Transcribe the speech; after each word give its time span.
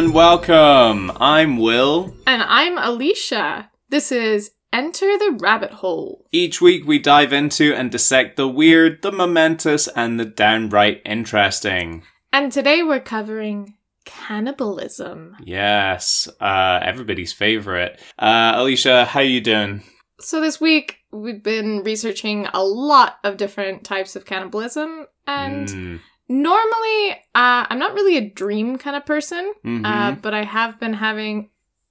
And 0.00 0.14
welcome. 0.14 1.12
I'm 1.16 1.58
Will. 1.58 2.14
And 2.26 2.42
I'm 2.42 2.78
Alicia. 2.78 3.70
This 3.90 4.10
is 4.10 4.52
Enter 4.72 5.18
the 5.18 5.36
Rabbit 5.38 5.72
Hole. 5.72 6.24
Each 6.32 6.58
week 6.58 6.86
we 6.86 6.98
dive 6.98 7.34
into 7.34 7.74
and 7.74 7.90
dissect 7.90 8.38
the 8.38 8.48
weird, 8.48 9.02
the 9.02 9.12
momentous, 9.12 9.88
and 9.88 10.18
the 10.18 10.24
downright 10.24 11.02
interesting. 11.04 12.02
And 12.32 12.50
today 12.50 12.82
we're 12.82 13.00
covering 13.00 13.74
cannibalism. 14.06 15.36
Yes, 15.44 16.30
uh, 16.40 16.80
everybody's 16.82 17.34
favorite. 17.34 18.00
Uh, 18.18 18.52
Alicia, 18.54 19.04
how 19.04 19.20
you 19.20 19.42
doing? 19.42 19.82
So 20.18 20.40
this 20.40 20.58
week 20.62 20.96
we've 21.12 21.42
been 21.42 21.82
researching 21.84 22.46
a 22.54 22.64
lot 22.64 23.18
of 23.22 23.36
different 23.36 23.84
types 23.84 24.16
of 24.16 24.24
cannibalism 24.24 25.08
and 25.26 25.68
Mm, 25.68 26.00
normally 26.30 27.10
uh, 27.34 27.66
i'm 27.68 27.78
not 27.78 27.92
really 27.94 28.16
a 28.16 28.30
dream 28.30 28.78
kind 28.78 28.96
of 28.96 29.04
person 29.04 29.52
mhm. 29.64 29.84
uh, 29.84 30.12
but 30.22 30.32
i 30.32 30.44
have 30.44 30.78
been 30.78 30.94
having 30.94 31.50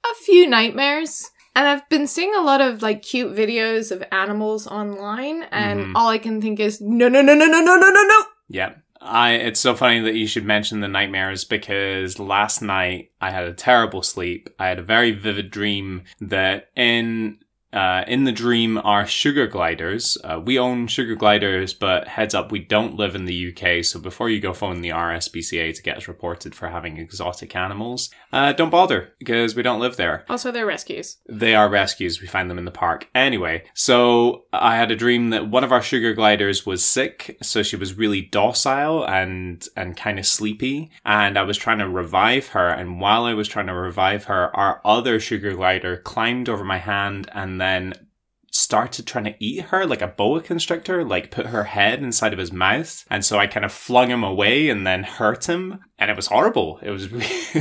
a 0.09 0.16
few 0.23 0.48
nightmares 0.48 1.30
and 1.56 1.68
i've 1.68 1.88
been 1.90 2.08
seeing 2.08 2.34
a 2.36 2.42
lot 2.42 2.62
of 2.62 2.81
like 2.81 3.02
cute 3.02 3.36
videos 3.36 3.92
of 3.92 4.02
animals 4.12 4.66
online 4.66 5.44
and 5.52 5.80
Mhm. 5.81 5.92
all 5.96 6.08
i 6.08 6.18
can 6.18 6.42
think 6.42 6.59
is 6.59 6.80
no 6.80 7.09
no 7.09 7.22
no 7.22 7.34
no 7.34 7.46
no 7.46 7.59
no 7.59 7.76
no 7.76 7.90
no 7.90 8.04
no 8.04 8.23
Yeah. 8.48 8.72
I 9.02 9.31
it's 9.48 9.62
so 9.62 9.76
funny 9.76 10.02
that 10.02 10.16
you 10.16 10.28
should 10.28 10.44
mention 10.44 10.81
the 10.81 10.90
nightmares 10.90 11.46
because 11.46 12.20
last 12.20 12.62
night 12.62 13.12
I 13.22 13.31
had 13.31 13.46
a 13.46 13.53
terrible 13.53 14.02
sleep. 14.03 14.50
I 14.59 14.68
had 14.68 14.78
a 14.80 14.84
very 14.84 15.12
vivid 15.12 15.52
dream 15.52 16.03
that 16.20 16.68
in 16.76 17.38
uh, 17.73 18.03
in 18.08 18.23
the 18.23 18.31
dream 18.31 18.80
are 18.84 19.06
sugar 19.06 19.48
gliders. 19.48 20.17
Uh, 20.23 20.39
we 20.44 20.58
own 20.58 20.88
sugar 20.88 21.16
gliders, 21.16 21.73
but 21.73 22.08
heads 22.08 22.34
up, 22.34 22.52
we 22.52 22.59
don't 22.59 22.95
live 22.95 23.16
in 23.16 23.25
the 23.25 23.53
UK. 23.53 23.84
So 23.86 24.00
before 24.00 24.30
you 24.30 24.39
go 24.39 24.53
phone 24.53 24.81
the 24.81 24.89
RSPCA 24.89 25.75
to 25.75 25.81
get 25.81 25.97
us 25.97 26.08
reported 26.08 26.56
for 26.56 26.70
having 26.70 26.97
exotic 26.97 27.56
animals, 27.56 28.09
uh, 28.34 28.53
don't 28.53 28.70
bother 28.70 29.14
because 29.20 29.56
we 29.56 29.64
don't 29.64 29.80
live 29.80 29.97
there. 29.97 30.25
also 30.30 30.52
they're 30.52 30.66
rescues 30.66 31.17
They 31.28 31.56
are 31.56 31.70
rescues. 31.70 32.22
We 32.22 32.28
find 32.28 32.50
them 32.50 32.58
in 32.58 32.66
the 32.66 32.72
park. 32.72 33.08
Anyway, 33.14 33.64
so 33.73 34.45
I 34.52 34.75
had 34.75 34.92
a 34.92 34.95
dream 34.95 35.30
that 35.30 35.50
one 35.50 35.64
of 35.64 35.72
our 35.72 35.81
sugar 35.81 36.14
gliders 36.14 36.66
was 36.66 36.84
sick, 36.84 37.38
so 37.42 37.64
she 37.64 37.75
was 37.75 37.97
really 37.97 38.22
docile 38.22 39.03
and 39.08 39.67
and 39.75 39.95
kind 39.95 40.20
of 40.20 40.25
sleepy, 40.25 40.92
and 41.06 41.38
I 41.38 41.44
was 41.44 41.58
trying 41.58 41.80
to 41.80 41.90
revive 41.90 42.50
her. 42.50 42.70
And 42.70 43.00
while 43.00 43.25
I 43.25 43.34
was 43.34 43.47
trying 43.47 43.67
to 43.67 43.73
revive 43.73 44.25
her, 44.25 44.56
our 44.56 44.81
other 44.84 45.20
sugar 45.20 45.53
glider 45.53 45.97
climbed 45.97 46.50
over 46.50 46.64
my 46.64 46.78
hand 46.78 47.30
and 47.34 47.59
and 47.62 47.94
then 47.94 48.09
started 48.60 49.08
trying 49.08 49.24
to 49.26 49.36
eat 49.40 49.66
her 49.66 49.86
like 49.86 50.02
a 50.02 50.08
boa 50.08 50.42
constrictor, 50.42 51.04
like 51.04 51.31
put 51.31 51.47
her 51.47 51.64
head 51.66 52.02
inside 52.03 52.34
of 52.34 52.40
his 52.40 52.52
mouth. 52.52 53.06
And 53.09 53.24
so 53.24 53.38
I 53.40 53.47
kind 53.47 53.66
of 53.66 53.72
flung 53.72 54.09
him 54.09 54.24
away 54.24 54.70
and 54.70 54.86
then 54.86 55.03
hurt 55.03 55.47
him. 55.50 55.80
And 55.97 56.09
it 56.12 56.16
was 56.16 56.28
horrible. 56.28 56.80
It 56.81 56.92
was, 56.92 57.06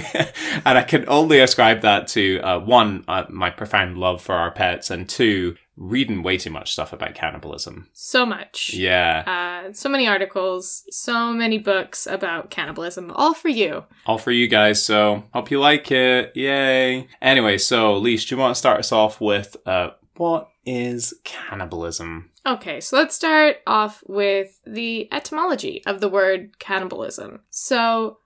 and 0.64 0.78
I 0.78 0.82
can 0.82 1.04
only 1.08 1.41
ascribe 1.41 1.81
that 1.82 2.08
to 2.08 2.41
uh, 2.41 2.58
one, 2.60 3.04
uh, 3.08 3.25
my 3.28 3.50
profound 3.50 3.98
love 3.98 4.22
for 4.22 4.34
our 4.34 4.50
pets, 4.53 4.91
and 4.91 5.08
two, 5.08 5.56
reading 5.76 6.22
way 6.22 6.37
too 6.38 6.50
much 6.50 6.72
stuff 6.72 6.92
about 6.92 7.14
cannibalism. 7.14 7.88
so 7.92 8.26
much 8.26 8.75
Yeah. 8.75 9.22
uh, 9.69 9.72
so 9.72 9.88
many 9.88 10.08
articles 10.08 10.82
so 10.91 11.32
many 11.32 11.56
books 11.58 12.04
about 12.06 12.50
cannibalism 12.50 13.12
all 13.14 13.32
for 13.32 13.48
you 13.48 13.84
All 14.06 14.19
for 14.19 14.32
you 14.32 14.48
guys, 14.48 14.82
so 14.82 15.25
hope 15.32 15.50
you 15.53 15.60
like 15.60 15.91
it. 15.92 16.32
Yay. 16.34 17.06
Anyway, 17.22 17.58
so 17.58 17.97
Leash, 17.97 18.28
do 18.28 18.34
you 18.34 18.41
want 18.41 18.54
to 18.54 18.58
start 18.58 18.81
us 18.81 18.91
off 18.92 19.20
with 19.20 19.56
uh, 19.66 19.91
what 20.16 20.48
is 20.68 21.14
cannibalism? 21.24 22.30
Okay, 22.46 22.80
so 22.80 22.96
let's 22.96 23.14
start 23.14 23.56
off 23.66 24.02
with 24.06 24.60
the 24.66 25.08
etymology 25.12 25.82
of 25.86 26.00
the 26.00 26.08
word 26.08 26.58
cannibalism. 26.58 27.40
So, 27.50 28.18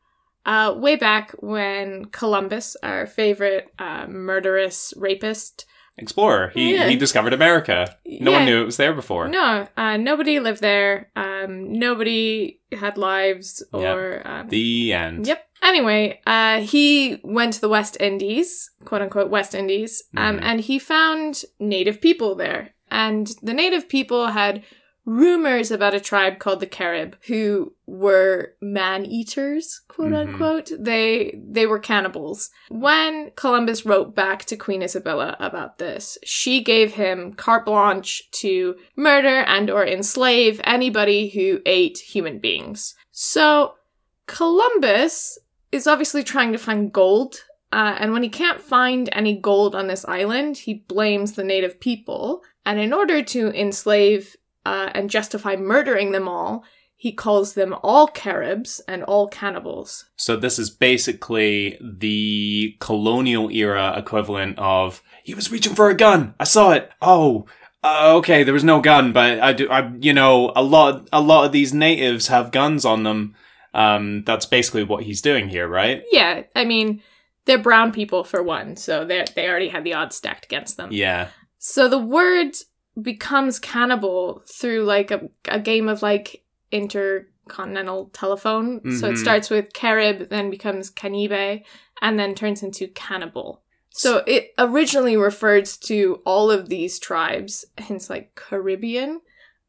uh, 0.47 0.75
way 0.77 0.97
back 0.97 1.33
when 1.41 2.07
Columbus, 2.07 2.77
our 2.83 3.07
favorite 3.07 3.73
uh, 3.79 4.07
murderous 4.09 4.93
rapist, 4.97 5.67
Explorer. 5.99 6.51
He 6.55 6.73
Yeah. 6.75 6.89
he 6.89 6.97
discovered 6.97 7.35
America. 7.35 7.99
No 8.07 8.33
one 8.33 8.47
knew 8.47 8.63
it 8.63 8.65
was 8.65 8.79
there 8.79 8.95
before. 8.95 9.29
no, 9.29 9.69
uh, 9.77 9.99
nobody 9.99 10.41
lived 10.41 10.63
there. 10.63 11.11
Um, 11.15 11.71
nobody 11.75 12.61
had 12.73 12.97
lives 12.97 13.63
or. 13.75 14.23
Um, 14.25 14.49
The 14.49 14.95
end. 14.95 15.27
Yep. 15.27 15.47
Anyway, 15.63 16.21
uh, 16.27 16.61
he 16.61 17.21
went 17.23 17.53
to 17.55 17.61
the 17.61 17.69
West 17.69 17.97
Indies, 18.01 18.71
quote 18.85 19.03
unquote 19.03 19.31
West 19.31 19.55
Indies, 19.55 20.03
um, 20.17 20.39
Mhm. 20.39 20.43
and 20.43 20.61
he 20.61 20.79
found 20.79 21.45
native 21.61 22.01
people 22.01 22.35
there. 22.35 22.75
And 22.91 23.29
the 23.43 23.55
native 23.55 23.89
people 23.89 24.27
had 24.29 24.63
rumors 25.05 25.73
about 25.73 25.95
a 25.95 26.01
tribe 26.01 26.39
called 26.39 26.61
the 26.61 26.67
Carib 26.67 27.17
who 27.27 27.75
were 27.87 28.55
man 28.61 29.05
eaters, 29.05 29.81
quote 29.89 30.13
Mhm. 30.13 30.29
unquote. 30.29 30.71
They 30.79 31.41
they 31.45 31.67
were 31.67 31.81
cannibals. 31.81 32.51
When 32.69 33.33
Columbus 33.35 33.85
wrote 33.85 34.15
back 34.15 34.45
to 34.47 34.57
Queen 34.57 34.81
Isabella 34.83 35.37
about 35.41 35.79
this, 35.79 36.19
she 36.23 36.63
gave 36.63 36.93
him 36.95 37.33
carte 37.33 37.67
blanche 37.67 38.31
to 38.43 38.77
murder 38.95 39.39
and 39.49 39.71
or 39.71 39.85
enslave 39.85 40.61
anybody 40.65 41.31
who 41.31 41.61
ate 41.67 41.99
human 41.99 42.39
beings. 42.39 42.95
So 43.11 43.75
Columbus 44.27 45.39
is 45.73 45.87
obviously 45.87 46.23
trying 46.23 46.53
to 46.53 46.59
find 46.59 46.93
gold. 46.93 47.45
Uh, 47.73 47.97
and 47.99 48.13
when 48.13 48.23
he 48.23 48.29
can't 48.29 48.61
find 48.61 49.09
any 49.13 49.35
gold 49.35 49.75
on 49.75 49.87
this 49.87 50.05
island, 50.05 50.59
he 50.59 50.75
blames 50.75 51.33
the 51.33 51.43
native 51.43 51.81
people. 51.81 52.43
And 52.65 52.79
in 52.79 52.93
order 52.93 53.23
to 53.23 53.49
enslave 53.59 54.37
uh, 54.67 54.91
and 54.95 55.11
justify 55.11 55.57
murdering 55.57 56.13
them 56.13 56.29
all, 56.29 56.65
he 57.03 57.11
calls 57.11 57.55
them 57.55 57.75
all 57.83 58.07
Caribs 58.07 58.81
and 58.87 59.03
all 59.03 59.27
cannibals. 59.27 60.05
So 60.15 60.37
this 60.37 60.57
is 60.57 60.71
basically 60.71 61.77
the 61.83 62.77
colonial 62.79 63.51
era 63.51 63.95
equivalent 63.97 64.57
of 64.59 65.03
he 65.25 65.35
was 65.35 65.51
reaching 65.51 65.75
for 65.75 65.91
a 65.91 65.97
gun. 65.97 66.35
I 66.39 66.45
saw 66.45 66.71
it. 66.71 66.91
Oh, 67.01 67.47
uh, 67.83 68.15
okay. 68.19 68.45
There 68.45 68.55
was 68.55 68.63
no 68.63 68.81
gun, 68.81 69.13
but 69.13 69.41
I 69.41 69.53
do. 69.53 69.69
I 69.69 69.91
you 69.99 70.13
know 70.13 70.53
a 70.55 70.63
lot. 70.63 71.09
A 71.13 71.21
lot 71.21 71.45
of 71.45 71.51
these 71.51 71.75
natives 71.75 72.29
have 72.29 72.53
guns 72.53 72.85
on 72.85 73.03
them. 73.03 73.35
Um, 73.75 74.23
that's 74.25 74.47
basically 74.47 74.85
what 74.85 75.03
he's 75.05 75.23
doing 75.23 75.49
here, 75.49 75.67
right? 75.67 76.03
Yeah, 76.13 76.43
I 76.55 76.65
mean, 76.65 77.03
they're 77.47 77.59
brown 77.59 77.93
people 77.93 78.23
for 78.25 78.43
one, 78.43 78.77
so 78.77 79.05
they 79.05 79.25
they 79.35 79.49
already 79.49 79.69
had 79.69 79.85
the 79.85 79.95
odds 79.95 80.17
stacked 80.17 80.45
against 80.45 80.77
them. 80.77 80.91
Yeah. 80.93 81.29
So 81.59 81.89
the 81.89 81.99
word 81.99 82.53
becomes 83.01 83.59
cannibal 83.59 84.43
through 84.47 84.85
like 84.85 85.11
a, 85.11 85.29
a 85.49 85.59
game 85.59 85.89
of 85.89 86.03
like 86.03 86.45
intercontinental 86.71 88.11
telephone. 88.13 88.81
So 88.99 89.09
it 89.09 89.15
Mhm. 89.15 89.19
starts 89.19 89.51
with 89.51 89.73
Carib, 89.73 90.29
then 90.29 90.51
becomes 90.51 90.91
Canibe, 90.91 91.63
and 92.01 92.19
then 92.19 92.35
turns 92.35 92.63
into 92.63 92.89
cannibal. 92.89 93.63
So 93.91 94.23
it 94.27 94.53
originally 94.59 95.17
referred 95.17 95.67
to 95.83 96.23
all 96.25 96.51
of 96.51 96.69
these 96.69 96.99
tribes, 96.99 97.65
hence 97.79 98.09
like 98.11 98.35
Caribbean, 98.35 99.21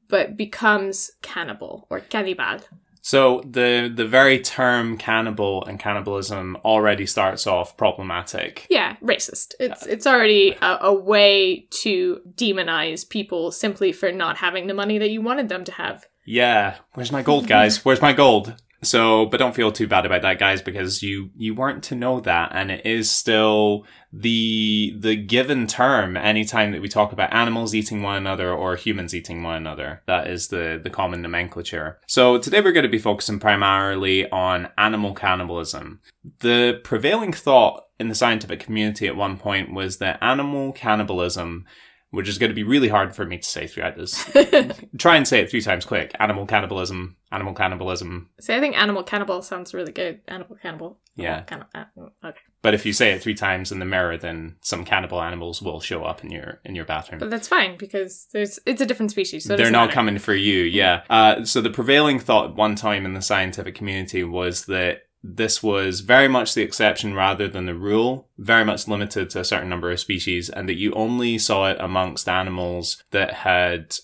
but 0.07 0.37
becomes 0.37 1.11
cannibal 1.21 1.87
or 1.89 1.99
cannibal. 1.99 2.59
So 3.03 3.41
the 3.45 3.91
the 3.93 4.07
very 4.07 4.39
term 4.39 4.97
cannibal 4.97 5.65
and 5.65 5.77
cannibalism 5.77 6.57
already 6.63 7.05
starts 7.05 7.45
off 7.45 7.75
problematic. 7.75 8.65
Yeah, 8.69 8.95
racist. 9.03 9.55
It's 9.59 9.85
it's 9.85 10.07
already 10.07 10.55
a, 10.61 10.77
a 10.81 10.93
way 10.93 11.67
to 11.81 12.21
demonize 12.35 13.07
people 13.07 13.51
simply 13.51 13.91
for 13.91 14.13
not 14.13 14.37
having 14.37 14.67
the 14.67 14.73
money 14.73 14.97
that 14.99 15.09
you 15.09 15.21
wanted 15.21 15.49
them 15.49 15.65
to 15.65 15.73
have. 15.73 16.05
Yeah, 16.25 16.77
where's 16.93 17.11
my 17.11 17.21
gold, 17.21 17.45
guys? 17.45 17.83
Where's 17.83 18.01
my 18.01 18.13
gold? 18.13 18.55
So, 18.83 19.25
but 19.25 19.37
don't 19.37 19.55
feel 19.55 19.71
too 19.71 19.87
bad 19.87 20.05
about 20.05 20.21
that, 20.21 20.39
guys, 20.39 20.61
because 20.61 21.01
you 21.01 21.29
you 21.35 21.55
weren't 21.55 21.83
to 21.83 21.95
know 21.95 22.19
that, 22.21 22.51
and 22.53 22.71
it 22.71 22.85
is 22.85 23.09
still 23.09 23.85
the 24.11 24.95
the 24.97 25.15
given 25.15 25.65
term 25.65 26.15
anytime 26.15 26.71
that 26.71 26.81
we 26.81 26.87
talk 26.87 27.11
about 27.11 27.33
animals 27.33 27.73
eating 27.73 28.03
one 28.03 28.17
another 28.17 28.51
or 28.51 28.75
humans 28.75 29.15
eating 29.15 29.41
one 29.41 29.55
another. 29.55 30.01
That 30.05 30.27
is 30.27 30.49
the 30.49 30.79
the 30.81 30.89
common 30.89 31.21
nomenclature. 31.21 31.99
So 32.07 32.37
today 32.37 32.61
we're 32.61 32.71
going 32.71 32.83
to 32.83 32.89
be 32.89 32.99
focusing 32.99 33.39
primarily 33.39 34.29
on 34.29 34.69
animal 34.77 35.13
cannibalism. 35.13 36.01
The 36.39 36.79
prevailing 36.83 37.33
thought 37.33 37.85
in 37.99 38.07
the 38.07 38.15
scientific 38.15 38.59
community 38.59 39.07
at 39.07 39.15
one 39.15 39.37
point 39.37 39.73
was 39.73 39.97
that 39.97 40.19
animal 40.21 40.73
cannibalism 40.73 41.65
which 42.13 42.29
is 42.29 42.37
going 42.37 42.51
to 42.51 42.55
be 42.55 42.61
really 42.61 42.89
hard 42.89 43.15
for 43.15 43.25
me 43.25 43.39
to 43.39 43.43
say 43.43 43.65
throughout 43.65 43.97
this. 43.97 44.23
Try 44.99 45.15
and 45.17 45.27
say 45.27 45.39
it 45.41 45.49
three 45.49 45.61
times 45.61 45.83
quick. 45.83 46.15
Animal 46.19 46.45
cannibalism, 46.45 47.15
animal 47.31 47.55
cannibalism. 47.55 48.29
See, 48.39 48.53
I 48.53 48.59
think 48.59 48.77
animal 48.77 49.01
cannibal 49.01 49.41
sounds 49.41 49.73
really 49.73 49.91
good. 49.91 50.21
Animal 50.27 50.55
cannibal. 50.61 50.99
Yeah. 51.15 51.41
Kind 51.41 51.65
of. 51.73 52.11
okay. 52.23 52.37
But 52.61 52.75
if 52.75 52.85
you 52.85 52.93
say 52.93 53.13
it 53.13 53.23
three 53.23 53.33
times 53.33 53.71
in 53.71 53.79
the 53.79 53.85
mirror, 53.85 54.15
then 54.15 54.57
some 54.61 54.85
cannibal 54.85 55.23
animals 55.23 55.59
will 55.59 55.79
show 55.79 56.03
up 56.03 56.23
in 56.23 56.29
your 56.29 56.61
in 56.63 56.75
your 56.75 56.85
bathroom. 56.85 57.17
But 57.17 57.31
that's 57.31 57.47
fine 57.47 57.77
because 57.77 58.27
there's 58.31 58.59
it's 58.67 58.79
a 58.79 58.85
different 58.85 59.09
species. 59.09 59.45
So 59.45 59.57
They're 59.57 59.71
not 59.71 59.85
matter. 59.85 59.93
coming 59.93 60.19
for 60.19 60.35
you, 60.35 60.61
yeah. 60.61 61.01
Uh, 61.09 61.43
so 61.45 61.61
the 61.61 61.71
prevailing 61.71 62.19
thought 62.19 62.51
at 62.51 62.55
one 62.55 62.75
time 62.75 63.07
in 63.07 63.15
the 63.15 63.23
scientific 63.23 63.73
community 63.73 64.23
was 64.23 64.65
that 64.65 65.01
this 65.23 65.63
was 65.63 66.01
very 66.01 66.27
much 66.27 66.53
the 66.53 66.61
exception 66.61 67.13
rather 67.13 67.47
than 67.47 67.65
the 67.65 67.73
rule, 67.73 68.27
very 68.37 68.65
much 68.65 68.87
limited 68.87 69.29
to 69.29 69.39
a 69.39 69.45
certain 69.45 69.69
number 69.69 69.89
of 69.89 69.99
species, 69.99 70.49
and 70.49 70.67
that 70.67 70.77
you 70.77 70.91
only 70.93 71.37
saw 71.37 71.69
it 71.69 71.77
amongst 71.79 72.27
animals 72.27 73.01
that 73.11 73.33
had 73.35 73.95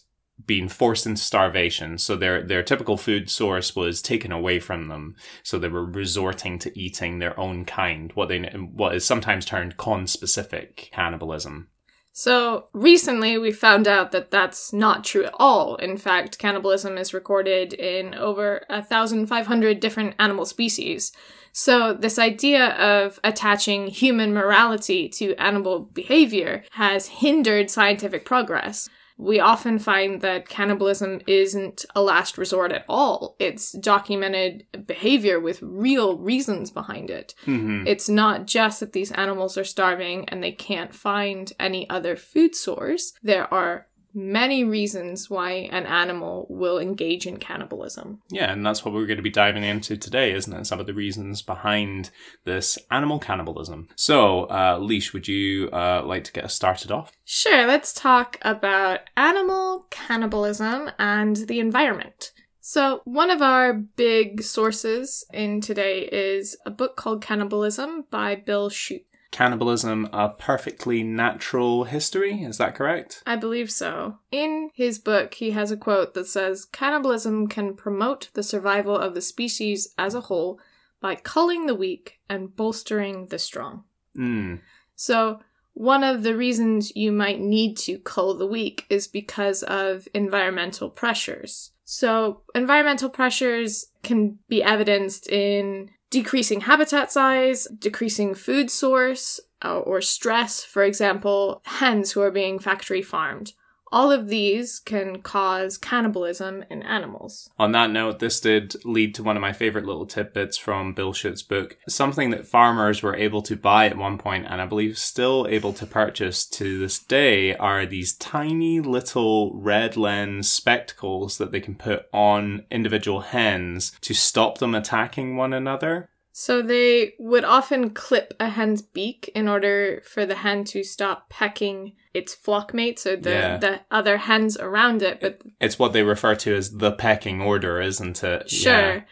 been 0.45 0.69
forced 0.69 1.05
into 1.05 1.21
starvation. 1.21 1.97
So 1.97 2.15
their 2.15 2.41
their 2.41 2.63
typical 2.63 2.95
food 2.95 3.29
source 3.29 3.75
was 3.75 4.01
taken 4.01 4.31
away 4.31 4.59
from 4.59 4.87
them. 4.87 5.15
So 5.43 5.59
they 5.59 5.67
were 5.67 5.85
resorting 5.85 6.57
to 6.59 6.79
eating 6.79 7.19
their 7.19 7.37
own 7.37 7.65
kind, 7.65 8.11
what 8.13 8.29
they 8.29 8.39
what 8.43 8.95
is 8.95 9.05
sometimes 9.05 9.45
termed 9.45 9.75
conspecific 9.75 10.89
cannibalism. 10.91 11.69
So 12.11 12.67
recently 12.73 13.37
we 13.37 13.51
found 13.51 13.87
out 13.87 14.11
that 14.11 14.31
that's 14.31 14.73
not 14.73 15.03
true 15.03 15.25
at 15.25 15.33
all. 15.37 15.75
In 15.75 15.97
fact, 15.97 16.39
cannibalism 16.39 16.97
is 16.97 17.13
recorded 17.13 17.73
in 17.73 18.15
over 18.15 18.65
1,500 18.69 19.79
different 19.79 20.15
animal 20.19 20.45
species. 20.45 21.11
So 21.51 21.93
this 21.93 22.19
idea 22.19 22.69
of 22.75 23.19
attaching 23.23 23.87
human 23.87 24.33
morality 24.33 25.09
to 25.09 25.35
animal 25.35 25.79
behavior 25.79 26.63
has 26.71 27.07
hindered 27.07 27.69
scientific 27.69 28.25
progress 28.25 28.89
we 29.19 29.41
often 29.41 29.79
find 29.79 30.21
that 30.21 30.47
cannibalism 30.47 31.19
isn't 31.27 31.85
a 31.93 32.01
last 32.01 32.37
resort 32.37 32.71
at 32.71 32.85
all. 32.87 33.35
It's 33.37 33.73
documented 33.73 34.65
behavior 34.87 35.41
with 35.41 35.61
real 35.61 36.17
reasons 36.17 36.71
behind 36.71 37.09
it. 37.09 37.35
Mm-hmm. 37.45 37.85
It's 37.85 38.07
not 38.07 38.47
just 38.47 38.79
that 38.79 38.93
these 38.93 39.11
animals 39.11 39.57
are 39.57 39.65
starving 39.65 40.27
and 40.29 40.41
they 40.41 40.53
can't 40.53 40.95
find 40.95 41.51
any 41.59 41.87
other 41.89 42.15
food 42.15 42.55
source. 42.55 43.11
There 43.21 43.53
are 43.53 43.87
many 44.13 44.63
reasons 44.63 45.29
why 45.29 45.69
an 45.71 45.85
animal 45.85 46.47
will 46.49 46.79
engage 46.79 47.27
in 47.27 47.37
cannibalism. 47.37 48.21
Yeah, 48.29 48.51
and 48.51 48.65
that's 48.65 48.83
what 48.83 48.93
we're 48.93 49.05
going 49.05 49.17
to 49.17 49.23
be 49.23 49.29
diving 49.29 49.63
into 49.63 49.97
today, 49.97 50.33
isn't 50.33 50.53
it? 50.53 50.65
Some 50.65 50.79
of 50.79 50.85
the 50.85 50.93
reasons 50.93 51.41
behind 51.41 52.11
this 52.45 52.77
animal 52.91 53.19
cannibalism. 53.19 53.89
So, 53.95 54.45
uh, 54.45 54.77
Leash, 54.79 55.13
would 55.13 55.27
you 55.27 55.69
uh, 55.71 56.03
like 56.05 56.23
to 56.25 56.31
get 56.31 56.45
us 56.45 56.53
started 56.53 56.91
off? 56.91 57.11
Sure, 57.25 57.65
let's 57.65 57.93
talk 57.93 58.37
about 58.41 59.01
animal 59.15 59.87
cannibalism 59.89 60.91
and 60.97 61.35
the 61.35 61.59
environment. 61.59 62.31
So, 62.61 63.01
one 63.05 63.31
of 63.31 63.41
our 63.41 63.73
big 63.73 64.43
sources 64.43 65.25
in 65.33 65.59
today 65.59 66.01
is 66.01 66.55
a 66.67 66.69
book 66.69 66.95
called 66.95 67.19
Cannibalism 67.19 68.05
by 68.11 68.35
Bill 68.35 68.69
Schutt. 68.69 69.05
Cannibalism, 69.31 70.09
a 70.11 70.29
perfectly 70.29 71.03
natural 71.03 71.83
history. 71.83 72.41
Is 72.43 72.57
that 72.57 72.75
correct? 72.75 73.21
I 73.25 73.35
believe 73.35 73.71
so. 73.71 74.19
In 74.31 74.71
his 74.73 74.97
book, 74.97 75.35
he 75.35 75.51
has 75.51 75.71
a 75.71 75.77
quote 75.77 76.13
that 76.15 76.27
says 76.27 76.65
Cannibalism 76.65 77.47
can 77.47 77.75
promote 77.75 78.29
the 78.33 78.43
survival 78.43 78.97
of 78.97 79.13
the 79.13 79.21
species 79.21 79.93
as 79.97 80.15
a 80.15 80.21
whole 80.21 80.59
by 80.99 81.15
culling 81.15 81.65
the 81.65 81.75
weak 81.75 82.19
and 82.29 82.55
bolstering 82.55 83.27
the 83.27 83.39
strong. 83.39 83.83
Mm. 84.17 84.61
So, 84.95 85.39
one 85.73 86.03
of 86.03 86.23
the 86.23 86.35
reasons 86.35 86.93
you 86.95 87.11
might 87.11 87.39
need 87.39 87.77
to 87.77 87.99
cull 87.99 88.33
the 88.33 88.47
weak 88.47 88.85
is 88.89 89.07
because 89.07 89.63
of 89.63 90.07
environmental 90.13 90.89
pressures. 90.89 91.71
So, 91.85 92.41
environmental 92.53 93.09
pressures 93.09 93.85
can 94.03 94.39
be 94.49 94.61
evidenced 94.61 95.29
in 95.29 95.91
decreasing 96.09 96.61
habitat 96.61 97.11
size, 97.11 97.67
decreasing 97.77 98.33
food 98.33 98.71
source, 98.71 99.39
uh, 99.63 99.79
or 99.79 100.01
stress, 100.01 100.63
for 100.63 100.83
example, 100.83 101.61
hens 101.65 102.11
who 102.11 102.21
are 102.21 102.31
being 102.31 102.59
factory 102.59 103.01
farmed. 103.01 103.53
All 103.91 104.11
of 104.11 104.27
these 104.27 104.79
can 104.79 105.21
cause 105.21 105.77
cannibalism 105.77 106.63
in 106.69 106.83
animals. 106.83 107.49
On 107.57 107.71
that 107.71 107.89
note, 107.89 108.19
this 108.19 108.39
did 108.39 108.75
lead 108.85 109.15
to 109.15 109.23
one 109.23 109.35
of 109.35 109.41
my 109.41 109.53
favorite 109.53 109.85
little 109.85 110.05
tidbits 110.05 110.57
from 110.57 110.93
Bill 110.93 111.13
Schutt's 111.13 111.41
book. 111.41 111.77
Something 111.87 112.29
that 112.29 112.47
farmers 112.47 113.01
were 113.01 113.15
able 113.15 113.41
to 113.43 113.55
buy 113.55 113.87
at 113.87 113.97
one 113.97 114.17
point, 114.17 114.45
and 114.47 114.61
I 114.61 114.65
believe 114.65 114.97
still 114.97 115.47
able 115.49 115.73
to 115.73 115.85
purchase 115.85 116.45
to 116.47 116.79
this 116.79 116.99
day, 116.99 117.55
are 117.55 117.85
these 117.85 118.13
tiny 118.13 118.79
little 118.79 119.53
red 119.55 119.97
lens 119.97 120.49
spectacles 120.49 121.37
that 121.39 121.51
they 121.51 121.59
can 121.59 121.75
put 121.75 122.05
on 122.13 122.65
individual 122.69 123.21
hens 123.21 123.91
to 124.01 124.13
stop 124.13 124.59
them 124.59 124.75
attacking 124.75 125.35
one 125.35 125.53
another. 125.53 126.09
So 126.31 126.61
they 126.61 127.15
would 127.19 127.43
often 127.43 127.89
clip 127.89 128.33
a 128.39 128.49
hen's 128.49 128.81
beak 128.81 129.29
in 129.35 129.49
order 129.49 130.01
for 130.05 130.25
the 130.25 130.35
hen 130.35 130.63
to 130.65 130.83
stop 130.83 131.29
pecking 131.29 131.93
its 132.13 132.33
flock 132.33 132.73
mates 132.73 133.05
or 133.05 133.15
the, 133.15 133.29
Yeah. 133.29 133.57
the 133.57 133.81
other 133.91 134.17
hens 134.17 134.57
around 134.57 135.01
it. 135.01 135.19
But 135.21 135.41
It's 135.61 135.77
what 135.77 135.93
they 135.93 136.03
refer 136.03 136.35
to 136.35 136.55
as 136.55 136.77
the 136.77 136.91
pecking 136.91 137.41
order, 137.41 137.79
isn't 137.81 138.23
it? 138.23 138.49
sure. 138.49 139.05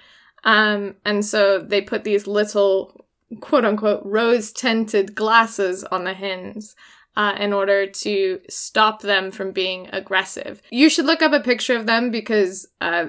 Um, 0.44 0.96
and 1.06 1.26
so 1.26 1.60
they 1.60 1.82
put 1.82 2.04
these 2.04 2.26
little 2.28 3.06
quote 3.42 3.66
unquote 3.66 4.02
rose 4.06 4.52
tinted 4.52 5.14
glasses 5.16 5.84
on 5.84 6.04
the 6.06 6.14
hens. 6.14 6.76
Uh, 7.16 7.36
in 7.40 7.52
order 7.52 7.88
to 7.88 8.40
stop 8.48 9.02
them 9.02 9.32
from 9.32 9.52
being 9.52 9.90
aggressive. 9.92 10.62
You 10.70 10.88
should 10.88 11.06
look 11.08 11.24
up 11.24 11.34
a 11.34 11.40
picture 11.40 11.76
of 11.76 11.88
them 11.88 12.12
because 12.12 12.68
uh, 12.80 13.08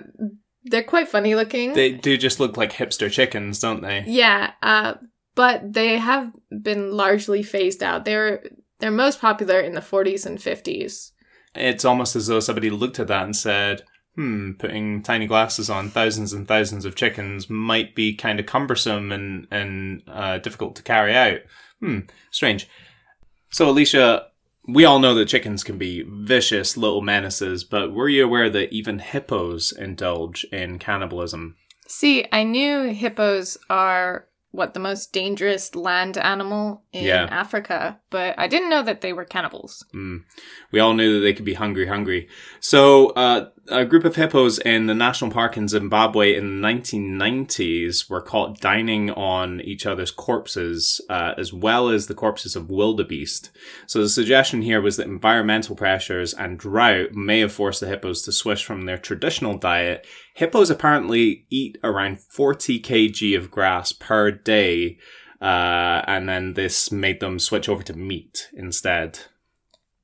they're 0.64 0.82
quite 0.82 1.08
funny 1.08 1.35
looking. 1.35 1.75
They 1.75 1.93
do 1.93 2.17
just 2.17 2.40
look 2.40 2.56
like 2.56 2.73
hipster 2.73 3.11
chickens, 3.12 3.61
don't 3.61 3.82
they? 3.82 4.05
Yeah, 4.06 4.52
uh, 4.62 4.94
but 5.35 5.75
they 5.75 5.99
have 5.99 6.32
been 6.62 6.93
largely 6.93 7.43
phased 7.43 7.82
out. 7.82 8.06
They're 8.06 8.49
they're 8.78 8.90
most 8.90 9.20
popular 9.20 9.60
in 9.60 9.75
the 9.75 9.80
40s 9.80 10.26
and 10.26 10.38
50s. 10.38 11.12
It's 11.54 11.84
almost 11.84 12.14
as 12.16 12.26
though 12.26 12.40
somebody 12.40 12.70
looked 12.70 13.00
at 13.00 13.08
that 13.08 13.25
and 13.25 13.34
said, 13.34 13.82
hmm, 14.14 14.52
putting 14.52 15.02
tiny 15.02 15.26
glasses 15.26 15.70
on 15.70 15.90
thousands 15.90 16.32
and 16.32 16.46
thousands 16.46 16.84
of 16.84 16.94
chickens 16.94 17.48
might 17.48 17.94
be 17.94 18.14
kind 18.14 18.38
of 18.38 18.46
cumbersome 18.46 19.12
and, 19.12 19.46
and 19.50 20.02
uh, 20.06 20.38
difficult 20.38 20.76
to 20.76 20.82
carry 20.82 21.16
out. 21.16 21.40
Hmm, 21.80 22.00
strange. 22.30 22.69
So, 23.50 23.68
Alicia, 23.68 24.26
we 24.66 24.85
all 24.85 24.99
know 24.99 25.14
that 25.14 25.28
chickens 25.28 25.64
can 25.64 25.78
be 25.78 26.04
vicious 26.06 26.76
little 26.76 27.00
menaces, 27.00 27.64
but 27.64 27.92
were 27.92 28.08
you 28.08 28.25
aware 28.25 28.50
that 28.50 28.73
even 28.73 28.99
hippos 28.99 29.73
indulge 29.73 30.44
in 30.52 30.78
cannibalism? 30.78 31.56
See, 31.87 32.26
I 32.30 32.42
knew 32.42 32.92
hippos 32.92 33.56
are 33.70 34.27
what 34.50 34.75
the 34.75 34.81
most 34.81 35.12
dangerous 35.12 35.75
land 35.75 36.17
animal 36.17 36.83
in 36.93 37.05
Yeah. 37.05 37.26
Africa, 37.31 37.99
but 38.11 38.35
I 38.38 38.49
didn't 38.49 38.71
know 38.71 38.83
that 38.83 39.02
they 39.02 39.12
were 39.12 39.25
cannibals. 39.25 39.85
Mm. 39.95 40.25
We 40.73 40.81
all 40.81 40.95
knew 40.95 41.14
that 41.14 41.21
they 41.21 41.35
could 41.35 41.45
be 41.45 41.55
hungry, 41.55 41.87
hungry. 41.87 42.28
So, 42.61 43.09
uh, 43.11 43.50
a 43.70 43.84
group 43.84 44.04
of 44.04 44.16
hippos 44.16 44.58
in 44.58 44.87
the 44.87 44.94
national 44.94 45.30
park 45.30 45.56
in 45.56 45.68
Zimbabwe 45.68 46.34
in 46.34 46.60
the 46.60 46.68
1990s 46.68 48.08
were 48.08 48.20
caught 48.20 48.60
dining 48.60 49.10
on 49.10 49.60
each 49.60 49.87
other's 49.87 50.10
corpses, 50.10 51.00
uh, 51.08 51.34
as 51.37 51.52
well 51.52 51.88
as 51.88 52.06
the 52.06 52.14
corpses 52.14 52.56
of 52.56 52.70
wildebeest. 52.70 53.50
So, 53.87 54.00
the 54.00 54.08
suggestion 54.08 54.62
here 54.62 54.80
was 54.80 54.96
that 54.96 55.06
environmental 55.06 55.76
pressures 55.76 56.34
and 56.34 56.58
drought 56.58 57.12
may 57.14 57.40
have 57.40 57.52
forced 57.52 57.80
the 57.80 57.88
hippos 57.88 58.22
to 58.22 58.32
switch 58.32 58.64
from 58.64 58.82
their 58.82 58.98
traditional 58.98 59.56
diet. 59.56 60.06
Hippos 60.34 60.70
apparently 60.70 61.46
eat 61.50 61.78
around 61.82 62.20
40 62.20 62.80
kg 62.80 63.37
of 63.37 63.50
grass 63.50 63.92
per 63.92 64.30
day. 64.30 64.98
Uh, 65.40 66.02
and 66.06 66.28
then 66.28 66.54
this 66.54 66.90
made 66.90 67.20
them 67.20 67.38
switch 67.38 67.68
over 67.68 67.82
to 67.84 67.92
meat 67.92 68.48
instead. 68.54 69.20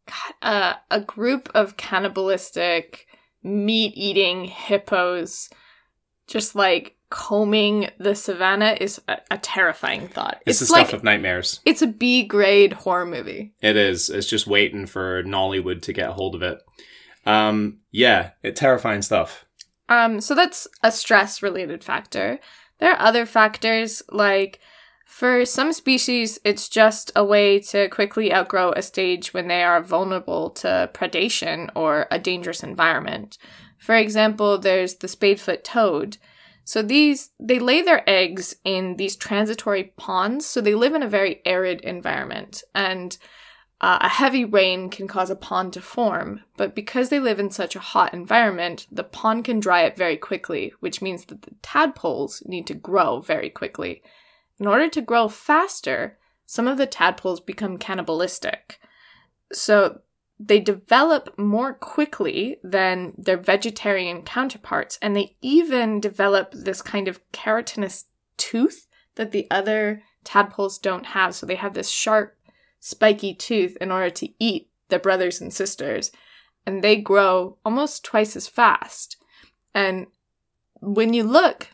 God, 0.07 0.35
uh, 0.43 0.75
a 0.91 1.01
group 1.01 1.51
of 1.55 1.77
cannibalistic, 1.77 3.07
meat 3.45 3.93
eating 3.97 4.45
hippos 4.47 5.51
just 6.27 6.55
like 6.57 6.97
combing 7.11 7.91
the 7.99 8.15
savannah 8.15 8.77
is 8.81 9.01
a, 9.07 9.19
a 9.31 9.39
terrifying 9.39 10.09
thought. 10.09 10.43
It's, 10.47 10.61
the 10.61 10.73
like 10.73 10.89
stuff 10.89 10.99
of 10.99 11.05
nightmares. 11.05 11.61
it's 11.65 11.83
a 11.83 11.87
B 11.87 12.25
grade 12.25 12.73
horror 12.73 13.07
movie. 13.07 13.55
It 13.61 13.77
is. 13.77 14.11
It's 14.11 14.27
just 14.27 14.47
waiting 14.47 14.87
for 14.87 15.23
Nollywood 15.23 15.83
to 15.83 15.93
get 15.93 16.11
hold 16.11 16.35
of 16.35 16.43
it. 16.43 16.59
Um, 17.27 17.79
yeah, 17.93 18.31
it 18.43 18.57
terrifying 18.57 19.03
stuff. 19.03 19.45
Um, 19.89 20.21
so 20.21 20.35
that's 20.35 20.67
a 20.83 20.91
stress 20.91 21.43
related 21.43 21.85
factor. 21.85 22.41
There 22.79 22.93
are 22.93 23.01
other 23.01 23.27
factors 23.27 24.03
like 24.11 24.61
for 25.05 25.45
some 25.45 25.73
species, 25.73 26.39
it's 26.45 26.69
just 26.69 27.13
a 27.15 27.25
way 27.25 27.61
to 27.61 27.89
quickly 27.89 28.33
outgrow 28.33 28.73
a 28.73 28.83
stage 28.83 29.33
when 29.33 29.49
they 29.49 29.63
are 29.63 29.83
vulnerable 29.83 30.51
to 30.51 30.91
predation 30.93 31.71
or 31.77 32.07
a 32.11 32.19
dangerous 32.19 32.63
environment. 32.63 33.39
For 33.79 33.95
example, 33.95 34.59
there's 34.59 34.97
the 34.97 35.07
spadefoot 35.07 35.63
toad. 35.63 36.17
So 36.65 36.81
these 36.83 37.31
they 37.39 37.59
lay 37.59 37.83
their 37.83 38.09
eggs 38.09 38.57
in 38.65 38.97
these 38.97 39.17
transitory 39.17 39.93
ponds, 39.97 40.47
so 40.47 40.61
they 40.61 40.75
live 40.75 40.95
in 40.95 41.03
a 41.03 41.09
very 41.09 41.43
arid 41.45 41.83
environment 41.83 42.63
and 42.75 43.17
uh, 43.81 43.99
a 44.01 44.09
heavy 44.09 44.47
rain 44.47 44.89
can 44.89 45.07
cause 45.07 45.29
a 45.29 45.37
pond 45.37 45.75
to 45.75 45.81
form, 45.83 46.41
but 46.57 46.75
because 46.75 47.11
they 47.11 47.21
live 47.21 47.39
in 47.39 47.51
such 47.51 47.77
a 47.77 47.81
hot 47.81 48.15
environment, 48.15 48.87
the 48.91 49.05
pond 49.05 49.45
can 49.45 49.61
dry 49.61 49.87
up 49.87 49.95
very 49.95 50.17
quickly, 50.17 50.73
which 50.81 51.03
means 51.03 51.27
that 51.27 51.43
the 51.43 51.51
tadpoles 51.61 52.43
need 52.47 52.67
to 52.67 52.75
grow 52.75 53.21
very 53.21 53.51
quickly. 53.51 54.03
In 54.61 54.67
order 54.67 54.89
to 54.89 55.01
grow 55.01 55.29
faster, 55.29 56.19
some 56.47 56.69
of 56.69 56.79
the 56.79 56.87
tadpoles 56.87 57.41
become 57.41 57.79
cannibalistic. 57.79 58.79
So 59.53 60.01
they 60.39 60.61
develop 60.61 61.39
more 61.39 61.75
quickly 61.75 62.59
than 62.63 63.13
their 63.17 63.37
vegetarian 63.37 64.23
counterparts, 64.23 64.99
and 65.01 65.15
they 65.15 65.37
even 65.41 66.01
develop 66.01 66.53
this 66.53 66.83
kind 66.83 67.09
of 67.09 67.21
keratinous 67.33 68.05
tooth 68.37 68.87
that 69.15 69.33
the 69.33 69.47
other 69.51 70.03
tadpoles 70.25 70.79
don't 70.79 71.07
have. 71.07 71.35
So 71.35 71.47
they 71.47 71.55
have 71.55 71.75
this 71.75 71.91
sharp, 71.91 72.37
spiky 72.81 73.35
tooth 73.35 73.77
in 73.81 73.91
order 73.91 74.11
to 74.11 74.29
eat 74.39 74.71
their 74.89 74.99
brothers 74.99 75.41
and 75.41 75.53
sisters. 75.53 76.11
and 76.67 76.83
they 76.83 76.97
grow 76.97 77.59
almost 77.65 78.05
twice 78.05 78.37
as 78.37 78.49
fast. 78.49 79.17
And 79.75 80.07
when 80.81 81.13
you 81.13 81.25
look 81.25 81.69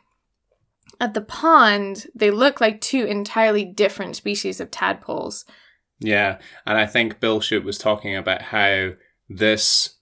at 1.00 1.14
the 1.14 1.22
pond, 1.22 2.06
they 2.14 2.30
look 2.30 2.60
like 2.60 2.80
two 2.80 3.04
entirely 3.04 3.64
different 3.64 4.16
species 4.16 4.60
of 4.60 4.70
tadpoles. 4.70 5.44
Yeah, 5.98 6.38
and 6.66 6.78
I 6.78 6.86
think 6.86 7.20
Bill 7.20 7.40
Schutt 7.40 7.64
was 7.64 7.78
talking 7.78 8.14
about 8.14 8.42
how 8.42 8.92
this 9.28 9.96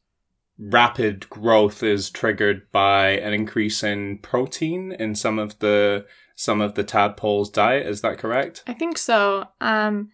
rapid 0.59 1.31
growth 1.31 1.83
is 1.83 2.11
triggered 2.11 2.71
by 2.73 3.11
an 3.11 3.33
increase 3.33 3.83
in 3.83 4.19
protein 4.19 4.93
in 4.93 5.15
some 5.15 5.39
of 5.39 5.59
the 5.61 6.05
some 6.35 6.61
of 6.61 6.75
the 6.75 6.85
tadpoles' 6.85 7.51
diet. 7.51 7.87
Is 7.87 8.01
that 8.03 8.19
correct? 8.19 8.63
I 8.67 8.75
think 8.75 8.99
so. 8.99 9.47
Um, 9.61 10.11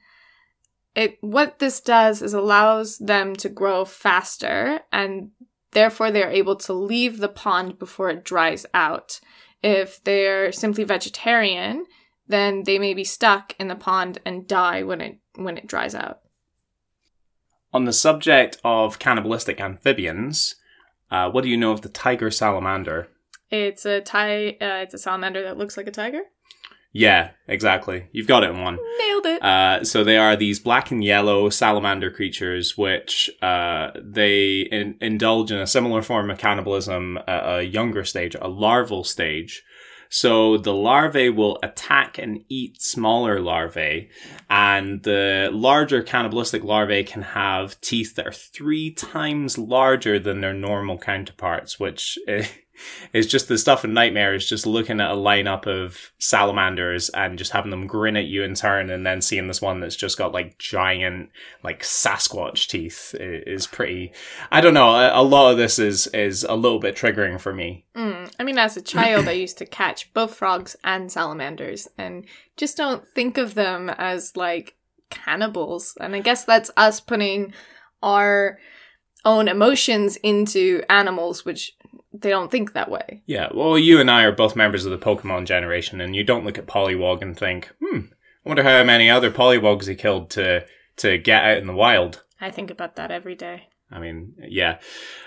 it 0.94 1.18
what 1.20 1.58
this 1.58 1.80
does 1.80 2.22
is 2.22 2.34
allows 2.34 2.98
them 2.98 3.34
to 3.36 3.48
grow 3.48 3.84
faster, 3.84 4.80
and 4.92 5.30
therefore 5.72 6.10
they 6.10 6.22
are 6.22 6.30
able 6.30 6.56
to 6.56 6.72
leave 6.72 7.18
the 7.18 7.28
pond 7.28 7.78
before 7.78 8.10
it 8.10 8.24
dries 8.24 8.66
out. 8.74 9.20
If 9.64 10.04
they're 10.04 10.52
simply 10.52 10.84
vegetarian, 10.84 11.86
then 12.28 12.64
they 12.64 12.78
may 12.78 12.92
be 12.92 13.02
stuck 13.02 13.54
in 13.58 13.68
the 13.68 13.74
pond 13.74 14.18
and 14.26 14.46
die 14.46 14.82
when 14.82 15.00
it 15.00 15.18
when 15.36 15.56
it 15.56 15.66
dries 15.66 15.94
out. 15.94 16.20
On 17.72 17.86
the 17.86 17.92
subject 17.92 18.58
of 18.62 18.98
cannibalistic 18.98 19.62
amphibians, 19.62 20.56
uh, 21.10 21.30
what 21.30 21.44
do 21.44 21.48
you 21.50 21.56
know 21.56 21.72
of 21.72 21.80
the 21.80 21.88
tiger 21.88 22.30
salamander? 22.30 23.08
It's 23.50 23.86
a 23.86 24.02
ti- 24.02 24.58
uh, 24.60 24.82
It's 24.82 24.94
a 24.94 24.98
salamander 24.98 25.42
that 25.42 25.56
looks 25.56 25.78
like 25.78 25.86
a 25.86 25.90
tiger. 25.90 26.24
Yeah, 26.96 27.30
exactly. 27.48 28.06
You've 28.12 28.28
got 28.28 28.44
it 28.44 28.50
in 28.50 28.62
one. 28.62 28.78
Nailed 28.98 29.26
it. 29.26 29.42
Uh, 29.42 29.84
so 29.84 30.04
they 30.04 30.16
are 30.16 30.36
these 30.36 30.60
black 30.60 30.92
and 30.92 31.02
yellow 31.02 31.50
salamander 31.50 32.08
creatures, 32.08 32.78
which 32.78 33.28
uh, 33.42 33.90
they 34.00 34.60
in- 34.60 34.96
indulge 35.00 35.50
in 35.50 35.58
a 35.58 35.66
similar 35.66 36.02
form 36.02 36.30
of 36.30 36.38
cannibalism 36.38 37.18
at 37.26 37.58
a 37.58 37.62
younger 37.64 38.04
stage, 38.04 38.36
a 38.40 38.48
larval 38.48 39.02
stage. 39.02 39.64
So 40.08 40.56
the 40.56 40.72
larvae 40.72 41.30
will 41.30 41.58
attack 41.64 42.16
and 42.18 42.44
eat 42.48 42.80
smaller 42.80 43.40
larvae, 43.40 44.10
and 44.48 45.02
the 45.02 45.50
larger 45.52 46.00
cannibalistic 46.04 46.62
larvae 46.62 47.02
can 47.02 47.22
have 47.22 47.80
teeth 47.80 48.14
that 48.14 48.28
are 48.28 48.32
three 48.32 48.92
times 48.92 49.58
larger 49.58 50.20
than 50.20 50.40
their 50.40 50.54
normal 50.54 50.98
counterparts, 50.98 51.80
which 51.80 52.16
is 53.12 53.26
just 53.26 53.48
the 53.48 53.58
stuff 53.58 53.84
of 53.84 53.90
nightmares. 53.90 54.48
Just 54.48 54.66
looking 54.66 55.00
at 55.00 55.10
a 55.10 55.14
lineup 55.14 55.66
of 55.66 56.12
salamanders 56.18 57.08
and 57.10 57.38
just 57.38 57.52
having 57.52 57.70
them 57.70 57.86
grin 57.86 58.16
at 58.16 58.26
you 58.26 58.42
in 58.42 58.54
turn, 58.54 58.90
and 58.90 59.06
then 59.06 59.20
seeing 59.20 59.46
this 59.46 59.62
one 59.62 59.80
that's 59.80 59.96
just 59.96 60.18
got 60.18 60.32
like 60.32 60.58
giant, 60.58 61.30
like 61.62 61.82
Sasquatch 61.82 62.68
teeth 62.68 63.14
is 63.18 63.66
pretty. 63.66 64.12
I 64.50 64.60
don't 64.60 64.74
know. 64.74 64.90
A, 64.90 65.22
lot 65.22 65.50
of 65.50 65.58
this 65.58 65.78
is 65.78 66.06
is 66.08 66.44
a 66.44 66.54
little 66.54 66.78
bit 66.78 66.96
triggering 66.96 67.40
for 67.40 67.52
me. 67.52 67.84
Mm. 67.96 68.32
I 68.38 68.44
mean, 68.44 68.58
as 68.58 68.76
a 68.76 68.82
child, 68.82 69.28
I 69.28 69.32
used 69.32 69.58
to 69.58 69.66
catch 69.66 70.12
both 70.14 70.34
frogs 70.34 70.76
and 70.84 71.10
salamanders, 71.10 71.88
and 71.98 72.26
just 72.56 72.76
don't 72.76 73.06
think 73.08 73.38
of 73.38 73.54
them 73.54 73.90
as 73.90 74.36
like 74.36 74.76
cannibals. 75.10 75.96
And 76.00 76.14
I 76.14 76.20
guess 76.20 76.44
that's 76.44 76.70
us 76.76 77.00
putting 77.00 77.52
our 78.02 78.58
own 79.24 79.48
emotions 79.48 80.16
into 80.16 80.82
animals, 80.88 81.44
which 81.44 81.76
they 82.24 82.30
don't 82.30 82.50
think 82.50 82.72
that 82.72 82.90
way. 82.90 83.22
Yeah, 83.26 83.50
well, 83.54 83.78
you 83.78 84.00
and 84.00 84.10
I 84.10 84.24
are 84.24 84.32
both 84.32 84.56
members 84.56 84.84
of 84.84 84.90
the 84.90 84.98
Pokemon 84.98 85.46
generation, 85.46 86.00
and 86.00 86.16
you 86.16 86.24
don't 86.24 86.44
look 86.44 86.58
at 86.58 86.66
Poliwag 86.66 87.22
and 87.22 87.38
think, 87.38 87.70
hmm, 87.80 87.98
I 88.44 88.48
wonder 88.48 88.64
how 88.64 88.82
many 88.82 89.08
other 89.08 89.30
Poliwags 89.30 89.86
he 89.86 89.94
killed 89.94 90.30
to 90.30 90.66
to 90.96 91.18
get 91.18 91.44
out 91.44 91.58
in 91.58 91.66
the 91.66 91.74
wild. 91.74 92.22
I 92.40 92.50
think 92.50 92.70
about 92.70 92.96
that 92.96 93.10
every 93.10 93.34
day. 93.34 93.68
I 93.90 94.00
mean, 94.00 94.34
yeah. 94.38 94.78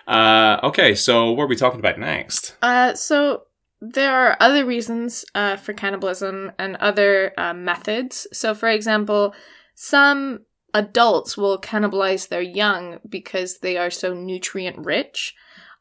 Uh, 0.07 0.59
okay, 0.63 0.95
so 0.95 1.31
what 1.31 1.43
are 1.43 1.47
we 1.47 1.55
talking 1.55 1.79
about 1.79 1.99
next? 1.99 2.57
Uh, 2.61 2.93
so 2.95 3.43
there 3.79 4.13
are 4.13 4.35
other 4.39 4.65
reasons 4.65 5.23
uh, 5.35 5.55
for 5.55 5.73
cannibalism 5.73 6.51
and 6.57 6.75
other 6.77 7.33
uh, 7.37 7.53
methods. 7.53 8.27
So, 8.33 8.55
for 8.55 8.69
example, 8.69 9.35
some 9.75 10.41
adults 10.73 11.37
will 11.37 11.59
cannibalize 11.59 12.27
their 12.27 12.41
young 12.41 12.99
because 13.07 13.59
they 13.59 13.77
are 13.77 13.91
so 13.91 14.13
nutrient 14.13 14.77
rich. 14.83 15.35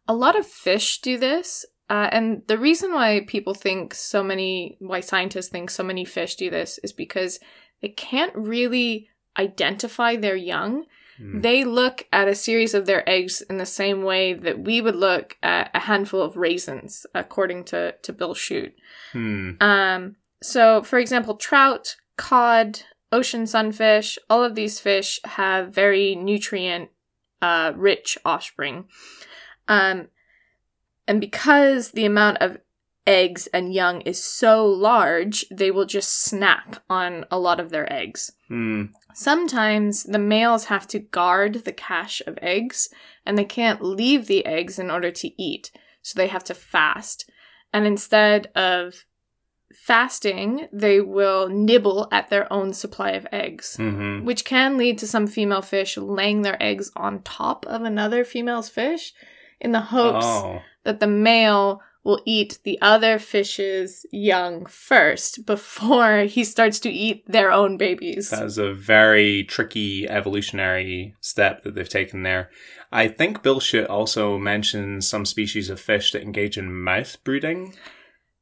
A 0.08 0.14
lot 0.14 0.38
of 0.38 0.46
fish 0.46 1.00
do 1.00 1.18
this. 1.18 1.64
Uh, 1.88 2.08
and 2.10 2.42
the 2.48 2.58
reason 2.58 2.92
why 2.92 3.24
people 3.26 3.54
think 3.54 3.94
so 3.94 4.22
many, 4.22 4.76
why 4.80 5.00
scientists 5.00 5.48
think 5.48 5.70
so 5.70 5.84
many 5.84 6.04
fish 6.04 6.34
do 6.34 6.50
this 6.50 6.78
is 6.82 6.92
because 6.92 7.38
they 7.80 7.88
can't 7.88 8.34
really 8.34 9.08
identify 9.38 10.16
their 10.16 10.36
young. 10.36 10.84
Mm. 11.20 11.42
They 11.42 11.64
look 11.64 12.06
at 12.12 12.28
a 12.28 12.34
series 12.34 12.74
of 12.74 12.86
their 12.86 13.08
eggs 13.08 13.40
in 13.42 13.58
the 13.58 13.66
same 13.66 14.02
way 14.02 14.34
that 14.34 14.60
we 14.60 14.80
would 14.80 14.96
look 14.96 15.36
at 15.42 15.70
a 15.74 15.80
handful 15.80 16.22
of 16.22 16.36
raisins, 16.36 17.06
according 17.14 17.64
to, 17.64 17.94
to 18.02 18.12
Bill 18.12 18.34
Schutt. 18.34 18.72
Hmm. 19.12 19.52
Um, 19.60 20.16
so, 20.42 20.82
for 20.82 20.98
example, 20.98 21.36
trout, 21.36 21.96
cod, 22.16 22.80
ocean 23.12 23.46
sunfish, 23.46 24.18
all 24.28 24.44
of 24.44 24.54
these 24.54 24.80
fish 24.80 25.20
have 25.24 25.72
very 25.72 26.14
nutrient 26.14 26.90
uh, 27.40 27.72
rich 27.76 28.18
offspring. 28.24 28.88
Um, 29.68 30.08
and 31.08 31.20
because 31.20 31.92
the 31.92 32.04
amount 32.04 32.38
of 32.38 32.58
eggs 33.06 33.46
and 33.48 33.72
young 33.72 34.00
is 34.02 34.22
so 34.22 34.66
large, 34.66 35.46
they 35.50 35.70
will 35.70 35.86
just 35.86 36.24
snack 36.24 36.82
on 36.90 37.24
a 37.30 37.38
lot 37.38 37.60
of 37.60 37.70
their 37.70 37.90
eggs. 37.92 38.32
Hmm. 38.48 38.86
Sometimes 39.14 40.02
the 40.02 40.18
males 40.18 40.66
have 40.66 40.86
to 40.88 40.98
guard 40.98 41.64
the 41.64 41.72
cache 41.72 42.20
of 42.26 42.38
eggs 42.42 42.88
and 43.24 43.38
they 43.38 43.44
can't 43.44 43.82
leave 43.82 44.26
the 44.26 44.44
eggs 44.44 44.78
in 44.78 44.90
order 44.90 45.10
to 45.10 45.42
eat, 45.42 45.70
so 46.02 46.16
they 46.16 46.26
have 46.26 46.44
to 46.44 46.54
fast. 46.54 47.30
And 47.72 47.86
instead 47.86 48.48
of 48.54 49.04
fasting, 49.72 50.68
they 50.72 51.00
will 51.00 51.48
nibble 51.48 52.08
at 52.10 52.30
their 52.30 52.52
own 52.52 52.72
supply 52.72 53.10
of 53.10 53.26
eggs, 53.32 53.76
mm-hmm. 53.78 54.24
which 54.24 54.44
can 54.44 54.76
lead 54.76 54.98
to 54.98 55.06
some 55.06 55.26
female 55.26 55.62
fish 55.62 55.96
laying 55.96 56.42
their 56.42 56.60
eggs 56.62 56.90
on 56.96 57.22
top 57.22 57.66
of 57.66 57.82
another 57.82 58.24
female's 58.24 58.68
fish 58.68 59.12
in 59.60 59.72
the 59.72 59.80
hopes 59.80 60.26
oh. 60.26 60.62
that 60.84 61.00
the 61.00 61.06
male 61.06 61.80
will 62.06 62.22
eat 62.24 62.60
the 62.62 62.80
other 62.80 63.18
fish's 63.18 64.06
young 64.12 64.64
first 64.66 65.44
before 65.44 66.20
he 66.28 66.44
starts 66.44 66.78
to 66.78 66.88
eat 66.88 67.24
their 67.26 67.50
own 67.50 67.76
babies. 67.76 68.30
That 68.30 68.44
is 68.44 68.58
a 68.58 68.72
very 68.72 69.42
tricky 69.42 70.08
evolutionary 70.08 71.16
step 71.20 71.64
that 71.64 71.74
they've 71.74 71.88
taken 71.88 72.22
there. 72.22 72.48
I 72.92 73.08
think 73.08 73.42
Bill 73.42 73.58
Schutt 73.58 73.90
also 73.90 74.38
mentions 74.38 75.08
some 75.08 75.26
species 75.26 75.68
of 75.68 75.80
fish 75.80 76.12
that 76.12 76.22
engage 76.22 76.56
in 76.56 76.72
mouth 76.72 77.22
brooding. 77.24 77.74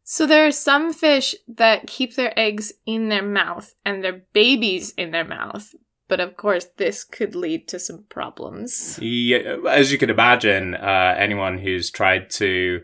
So 0.02 0.26
there 0.26 0.46
are 0.46 0.52
some 0.52 0.92
fish 0.92 1.34
that 1.48 1.86
keep 1.86 2.14
their 2.14 2.38
eggs 2.38 2.70
in 2.84 3.08
their 3.08 3.22
mouth 3.22 3.74
and 3.86 4.04
their 4.04 4.24
babies 4.34 4.92
in 4.98 5.10
their 5.10 5.24
mouth. 5.24 5.74
But 6.06 6.20
of 6.20 6.36
course, 6.36 6.66
this 6.76 7.02
could 7.02 7.34
lead 7.34 7.66
to 7.68 7.78
some 7.78 8.04
problems. 8.08 8.98
Yeah, 9.00 9.56
as 9.68 9.90
you 9.90 9.98
can 9.98 10.10
imagine, 10.10 10.74
uh, 10.74 11.14
anyone 11.18 11.58
who's 11.58 11.90
tried 11.90 12.30
to 12.30 12.82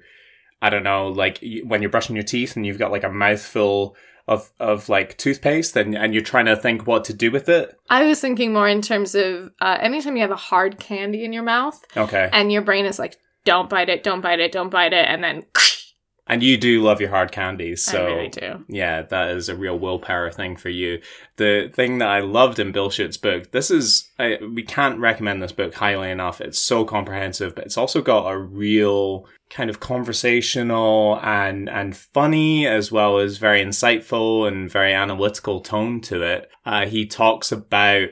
I 0.62 0.70
don't 0.70 0.82
know, 0.82 1.08
like 1.08 1.42
when 1.64 1.80
you're 1.80 1.90
brushing 1.90 2.16
your 2.16 2.22
teeth 2.22 2.56
and 2.56 2.66
you've 2.66 2.78
got 2.78 2.90
like 2.90 3.04
a 3.04 3.08
mouthful 3.08 3.96
of 4.28 4.52
of 4.60 4.88
like 4.88 5.16
toothpaste 5.16 5.74
and 5.76 5.96
and 5.96 6.12
you're 6.12 6.22
trying 6.22 6.46
to 6.46 6.56
think 6.56 6.86
what 6.86 7.04
to 7.04 7.14
do 7.14 7.30
with 7.30 7.48
it. 7.48 7.74
I 7.88 8.04
was 8.04 8.20
thinking 8.20 8.52
more 8.52 8.68
in 8.68 8.82
terms 8.82 9.14
of 9.14 9.50
uh, 9.60 9.78
anytime 9.80 10.16
you 10.16 10.22
have 10.22 10.30
a 10.30 10.36
hard 10.36 10.78
candy 10.78 11.24
in 11.24 11.32
your 11.32 11.42
mouth. 11.42 11.82
Okay. 11.96 12.28
And 12.32 12.52
your 12.52 12.62
brain 12.62 12.84
is 12.84 12.98
like, 12.98 13.18
don't 13.44 13.70
bite 13.70 13.88
it, 13.88 14.02
don't 14.02 14.20
bite 14.20 14.40
it, 14.40 14.52
don't 14.52 14.70
bite 14.70 14.92
it, 14.92 15.06
and 15.08 15.24
then. 15.24 15.44
And 16.30 16.44
you 16.44 16.56
do 16.56 16.80
love 16.80 17.00
your 17.00 17.10
hard 17.10 17.32
candies, 17.32 17.82
so 17.82 18.06
I 18.06 18.12
really 18.12 18.28
do. 18.28 18.64
Yeah, 18.68 19.02
that 19.02 19.30
is 19.32 19.48
a 19.48 19.56
real 19.56 19.76
willpower 19.76 20.30
thing 20.30 20.54
for 20.54 20.68
you. 20.68 21.00
The 21.38 21.72
thing 21.74 21.98
that 21.98 22.08
I 22.08 22.20
loved 22.20 22.60
in 22.60 22.70
Bill 22.70 22.88
Schutt's 22.88 23.16
book, 23.16 23.50
this 23.50 23.68
is 23.68 24.08
I, 24.16 24.38
we 24.54 24.62
can't 24.62 25.00
recommend 25.00 25.42
this 25.42 25.50
book 25.50 25.74
highly 25.74 26.08
enough. 26.08 26.40
It's 26.40 26.60
so 26.60 26.84
comprehensive, 26.84 27.56
but 27.56 27.64
it's 27.64 27.76
also 27.76 28.00
got 28.00 28.30
a 28.30 28.38
real 28.38 29.26
kind 29.50 29.70
of 29.70 29.80
conversational 29.80 31.18
and 31.20 31.68
and 31.68 31.96
funny 31.96 32.64
as 32.64 32.92
well 32.92 33.18
as 33.18 33.38
very 33.38 33.60
insightful 33.60 34.46
and 34.46 34.70
very 34.70 34.94
analytical 34.94 35.60
tone 35.60 36.00
to 36.02 36.22
it. 36.22 36.48
Uh, 36.64 36.86
he 36.86 37.06
talks 37.06 37.50
about 37.50 38.10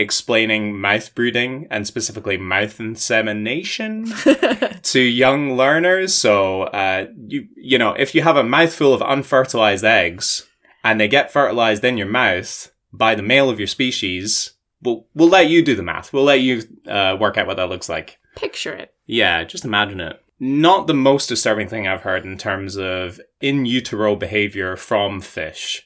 explaining 0.00 0.80
mouth 0.80 1.14
brooding 1.14 1.66
and 1.70 1.86
specifically 1.86 2.36
mouth 2.36 2.80
insemination 2.80 4.12
to 4.82 5.00
young 5.00 5.56
learners. 5.56 6.14
So, 6.14 6.62
uh, 6.62 7.06
you, 7.26 7.48
you 7.54 7.78
know, 7.78 7.92
if 7.92 8.14
you 8.14 8.22
have 8.22 8.36
a 8.36 8.42
mouthful 8.42 8.94
of 8.94 9.02
unfertilized 9.02 9.84
eggs 9.84 10.48
and 10.82 11.00
they 11.00 11.08
get 11.08 11.32
fertilized 11.32 11.84
in 11.84 11.98
your 11.98 12.08
mouth 12.08 12.72
by 12.92 13.14
the 13.14 13.22
male 13.22 13.50
of 13.50 13.60
your 13.60 13.68
species, 13.68 14.52
we'll, 14.82 15.06
we'll 15.14 15.28
let 15.28 15.50
you 15.50 15.62
do 15.62 15.76
the 15.76 15.82
math. 15.82 16.12
We'll 16.12 16.24
let 16.24 16.40
you, 16.40 16.62
uh, 16.88 17.16
work 17.20 17.36
out 17.36 17.46
what 17.46 17.58
that 17.58 17.68
looks 17.68 17.88
like. 17.88 18.18
Picture 18.34 18.72
it. 18.72 18.94
Yeah, 19.06 19.44
just 19.44 19.64
imagine 19.64 20.00
it. 20.00 20.22
Not 20.38 20.86
the 20.86 20.94
most 20.94 21.28
disturbing 21.28 21.68
thing 21.68 21.86
I've 21.86 22.00
heard 22.00 22.24
in 22.24 22.38
terms 22.38 22.78
of 22.78 23.20
in 23.42 23.66
utero 23.66 24.16
behavior 24.16 24.74
from 24.76 25.20
fish. 25.20 25.84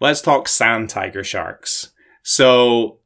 Let's 0.00 0.22
talk 0.22 0.48
sand 0.48 0.88
tiger 0.88 1.22
sharks. 1.22 1.90
So, 2.22 2.99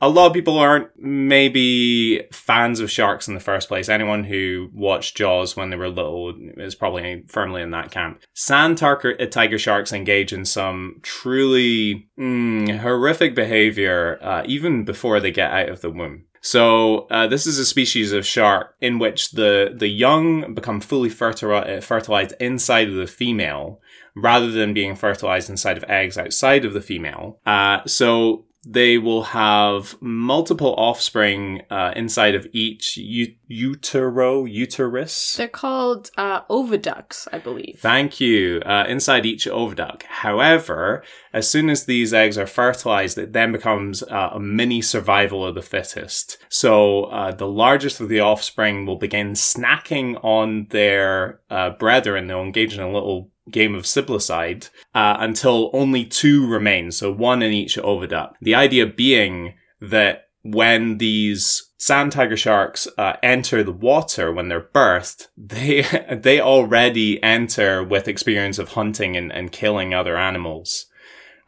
a 0.00 0.08
lot 0.08 0.26
of 0.26 0.32
people 0.32 0.58
aren't 0.58 0.88
maybe 0.98 2.22
fans 2.32 2.80
of 2.80 2.90
sharks 2.90 3.28
in 3.28 3.34
the 3.34 3.40
first 3.40 3.68
place. 3.68 3.88
Anyone 3.88 4.24
who 4.24 4.70
watched 4.72 5.16
Jaws 5.16 5.56
when 5.56 5.70
they 5.70 5.76
were 5.76 5.88
little 5.88 6.34
is 6.56 6.74
probably 6.74 7.24
firmly 7.28 7.60
in 7.60 7.70
that 7.72 7.90
camp. 7.90 8.22
Sand 8.32 8.78
tiger, 8.78 9.14
tiger 9.26 9.58
sharks 9.58 9.92
engage 9.92 10.32
in 10.32 10.44
some 10.44 11.00
truly 11.02 12.08
mm, 12.18 12.78
horrific 12.78 13.34
behavior 13.34 14.18
uh, 14.22 14.42
even 14.46 14.84
before 14.84 15.20
they 15.20 15.30
get 15.30 15.52
out 15.52 15.68
of 15.68 15.82
the 15.82 15.90
womb. 15.90 16.24
So 16.42 17.06
uh, 17.10 17.26
this 17.26 17.46
is 17.46 17.58
a 17.58 17.66
species 17.66 18.12
of 18.12 18.24
shark 18.24 18.74
in 18.80 18.98
which 18.98 19.32
the 19.32 19.74
the 19.76 19.88
young 19.88 20.54
become 20.54 20.80
fully 20.80 21.10
fertili- 21.10 21.82
fertilized 21.82 22.32
inside 22.40 22.88
of 22.88 22.94
the 22.94 23.06
female, 23.06 23.80
rather 24.16 24.50
than 24.50 24.72
being 24.72 24.96
fertilized 24.96 25.50
inside 25.50 25.76
of 25.76 25.84
eggs 25.84 26.16
outside 26.16 26.64
of 26.64 26.72
the 26.72 26.80
female. 26.80 27.38
Uh, 27.44 27.80
so 27.86 28.46
they 28.64 28.98
will 28.98 29.22
have 29.22 29.96
multiple 30.00 30.74
offspring 30.76 31.62
uh, 31.70 31.92
inside 31.96 32.34
of 32.34 32.46
each 32.52 32.96
u- 32.96 33.34
utero 33.46 34.44
uterus. 34.44 35.36
They're 35.36 35.48
called 35.48 36.10
uh, 36.18 36.42
oviducts, 36.42 37.26
I 37.32 37.38
believe. 37.38 37.78
Thank 37.80 38.20
you. 38.20 38.60
Uh, 38.66 38.84
inside 38.86 39.24
each 39.24 39.46
oviduct. 39.46 40.02
However, 40.02 41.02
as 41.32 41.48
soon 41.48 41.70
as 41.70 41.86
these 41.86 42.12
eggs 42.12 42.36
are 42.36 42.46
fertilized, 42.46 43.16
it 43.16 43.32
then 43.32 43.52
becomes 43.52 44.02
uh, 44.02 44.30
a 44.34 44.40
mini 44.40 44.82
survival 44.82 45.44
of 45.44 45.54
the 45.54 45.62
fittest. 45.62 46.36
So 46.50 47.04
uh, 47.04 47.32
the 47.32 47.48
largest 47.48 48.00
of 48.00 48.08
the 48.08 48.20
offspring 48.20 48.84
will 48.84 48.98
begin 48.98 49.32
snacking 49.32 50.22
on 50.22 50.66
their 50.70 51.40
uh, 51.48 51.70
brethren. 51.70 52.26
They'll 52.26 52.42
engage 52.42 52.74
in 52.74 52.80
a 52.80 52.92
little 52.92 53.30
game 53.50 53.74
of 53.74 53.84
Siblicide 53.84 54.70
uh, 54.94 55.16
until 55.18 55.70
only 55.72 56.04
two 56.04 56.46
remain, 56.46 56.90
so 56.90 57.12
one 57.12 57.42
in 57.42 57.52
each 57.52 57.76
oviduct. 57.76 58.34
The 58.40 58.54
idea 58.54 58.86
being 58.86 59.54
that 59.80 60.28
when 60.42 60.98
these 60.98 61.70
sand 61.78 62.12
tiger 62.12 62.36
sharks 62.36 62.86
uh, 62.98 63.14
enter 63.22 63.62
the 63.62 63.72
water 63.72 64.32
when 64.32 64.48
they're 64.48 64.60
birthed, 64.60 65.28
they 65.36 65.82
they 66.14 66.40
already 66.40 67.22
enter 67.22 67.82
with 67.82 68.08
experience 68.08 68.58
of 68.58 68.70
hunting 68.70 69.16
and, 69.16 69.32
and 69.32 69.52
killing 69.52 69.94
other 69.94 70.16
animals. 70.16 70.86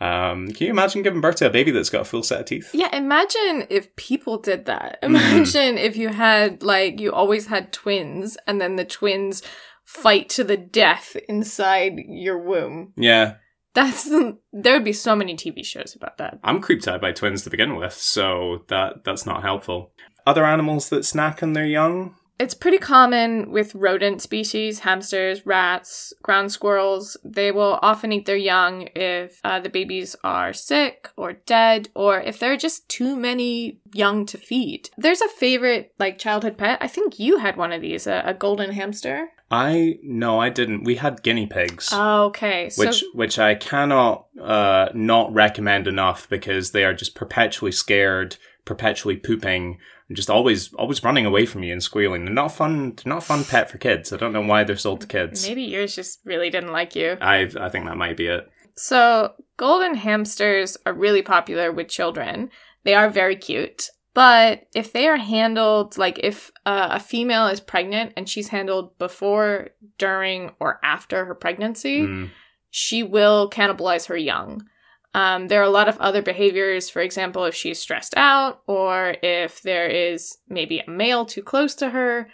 Um, 0.02 0.48
can 0.50 0.66
you 0.66 0.72
imagine 0.72 1.02
giving 1.02 1.20
birth 1.20 1.36
to 1.36 1.46
a 1.46 1.50
baby 1.50 1.70
that's 1.70 1.88
got 1.88 2.00
a 2.00 2.04
full 2.04 2.24
set 2.24 2.40
of 2.40 2.46
teeth? 2.46 2.70
Yeah, 2.74 2.94
imagine 2.94 3.68
if 3.70 3.94
people 3.94 4.36
did 4.36 4.64
that. 4.64 4.98
Imagine 5.02 5.78
if 5.78 5.96
you 5.96 6.08
had, 6.08 6.60
like, 6.64 6.98
you 6.98 7.12
always 7.12 7.46
had 7.46 7.72
twins, 7.72 8.36
and 8.48 8.60
then 8.60 8.74
the 8.74 8.84
twins 8.84 9.44
fight 9.84 10.28
to 10.30 10.44
the 10.44 10.56
death 10.56 11.16
inside 11.28 11.98
your 12.08 12.38
womb. 12.38 12.92
Yeah. 12.96 13.34
That's 13.74 14.04
there 14.52 14.74
would 14.74 14.84
be 14.84 14.92
so 14.92 15.16
many 15.16 15.34
TV 15.34 15.64
shows 15.64 15.94
about 15.94 16.18
that. 16.18 16.38
I'm 16.44 16.60
creeped 16.60 16.86
out 16.86 17.00
by 17.00 17.12
twins 17.12 17.42
to 17.44 17.50
begin 17.50 17.76
with, 17.76 17.94
so 17.94 18.64
that 18.68 19.04
that's 19.04 19.24
not 19.24 19.42
helpful. 19.42 19.92
Other 20.26 20.44
animals 20.44 20.90
that 20.90 21.04
snack 21.04 21.42
on 21.42 21.54
their 21.54 21.66
young? 21.66 22.14
It's 22.38 22.54
pretty 22.54 22.78
common 22.78 23.52
with 23.52 23.74
rodent 23.74 24.20
species, 24.20 24.80
hamsters, 24.80 25.46
rats, 25.46 26.12
ground 26.22 26.50
squirrels. 26.50 27.16
They 27.22 27.52
will 27.52 27.78
often 27.82 28.10
eat 28.10 28.26
their 28.26 28.36
young 28.36 28.88
if 28.96 29.38
uh, 29.44 29.60
the 29.60 29.68
babies 29.68 30.16
are 30.24 30.52
sick 30.52 31.08
or 31.16 31.34
dead, 31.34 31.90
or 31.94 32.20
if 32.20 32.40
there 32.40 32.52
are 32.52 32.56
just 32.56 32.88
too 32.88 33.14
many 33.14 33.78
young 33.92 34.26
to 34.26 34.38
feed. 34.38 34.90
There's 34.96 35.20
a 35.20 35.28
favorite, 35.28 35.94
like, 36.00 36.18
childhood 36.18 36.58
pet. 36.58 36.78
I 36.80 36.88
think 36.88 37.20
you 37.20 37.38
had 37.38 37.56
one 37.56 37.70
of 37.70 37.80
these, 37.80 38.08
a, 38.08 38.22
a 38.26 38.34
golden 38.34 38.72
hamster. 38.72 39.28
I 39.52 39.98
no, 40.02 40.40
I 40.40 40.48
didn't. 40.48 40.84
We 40.84 40.94
had 40.96 41.22
guinea 41.22 41.46
pigs. 41.46 41.90
Oh, 41.92 42.24
okay. 42.24 42.70
So, 42.70 42.86
which 42.86 43.04
which 43.12 43.38
I 43.38 43.54
cannot 43.54 44.26
uh, 44.40 44.88
not 44.94 45.32
recommend 45.32 45.86
enough 45.86 46.26
because 46.30 46.72
they 46.72 46.84
are 46.84 46.94
just 46.94 47.14
perpetually 47.14 47.70
scared, 47.70 48.36
perpetually 48.64 49.16
pooping, 49.16 49.78
and 50.08 50.16
just 50.16 50.30
always 50.30 50.72
always 50.72 51.04
running 51.04 51.26
away 51.26 51.44
from 51.44 51.62
you 51.62 51.70
and 51.72 51.82
squealing. 51.82 52.24
They're 52.24 52.32
not 52.32 52.52
fun. 52.52 52.94
They're 52.96 53.12
not 53.12 53.18
a 53.18 53.26
fun 53.26 53.44
pet 53.44 53.70
for 53.70 53.76
kids. 53.76 54.10
I 54.10 54.16
don't 54.16 54.32
know 54.32 54.40
why 54.40 54.64
they're 54.64 54.76
sold 54.76 55.02
to 55.02 55.06
kids. 55.06 55.46
maybe 55.46 55.62
yours 55.64 55.94
just 55.94 56.20
really 56.24 56.48
didn't 56.48 56.72
like 56.72 56.96
you. 56.96 57.18
I 57.20 57.50
I 57.60 57.68
think 57.68 57.84
that 57.84 57.98
might 57.98 58.16
be 58.16 58.28
it. 58.28 58.48
So 58.74 59.34
golden 59.58 59.96
hamsters 59.96 60.78
are 60.86 60.94
really 60.94 61.20
popular 61.22 61.70
with 61.70 61.88
children. 61.88 62.50
They 62.84 62.94
are 62.94 63.10
very 63.10 63.36
cute. 63.36 63.90
But 64.14 64.66
if 64.74 64.92
they 64.92 65.08
are 65.08 65.16
handled, 65.16 65.96
like 65.96 66.18
if 66.22 66.50
uh, 66.66 66.88
a 66.92 67.00
female 67.00 67.46
is 67.46 67.60
pregnant 67.60 68.12
and 68.16 68.28
she's 68.28 68.48
handled 68.48 68.98
before, 68.98 69.70
during, 69.98 70.50
or 70.60 70.78
after 70.84 71.24
her 71.24 71.34
pregnancy, 71.34 72.02
Mm. 72.02 72.30
she 72.70 73.02
will 73.02 73.48
cannibalize 73.48 74.06
her 74.08 74.16
young. 74.16 74.66
Um, 75.14 75.48
there 75.48 75.60
are 75.60 75.64
a 75.64 75.70
lot 75.70 75.88
of 75.88 75.98
other 75.98 76.22
behaviors. 76.22 76.88
For 76.90 77.00
example, 77.00 77.44
if 77.44 77.54
she's 77.54 77.78
stressed 77.78 78.14
out 78.16 78.62
or 78.66 79.16
if 79.22 79.62
there 79.62 79.86
is 79.86 80.36
maybe 80.48 80.78
a 80.80 80.90
male 80.90 81.24
too 81.26 81.42
close 81.42 81.74
to 81.76 81.90
her, 81.90 82.28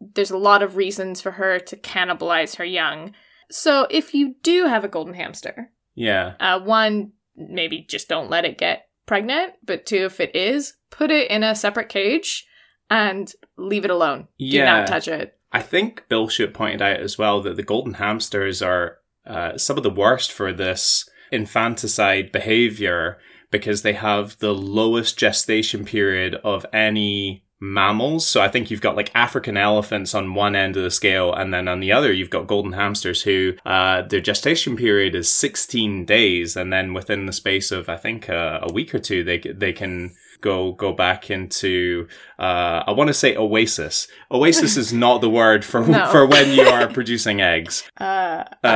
there's 0.00 0.30
a 0.30 0.36
lot 0.38 0.62
of 0.62 0.76
reasons 0.76 1.20
for 1.22 1.32
her 1.32 1.58
to 1.60 1.76
cannibalize 1.76 2.56
her 2.56 2.64
young. 2.64 3.12
So 3.50 3.86
if 3.90 4.12
you 4.14 4.34
do 4.42 4.66
have 4.66 4.84
a 4.84 4.88
golden 4.88 5.14
hamster, 5.14 5.70
Yeah. 5.94 6.34
uh, 6.40 6.60
one, 6.60 7.12
maybe 7.36 7.82
just 7.88 8.08
don't 8.08 8.30
let 8.30 8.44
it 8.46 8.58
get 8.58 8.85
pregnant, 9.06 9.54
but 9.64 9.86
two, 9.86 10.04
if 10.04 10.20
it 10.20 10.34
is, 10.34 10.74
put 10.90 11.10
it 11.10 11.30
in 11.30 11.42
a 11.42 11.54
separate 11.54 11.88
cage 11.88 12.46
and 12.90 13.32
leave 13.56 13.84
it 13.84 13.90
alone. 13.90 14.28
Do 14.38 14.64
not 14.64 14.86
touch 14.86 15.08
it. 15.08 15.38
I 15.52 15.62
think 15.62 16.04
Bill 16.08 16.28
Schutt 16.28 16.52
pointed 16.52 16.82
out 16.82 17.00
as 17.00 17.16
well 17.16 17.40
that 17.42 17.56
the 17.56 17.62
golden 17.62 17.94
hamsters 17.94 18.60
are 18.60 18.98
uh, 19.26 19.56
some 19.56 19.76
of 19.76 19.82
the 19.82 19.90
worst 19.90 20.32
for 20.32 20.52
this 20.52 21.08
infanticide 21.32 22.30
behavior 22.30 23.18
because 23.50 23.82
they 23.82 23.94
have 23.94 24.38
the 24.38 24.52
lowest 24.52 25.18
gestation 25.18 25.84
period 25.84 26.34
of 26.44 26.66
any 26.72 27.45
mammals. 27.60 28.26
So 28.26 28.40
I 28.40 28.48
think 28.48 28.70
you've 28.70 28.80
got 28.80 28.96
like 28.96 29.10
African 29.14 29.56
elephants 29.56 30.14
on 30.14 30.34
one 30.34 30.54
end 30.54 30.76
of 30.76 30.82
the 30.82 30.90
scale, 30.90 31.32
and 31.32 31.52
then 31.52 31.68
on 31.68 31.80
the 31.80 31.92
other 31.92 32.12
you've 32.12 32.30
got 32.30 32.46
golden 32.46 32.72
hamsters 32.72 33.22
who 33.22 33.54
uh, 33.64 34.02
their 34.02 34.20
gestation 34.20 34.76
period 34.76 35.14
is 35.14 35.32
16 35.32 36.04
days, 36.04 36.56
and 36.56 36.72
then 36.72 36.92
within 36.92 37.26
the 37.26 37.32
space 37.32 37.72
of 37.72 37.88
I 37.88 37.96
think 37.96 38.28
uh, 38.28 38.60
a 38.62 38.72
week 38.72 38.94
or 38.94 38.98
two 38.98 39.24
they 39.24 39.38
they 39.38 39.72
can 39.72 40.14
go 40.40 40.72
go 40.72 40.92
back 40.92 41.30
into 41.30 42.06
uh, 42.38 42.84
I 42.86 42.92
want 42.92 43.08
to 43.08 43.14
say 43.14 43.36
oasis. 43.36 44.08
Oasis 44.30 44.76
is 44.76 44.92
not 44.92 45.20
the 45.20 45.30
word 45.30 45.64
for 45.64 45.80
No. 45.86 46.06
for 46.10 46.26
when 46.26 46.52
you 46.52 46.62
are 46.62 46.86
producing 46.88 47.40
eggs. 47.40 47.84
Uh, 48.00 48.44
Uh, 48.64 48.68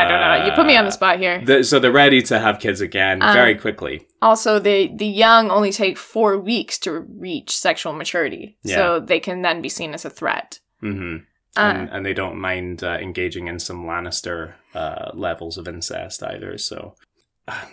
I 0.00 0.04
don't 0.08 0.20
know. 0.20 0.46
You 0.46 0.52
put 0.52 0.66
me 0.66 0.76
on 0.76 0.84
the 0.84 0.90
spot 0.92 1.18
here. 1.18 1.40
the- 1.44 1.62
so 1.64 1.78
they're 1.78 1.92
ready 1.92 2.20
to 2.22 2.38
have 2.38 2.58
kids 2.58 2.80
again 2.80 3.22
Um, 3.22 3.32
very 3.34 3.54
quickly. 3.54 4.06
Also, 4.20 4.58
the 4.58 4.90
the 4.94 5.06
young 5.06 5.50
only 5.50 5.70
take 5.72 5.96
four 5.98 6.36
weeks 6.38 6.78
to 6.80 6.90
reach 7.26 7.50
sexual 7.56 7.92
maturity, 7.92 8.56
so 8.66 9.00
they 9.00 9.20
can 9.20 9.42
then 9.42 9.60
be 9.62 9.68
seen 9.68 9.94
as 9.94 10.04
a 10.04 10.10
threat. 10.10 10.60
hmm 10.80 11.16
Uh, 11.56 11.60
and, 11.60 11.88
and 11.90 12.04
they 12.06 12.14
don't 12.14 12.36
mind 12.40 12.82
uh, 12.82 12.98
engaging 13.00 13.46
in 13.48 13.58
some 13.60 13.84
Lannister 13.86 14.54
uh, 14.74 15.10
levels 15.14 15.56
of 15.58 15.68
incest 15.68 16.20
either. 16.22 16.58
So 16.58 16.94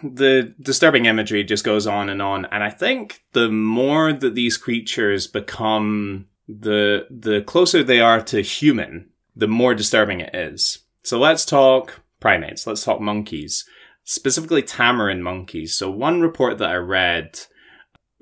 the 0.03 0.53
disturbing 0.59 1.05
imagery 1.05 1.43
just 1.43 1.63
goes 1.63 1.87
on 1.87 2.09
and 2.09 2.21
on, 2.21 2.45
and 2.45 2.63
I 2.63 2.69
think 2.69 3.23
the 3.33 3.49
more 3.49 4.13
that 4.13 4.35
these 4.35 4.57
creatures 4.57 5.27
become, 5.27 6.27
the 6.47 7.07
the 7.09 7.41
closer 7.41 7.83
they 7.83 8.01
are 8.01 8.21
to 8.23 8.41
human, 8.41 9.09
the 9.35 9.47
more 9.47 9.73
disturbing 9.73 10.19
it 10.19 10.35
is. 10.35 10.79
So 11.03 11.19
let's 11.19 11.45
talk 11.45 12.01
primates. 12.19 12.67
Let's 12.67 12.83
talk 12.83 12.99
monkeys, 12.99 13.65
specifically 14.03 14.61
tamarin 14.61 15.21
monkeys. 15.21 15.75
So 15.75 15.89
one 15.89 16.21
report 16.21 16.57
that 16.57 16.69
I 16.69 16.75
read 16.75 17.39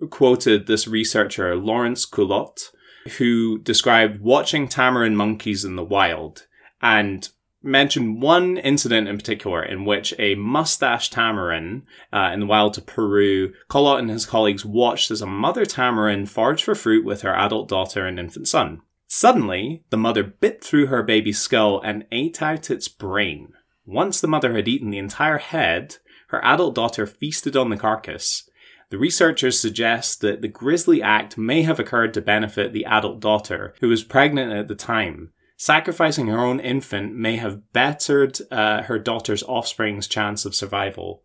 quoted 0.10 0.68
this 0.68 0.88
researcher 0.88 1.56
Laurence 1.56 2.06
Culot 2.10 2.70
who 3.18 3.60
described 3.60 4.22
watching 4.22 4.68
tamarin 4.68 5.16
monkeys 5.16 5.66
in 5.66 5.76
the 5.76 5.84
wild 5.84 6.46
and 6.82 7.30
mentioned 7.62 8.22
one 8.22 8.58
incident 8.58 9.08
in 9.08 9.18
particular 9.18 9.64
in 9.64 9.86
which 9.86 10.14
a 10.18 10.36
mustache 10.36 11.10
tamarin 11.10 11.84
uh, 12.14 12.32
in 12.34 12.40
the 12.40 12.46
wild 12.46 12.74
to 12.74 12.82
Peru, 12.82 13.54
Culot 13.70 14.00
and 14.00 14.10
his 14.10 14.26
colleagues 14.26 14.66
watched 14.66 15.12
as 15.12 15.22
a 15.22 15.28
mother 15.28 15.66
tamarin 15.66 16.28
foraged 16.28 16.64
for 16.64 16.76
fruit 16.76 17.04
with 17.04 17.22
her 17.22 17.36
adult 17.36 17.68
daughter 17.68 18.06
and 18.06 18.20
infant 18.20 18.48
son. 18.48 18.82
Suddenly, 19.08 19.84
the 19.90 19.98
mother 19.98 20.24
bit 20.24 20.64
through 20.64 20.88
her 20.88 21.04
baby's 21.04 21.40
skull 21.40 21.82
and 21.82 22.06
ate 22.12 22.42
out 22.42 22.70
its 22.70 22.88
brain. 22.88 23.54
Once 23.86 24.22
the 24.22 24.28
mother 24.28 24.54
had 24.54 24.68
eaten 24.68 24.92
the 24.92 25.00
entire 25.00 25.40
head, 25.40 25.98
her 26.28 26.44
adult 26.46 26.76
daughter 26.76 27.08
feasted 27.08 27.58
on 27.58 27.70
the 27.70 27.78
carcass. 27.78 28.48
The 28.92 29.00
researchers 29.00 29.60
suggest 29.60 30.22
that 30.22 30.42
the 30.42 30.48
grisly 30.48 31.02
act 31.02 31.38
may 31.38 31.64
have 31.64 31.80
occurred 31.80 32.14
to 32.14 32.22
benefit 32.22 32.72
the 32.72 32.86
adult 32.86 33.20
daughter, 33.20 33.74
who 33.82 33.90
was 33.90 34.04
pregnant 34.04 34.54
at 34.54 34.68
the 34.68 34.76
time. 34.76 35.32
Sacrificing 35.62 36.28
her 36.28 36.40
own 36.40 36.62
infant 36.62 37.14
may 37.14 37.36
have 37.36 37.74
bettered 37.74 38.40
uh, 38.50 38.84
her 38.84 38.98
daughter's 38.98 39.44
offspring's 39.44 40.08
chance 40.08 40.46
of 40.46 40.56
survival. 40.56 41.22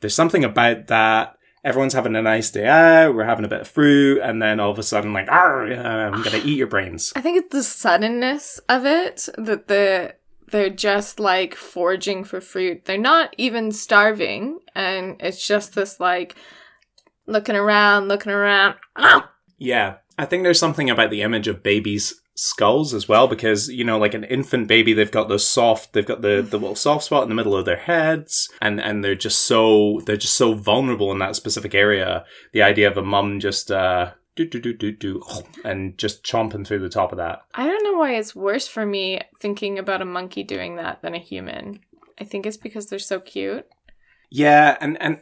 There's 0.00 0.14
something 0.14 0.44
about 0.44 0.88
that. 0.88 1.38
Everyone's 1.64 1.94
having 1.94 2.14
a 2.14 2.20
nice 2.20 2.50
day 2.50 2.66
out, 2.66 3.14
we're 3.14 3.24
having 3.24 3.46
a 3.46 3.48
bit 3.48 3.62
of 3.62 3.68
fruit, 3.68 4.20
and 4.22 4.42
then 4.42 4.60
all 4.60 4.70
of 4.70 4.78
a 4.78 4.82
sudden, 4.82 5.14
like, 5.14 5.30
I'm 5.32 6.22
gonna 6.22 6.42
eat 6.44 6.58
your 6.58 6.66
brains. 6.66 7.14
I 7.16 7.22
think 7.22 7.38
it's 7.38 7.50
the 7.50 7.62
suddenness 7.62 8.60
of 8.68 8.84
it 8.84 9.26
that 9.38 9.68
the 9.68 10.14
they're 10.48 10.68
just 10.68 11.18
like 11.18 11.54
foraging 11.54 12.24
for 12.24 12.42
fruit. 12.42 12.84
They're 12.84 12.98
not 12.98 13.34
even 13.38 13.72
starving, 13.72 14.58
and 14.74 15.16
it's 15.18 15.46
just 15.46 15.74
this 15.74 15.98
like 15.98 16.36
looking 17.24 17.56
around, 17.56 18.08
looking 18.08 18.32
around. 18.32 18.74
Yeah. 19.56 19.96
I 20.18 20.24
think 20.26 20.42
there's 20.42 20.58
something 20.58 20.90
about 20.90 21.10
the 21.10 21.22
image 21.22 21.48
of 21.48 21.62
babies' 21.62 22.20
skulls 22.38 22.94
as 22.94 23.08
well, 23.08 23.26
because, 23.26 23.68
you 23.68 23.82
know, 23.82 23.98
like 23.98 24.14
an 24.14 24.22
infant 24.22 24.68
baby, 24.68 24.92
they've 24.92 25.10
got 25.10 25.28
those 25.28 25.44
soft, 25.44 25.92
they've 25.92 26.06
got 26.06 26.22
the, 26.22 26.40
the 26.40 26.58
little 26.58 26.76
soft 26.76 27.04
spot 27.04 27.24
in 27.24 27.28
the 27.28 27.34
middle 27.34 27.56
of 27.56 27.64
their 27.64 27.76
heads, 27.76 28.48
and, 28.62 28.80
and 28.80 29.04
they're 29.04 29.14
just 29.16 29.40
so, 29.40 30.00
they're 30.06 30.16
just 30.16 30.34
so 30.34 30.54
vulnerable 30.54 31.10
in 31.10 31.18
that 31.18 31.34
specific 31.34 31.74
area. 31.74 32.24
The 32.52 32.62
idea 32.62 32.88
of 32.88 32.96
a 32.96 33.02
mum 33.02 33.40
just, 33.40 33.72
uh, 33.72 34.12
do, 34.36 34.46
do, 34.46 34.60
do, 34.60 34.72
do, 34.72 34.92
do, 34.92 35.22
and 35.64 35.98
just 35.98 36.22
chomping 36.22 36.64
through 36.64 36.78
the 36.78 36.88
top 36.88 37.10
of 37.10 37.18
that. 37.18 37.40
I 37.54 37.66
don't 37.66 37.82
know 37.82 37.98
why 37.98 38.14
it's 38.14 38.36
worse 38.36 38.68
for 38.68 38.86
me 38.86 39.20
thinking 39.40 39.78
about 39.80 40.00
a 40.00 40.04
monkey 40.04 40.44
doing 40.44 40.76
that 40.76 41.02
than 41.02 41.14
a 41.16 41.18
human. 41.18 41.80
I 42.20 42.24
think 42.24 42.46
it's 42.46 42.56
because 42.56 42.86
they're 42.86 43.00
so 43.00 43.18
cute. 43.18 43.66
Yeah, 44.30 44.76
and 44.80 45.00
and 45.00 45.20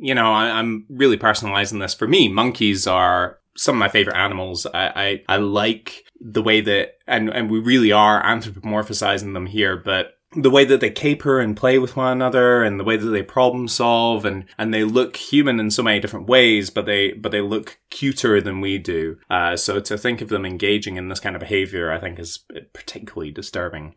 you 0.00 0.14
know, 0.14 0.32
I, 0.32 0.58
I'm 0.58 0.86
really 0.88 1.18
personalizing 1.18 1.80
this. 1.80 1.94
For 1.94 2.08
me, 2.08 2.28
monkeys 2.28 2.86
are 2.86 3.38
some 3.56 3.76
of 3.76 3.78
my 3.78 3.88
favorite 3.88 4.16
animals. 4.16 4.66
I, 4.66 5.22
I 5.28 5.34
I 5.34 5.36
like 5.36 6.04
the 6.20 6.42
way 6.42 6.60
that, 6.60 6.98
and 7.06 7.28
and 7.30 7.50
we 7.50 7.58
really 7.58 7.92
are 7.92 8.22
anthropomorphizing 8.22 9.34
them 9.34 9.46
here, 9.46 9.76
but 9.76 10.14
the 10.36 10.50
way 10.50 10.64
that 10.64 10.80
they 10.80 10.90
caper 10.90 11.40
and 11.40 11.56
play 11.56 11.78
with 11.78 11.96
one 11.96 12.12
another 12.12 12.62
and 12.62 12.78
the 12.78 12.84
way 12.84 12.96
that 12.96 13.08
they 13.08 13.22
problem 13.22 13.66
solve 13.66 14.24
and 14.26 14.44
and 14.58 14.74
they 14.74 14.84
look 14.84 15.16
human 15.16 15.58
in 15.58 15.70
so 15.70 15.82
many 15.82 15.98
different 16.00 16.26
ways 16.26 16.68
but 16.68 16.84
they 16.84 17.12
but 17.12 17.32
they 17.32 17.40
look 17.40 17.78
cuter 17.90 18.40
than 18.40 18.60
we 18.60 18.76
do. 18.76 19.16
Uh, 19.30 19.56
so 19.56 19.80
to 19.80 19.96
think 19.96 20.20
of 20.20 20.28
them 20.28 20.44
engaging 20.44 20.96
in 20.96 21.08
this 21.08 21.20
kind 21.20 21.34
of 21.34 21.40
behavior 21.40 21.90
i 21.90 21.98
think 21.98 22.18
is 22.18 22.44
particularly 22.74 23.30
disturbing 23.30 23.94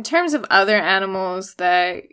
In 0.00 0.04
terms 0.04 0.32
of 0.32 0.46
other 0.48 0.76
animals 0.76 1.56
that 1.56 2.04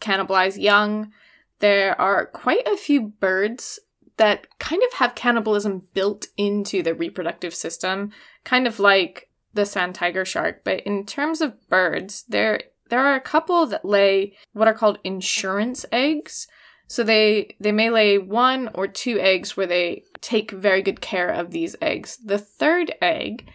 cannibalize 0.00 0.60
young, 0.60 1.12
there 1.60 1.94
are 2.00 2.26
quite 2.26 2.66
a 2.66 2.76
few 2.76 3.00
birds 3.00 3.78
that 4.16 4.48
kind 4.58 4.82
of 4.82 4.94
have 4.94 5.14
cannibalism 5.14 5.82
built 5.94 6.26
into 6.36 6.82
the 6.82 6.92
reproductive 6.92 7.54
system, 7.54 8.10
kind 8.42 8.66
of 8.66 8.80
like 8.80 9.30
the 9.54 9.64
sand 9.64 9.94
tiger 9.94 10.24
shark. 10.24 10.64
But 10.64 10.80
in 10.80 11.06
terms 11.06 11.40
of 11.40 11.68
birds, 11.68 12.24
there 12.28 12.62
there 12.90 13.06
are 13.06 13.14
a 13.14 13.20
couple 13.20 13.64
that 13.66 13.84
lay 13.84 14.36
what 14.52 14.66
are 14.66 14.74
called 14.74 14.98
insurance 15.04 15.86
eggs. 15.92 16.48
So 16.88 17.04
they 17.04 17.54
they 17.60 17.70
may 17.70 17.90
lay 17.90 18.18
one 18.18 18.70
or 18.74 18.88
two 18.88 19.20
eggs 19.20 19.56
where 19.56 19.68
they 19.68 20.02
take 20.20 20.50
very 20.50 20.82
good 20.82 21.00
care 21.00 21.30
of 21.30 21.52
these 21.52 21.76
eggs. 21.80 22.16
The 22.16 22.38
third 22.38 22.92
egg 23.00 23.48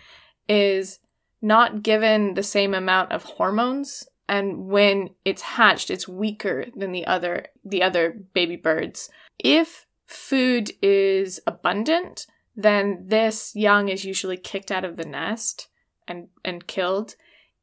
is 0.48 1.00
not 1.42 1.84
given 1.84 2.34
the 2.34 2.44
same 2.44 2.74
amount 2.74 3.12
of 3.12 3.24
hormones 3.24 4.06
and 4.28 4.68
when 4.68 5.10
it's 5.26 5.42
hatched 5.42 5.90
it's 5.92 6.08
weaker 6.08 6.66
than 6.76 6.92
the 6.92 7.06
other 7.06 7.48
the 7.66 7.84
other 7.84 8.24
baby 8.34 8.56
birds. 8.56 9.10
If 9.38 9.86
food 10.06 10.72
is 10.82 11.40
abundant, 11.48 12.28
then 12.56 13.06
this 13.08 13.54
young 13.56 13.90
is 13.90 14.06
usually 14.06 14.38
kicked 14.38 14.72
out 14.72 14.86
of 14.86 14.98
the 14.98 15.06
nest 15.06 15.68
and 16.08 16.28
and 16.46 16.66
killed. 16.68 17.16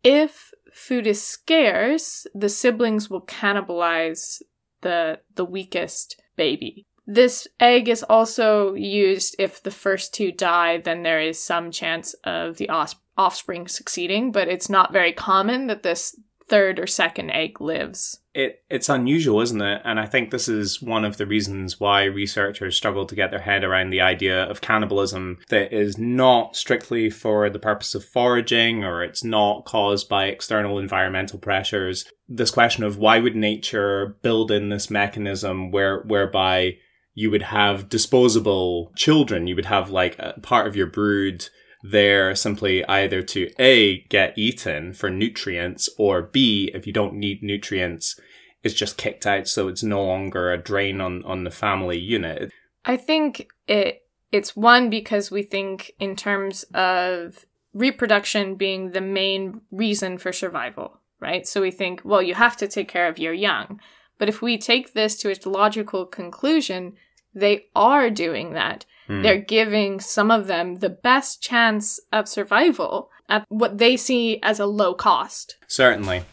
If 0.04 0.52
food 0.72 1.06
is 1.06 1.22
scarce, 1.22 2.26
the 2.34 2.48
siblings 2.48 3.08
will 3.08 3.22
cannibalize 3.22 4.42
the 4.82 5.20
the 5.34 5.44
weakest 5.44 6.20
baby. 6.36 6.84
This 7.06 7.48
egg 7.58 7.88
is 7.88 8.02
also 8.02 8.74
used 8.74 9.34
if 9.38 9.62
the 9.62 9.70
first 9.70 10.12
two 10.12 10.30
die, 10.30 10.76
then 10.76 11.02
there 11.02 11.20
is 11.20 11.42
some 11.42 11.70
chance 11.70 12.12
of 12.24 12.58
the 12.58 12.68
os- 12.68 12.96
offspring 13.18 13.68
succeeding, 13.68 14.32
but 14.32 14.48
it's 14.48 14.70
not 14.70 14.92
very 14.92 15.12
common 15.12 15.66
that 15.66 15.82
this 15.82 16.18
third 16.48 16.78
or 16.78 16.86
second 16.86 17.30
egg 17.30 17.60
lives. 17.60 18.20
It 18.34 18.62
it's 18.70 18.88
unusual, 18.88 19.40
isn't 19.40 19.60
it? 19.60 19.82
And 19.84 20.00
I 20.00 20.06
think 20.06 20.30
this 20.30 20.48
is 20.48 20.80
one 20.80 21.04
of 21.04 21.16
the 21.16 21.26
reasons 21.26 21.78
why 21.78 22.04
researchers 22.04 22.76
struggle 22.76 23.04
to 23.06 23.14
get 23.14 23.30
their 23.30 23.40
head 23.40 23.64
around 23.64 23.90
the 23.90 24.00
idea 24.00 24.44
of 24.44 24.60
cannibalism 24.60 25.38
that 25.50 25.72
is 25.72 25.98
not 25.98 26.56
strictly 26.56 27.10
for 27.10 27.50
the 27.50 27.58
purpose 27.58 27.94
of 27.94 28.04
foraging 28.04 28.84
or 28.84 29.02
it's 29.02 29.24
not 29.24 29.64
caused 29.64 30.08
by 30.08 30.26
external 30.26 30.78
environmental 30.78 31.38
pressures. 31.38 32.06
This 32.28 32.50
question 32.50 32.84
of 32.84 32.96
why 32.96 33.18
would 33.18 33.36
nature 33.36 34.16
build 34.22 34.50
in 34.50 34.68
this 34.68 34.90
mechanism 34.90 35.70
where 35.70 36.00
whereby 36.02 36.78
you 37.14 37.30
would 37.30 37.42
have 37.42 37.88
disposable 37.88 38.92
children, 38.94 39.48
you 39.48 39.56
would 39.56 39.64
have 39.66 39.90
like 39.90 40.16
a 40.20 40.38
part 40.40 40.68
of 40.68 40.76
your 40.76 40.86
brood 40.86 41.48
there 41.82 42.34
simply 42.34 42.84
either 42.86 43.22
to 43.22 43.50
A, 43.58 44.02
get 44.08 44.36
eaten 44.36 44.92
for 44.92 45.10
nutrients, 45.10 45.88
or 45.98 46.22
B, 46.22 46.70
if 46.74 46.86
you 46.86 46.92
don't 46.92 47.14
need 47.14 47.42
nutrients, 47.42 48.18
it's 48.62 48.74
just 48.74 48.96
kicked 48.96 49.26
out 49.26 49.46
so 49.48 49.68
it's 49.68 49.82
no 49.82 50.04
longer 50.04 50.52
a 50.52 50.58
drain 50.58 51.00
on, 51.00 51.24
on 51.24 51.44
the 51.44 51.50
family 51.50 51.98
unit. 51.98 52.50
I 52.84 52.96
think 52.96 53.48
it 53.66 54.02
it's 54.30 54.56
one 54.56 54.90
because 54.90 55.30
we 55.30 55.42
think 55.42 55.92
in 55.98 56.14
terms 56.14 56.64
of 56.74 57.46
reproduction 57.72 58.56
being 58.56 58.90
the 58.90 59.00
main 59.00 59.62
reason 59.70 60.18
for 60.18 60.32
survival, 60.32 61.00
right? 61.20 61.46
So 61.46 61.62
we 61.62 61.70
think, 61.70 62.02
well, 62.04 62.22
you 62.22 62.34
have 62.34 62.56
to 62.58 62.68
take 62.68 62.88
care 62.88 63.08
of 63.08 63.18
your 63.18 63.32
young. 63.32 63.80
But 64.18 64.28
if 64.28 64.42
we 64.42 64.58
take 64.58 64.92
this 64.92 65.16
to 65.18 65.30
its 65.30 65.46
logical 65.46 66.04
conclusion, 66.04 66.94
they 67.34 67.66
are 67.74 68.10
doing 68.10 68.52
that. 68.52 68.84
Mm. 69.08 69.22
They're 69.22 69.40
giving 69.40 70.00
some 70.00 70.30
of 70.30 70.46
them 70.46 70.76
the 70.76 70.88
best 70.88 71.42
chance 71.42 71.98
of 72.12 72.28
survival 72.28 73.10
at 73.28 73.44
what 73.48 73.78
they 73.78 73.96
see 73.96 74.38
as 74.42 74.60
a 74.60 74.66
low 74.66 74.94
cost. 74.94 75.56
Certainly. 75.66 76.24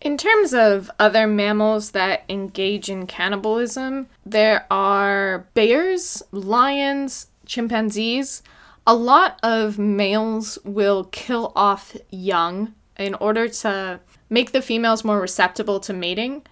In 0.00 0.16
terms 0.16 0.52
of 0.52 0.90
other 0.98 1.26
mammals 1.26 1.92
that 1.92 2.24
engage 2.28 2.88
in 2.88 3.06
cannibalism, 3.06 4.08
there 4.26 4.66
are 4.70 5.46
bears, 5.54 6.22
lions, 6.32 7.28
chimpanzees. 7.46 8.42
A 8.84 8.94
lot 8.96 9.38
of 9.44 9.78
males 9.78 10.58
will 10.64 11.04
kill 11.04 11.52
off 11.54 11.96
young 12.10 12.74
in 12.98 13.14
order 13.14 13.46
to 13.48 14.00
make 14.28 14.50
the 14.50 14.62
females 14.62 15.04
more 15.04 15.20
receptible 15.20 15.78
to 15.80 15.92
mating. 15.92 16.42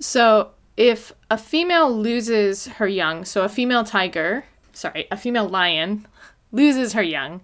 So, 0.00 0.50
if 0.76 1.12
a 1.30 1.38
female 1.38 1.92
loses 1.92 2.66
her 2.66 2.86
young, 2.88 3.24
so 3.24 3.42
a 3.42 3.48
female 3.48 3.84
tiger, 3.84 4.44
sorry, 4.78 5.06
a 5.10 5.16
female 5.16 5.48
lion 5.48 6.06
loses 6.52 6.92
her 6.92 7.02
young, 7.02 7.40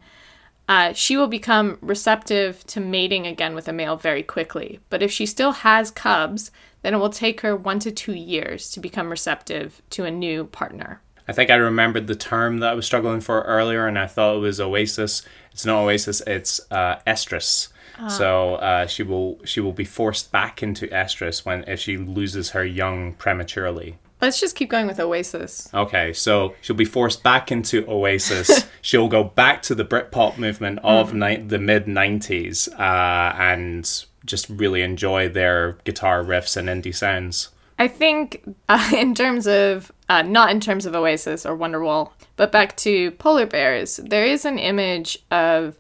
uh, 0.69 0.93
she 0.93 1.17
will 1.17 1.27
become 1.27 1.79
receptive 1.83 2.65
to 2.67 2.81
mating 2.81 3.27
again 3.27 3.55
with 3.55 3.69
a 3.69 3.73
male 3.73 3.97
very 3.97 4.23
quickly. 4.23 4.81
But 4.89 5.03
if 5.03 5.11
she 5.11 5.27
still 5.27 5.53
has 5.53 5.91
cubs, 5.91 6.51
then 6.83 6.95
it 6.95 6.99
will 6.99 7.11
take 7.11 7.43
her 7.43 7.55
one 7.55 7.81
to 7.81 7.91
two 7.91 8.15
years 8.15 8.71
to 8.71 8.81
become 8.81 9.11
receptive 9.11 9.83
to 9.91 10.05
a 10.05 10.11
new 10.11 10.45
partner. 10.45 11.01
I 11.27 11.33
think 11.33 11.51
I 11.51 11.57
remembered 11.57 12.07
the 12.07 12.15
term 12.15 12.59
that 12.59 12.71
I 12.71 12.75
was 12.75 12.87
struggling 12.87 13.21
for 13.21 13.43
earlier, 13.43 13.87
and 13.87 13.99
I 13.99 14.07
thought 14.07 14.37
it 14.37 14.41
was 14.41 14.61
oasis. 14.61 15.23
It's 15.53 15.65
not 15.65 15.83
oasis; 15.83 16.21
it's 16.27 16.61
uh, 16.71 16.97
estrus. 17.07 17.69
Ah. 17.99 18.09
So 18.09 18.55
uh, 18.57 18.87
she 18.87 19.03
will 19.03 19.41
she 19.45 19.61
will 19.61 19.73
be 19.73 19.85
forced 19.85 20.31
back 20.33 20.63
into 20.63 20.87
estrus 20.89 21.45
when 21.45 21.65
if 21.65 21.81
she 21.81 21.97
loses 21.97 22.51
her 22.51 22.65
young 22.65 23.15
prematurely. 23.15 23.97
Let's 24.25 24.41
just 24.41 24.57
keep 24.57 24.71
going 24.71 24.87
with 24.87 24.99
Oasis. 24.99 25.69
Okay, 25.75 26.15
so 26.15 26.55
she'll 26.63 26.75
be 26.75 26.87
forced 26.87 27.23
back 27.23 27.53
into 27.53 27.85
Oasis. 27.87 28.67
she'll 28.81 29.07
go 29.07 29.23
back 29.23 29.61
to 29.65 29.75
the 29.75 29.85
Britpop 29.85 30.39
movement 30.39 30.79
of 30.83 31.13
mm. 31.13 31.41
ni- 31.41 31.47
the 31.47 31.59
mid 31.59 31.85
'90s 31.85 32.73
uh, 32.73 33.37
and 33.37 34.07
just 34.25 34.49
really 34.49 34.81
enjoy 34.81 35.29
their 35.29 35.73
guitar 35.85 36.25
riffs 36.25 36.57
and 36.57 36.71
indie 36.71 36.95
sounds. 36.95 37.51
I 37.79 37.87
think, 37.87 38.43
uh, 38.67 38.93
in 38.97 39.15
terms 39.15 39.47
of 39.47 39.93
uh, 40.09 40.23
not 40.23 40.51
in 40.51 40.59
terms 40.59 40.87
of 40.87 40.95
Oasis 40.95 41.45
or 41.45 41.55
Wonderwall, 41.55 42.13
but 42.37 42.51
back 42.51 42.79
to 42.79 43.11
polar 43.11 43.45
bears, 43.45 43.97
there 43.97 44.25
is 44.25 44.47
an 44.47 44.59
image 44.59 45.19
of 45.31 45.77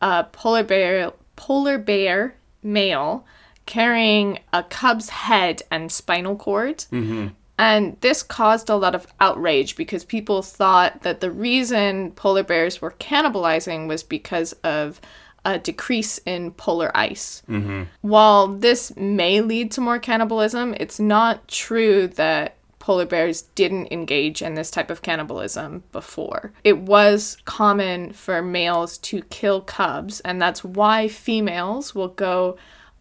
a 0.00 0.22
polar 0.30 0.62
bear 0.62 1.12
polar 1.34 1.76
bear 1.76 2.36
male 2.62 3.26
carrying 3.66 4.38
a 4.52 4.62
cub's 4.62 5.08
head 5.08 5.62
and 5.72 5.90
spinal 5.90 6.36
cord. 6.36 6.78
Mm-hmm. 6.92 7.28
And 7.60 7.98
this 8.00 8.22
caused 8.22 8.70
a 8.70 8.76
lot 8.76 8.94
of 8.94 9.06
outrage 9.20 9.76
because 9.76 10.02
people 10.02 10.40
thought 10.40 11.02
that 11.02 11.20
the 11.20 11.30
reason 11.30 12.12
polar 12.12 12.42
bears 12.42 12.80
were 12.80 12.92
cannibalizing 12.92 13.86
was 13.86 14.02
because 14.02 14.54
of 14.64 14.98
a 15.44 15.58
decrease 15.58 16.16
in 16.24 16.52
polar 16.52 16.90
ice. 16.96 17.42
Mm-hmm. 17.50 17.82
While 18.00 18.46
this 18.46 18.96
may 18.96 19.42
lead 19.42 19.72
to 19.72 19.82
more 19.82 19.98
cannibalism, 19.98 20.74
it's 20.80 20.98
not 20.98 21.48
true 21.48 22.06
that 22.08 22.56
polar 22.78 23.04
bears 23.04 23.42
didn't 23.42 23.92
engage 23.92 24.40
in 24.40 24.54
this 24.54 24.70
type 24.70 24.90
of 24.90 25.02
cannibalism 25.02 25.84
before. 25.92 26.54
It 26.64 26.78
was 26.78 27.36
common 27.44 28.14
for 28.14 28.40
males 28.40 28.96
to 28.98 29.20
kill 29.24 29.60
cubs, 29.60 30.20
and 30.20 30.40
that's 30.40 30.64
why 30.64 31.08
females 31.08 31.94
will 31.94 32.08
go 32.08 32.56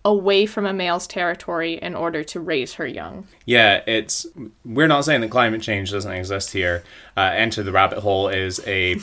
away 0.06 0.46
from 0.46 0.66
a 0.66 0.74
male's 0.74 1.08
territory 1.08 1.74
in 1.74 1.96
order 1.96 2.24
to 2.24 2.40
raise 2.40 2.74
her 2.76 2.88
young. 2.88 3.28
Yeah, 3.46 3.82
it's 3.86 4.26
we're 4.66 4.88
not 4.88 5.06
saying 5.06 5.22
that 5.22 5.32
climate 5.32 5.62
change 5.62 5.92
doesn't 5.92 6.12
exist 6.12 6.52
here. 6.54 6.84
Uh, 7.18 7.32
Enter 7.34 7.64
the 7.64 7.72
Rabbit 7.72 8.00
Hole 8.00 8.28
is 8.28 8.60
a, 8.66 8.98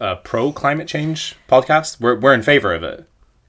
a 0.00 0.16
pro 0.16 0.52
climate 0.52 0.88
change 0.88 1.36
podcast. 1.48 2.00
We're 2.00 2.18
we're 2.18 2.34
in 2.34 2.42
favor 2.42 2.74
of 2.74 2.82
it. 2.82 2.98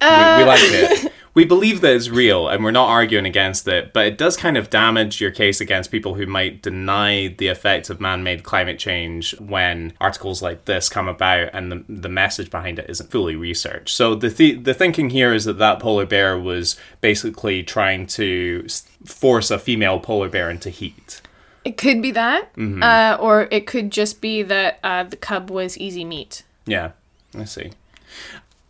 we, 0.02 0.08
we 0.08 0.44
like 0.44 0.60
it. 0.62 1.12
We 1.36 1.46
believe 1.46 1.82
that 1.82 1.96
it's 1.96 2.10
real, 2.10 2.48
and 2.48 2.63
we're 2.63 2.69
not 2.69 2.89
arguing 2.89 3.26
against 3.26 3.67
it. 3.67 3.91
But 3.91 4.06
it 4.06 4.17
does 4.19 4.38
kind 4.38 4.56
of 4.56 4.69
damage 4.69 5.19
your 5.19 5.32
case 5.32 5.60
against 5.60 5.89
people 5.89 6.13
who 6.13 6.28
might 6.28 6.62
deny 6.62 7.30
the 7.30 7.48
effects 7.48 7.89
of 7.89 8.00
man-made 8.00 8.43
climate 8.43 8.78
change 8.78 9.34
when 9.39 9.93
articles 10.00 10.43
like 10.43 10.65
this 10.65 10.89
come 10.89 11.08
about 11.08 11.50
and 11.54 11.72
the, 11.72 11.84
the 11.89 12.10
message 12.10 12.52
behind 12.52 12.78
it 12.78 12.88
isn't 12.88 13.10
fully 13.10 13.36
researched. 13.36 13.96
So 13.96 14.13
the 14.13 14.30
th- 14.30 14.63
the 14.63 14.76
thinking 14.76 15.10
here 15.10 15.34
is 15.34 15.46
that 15.46 15.58
that 15.58 15.80
polar 15.80 16.06
bear 16.06 16.38
was 16.38 16.76
basically 17.02 17.63
trying 17.63 18.06
to 18.08 18.67
force 19.04 19.50
a 19.50 19.58
female 19.58 20.00
polar 20.00 20.30
bear 20.30 20.52
into 20.52 20.69
heat. 20.69 21.19
It 21.65 21.78
could 21.78 22.02
be 22.02 22.12
that, 22.12 22.54
Mm-hmm. 22.56 22.84
uh, 22.84 23.17
or 23.19 23.48
it 23.50 23.65
could 23.65 23.89
just 23.91 24.22
be 24.22 24.43
that 24.43 24.80
uh, 24.84 25.04
the 25.06 25.15
cub 25.17 25.50
was 25.50 25.78
easy 25.80 26.06
meat. 26.06 26.43
Yeah, 26.67 26.91
I 27.36 27.46
see. 27.46 27.72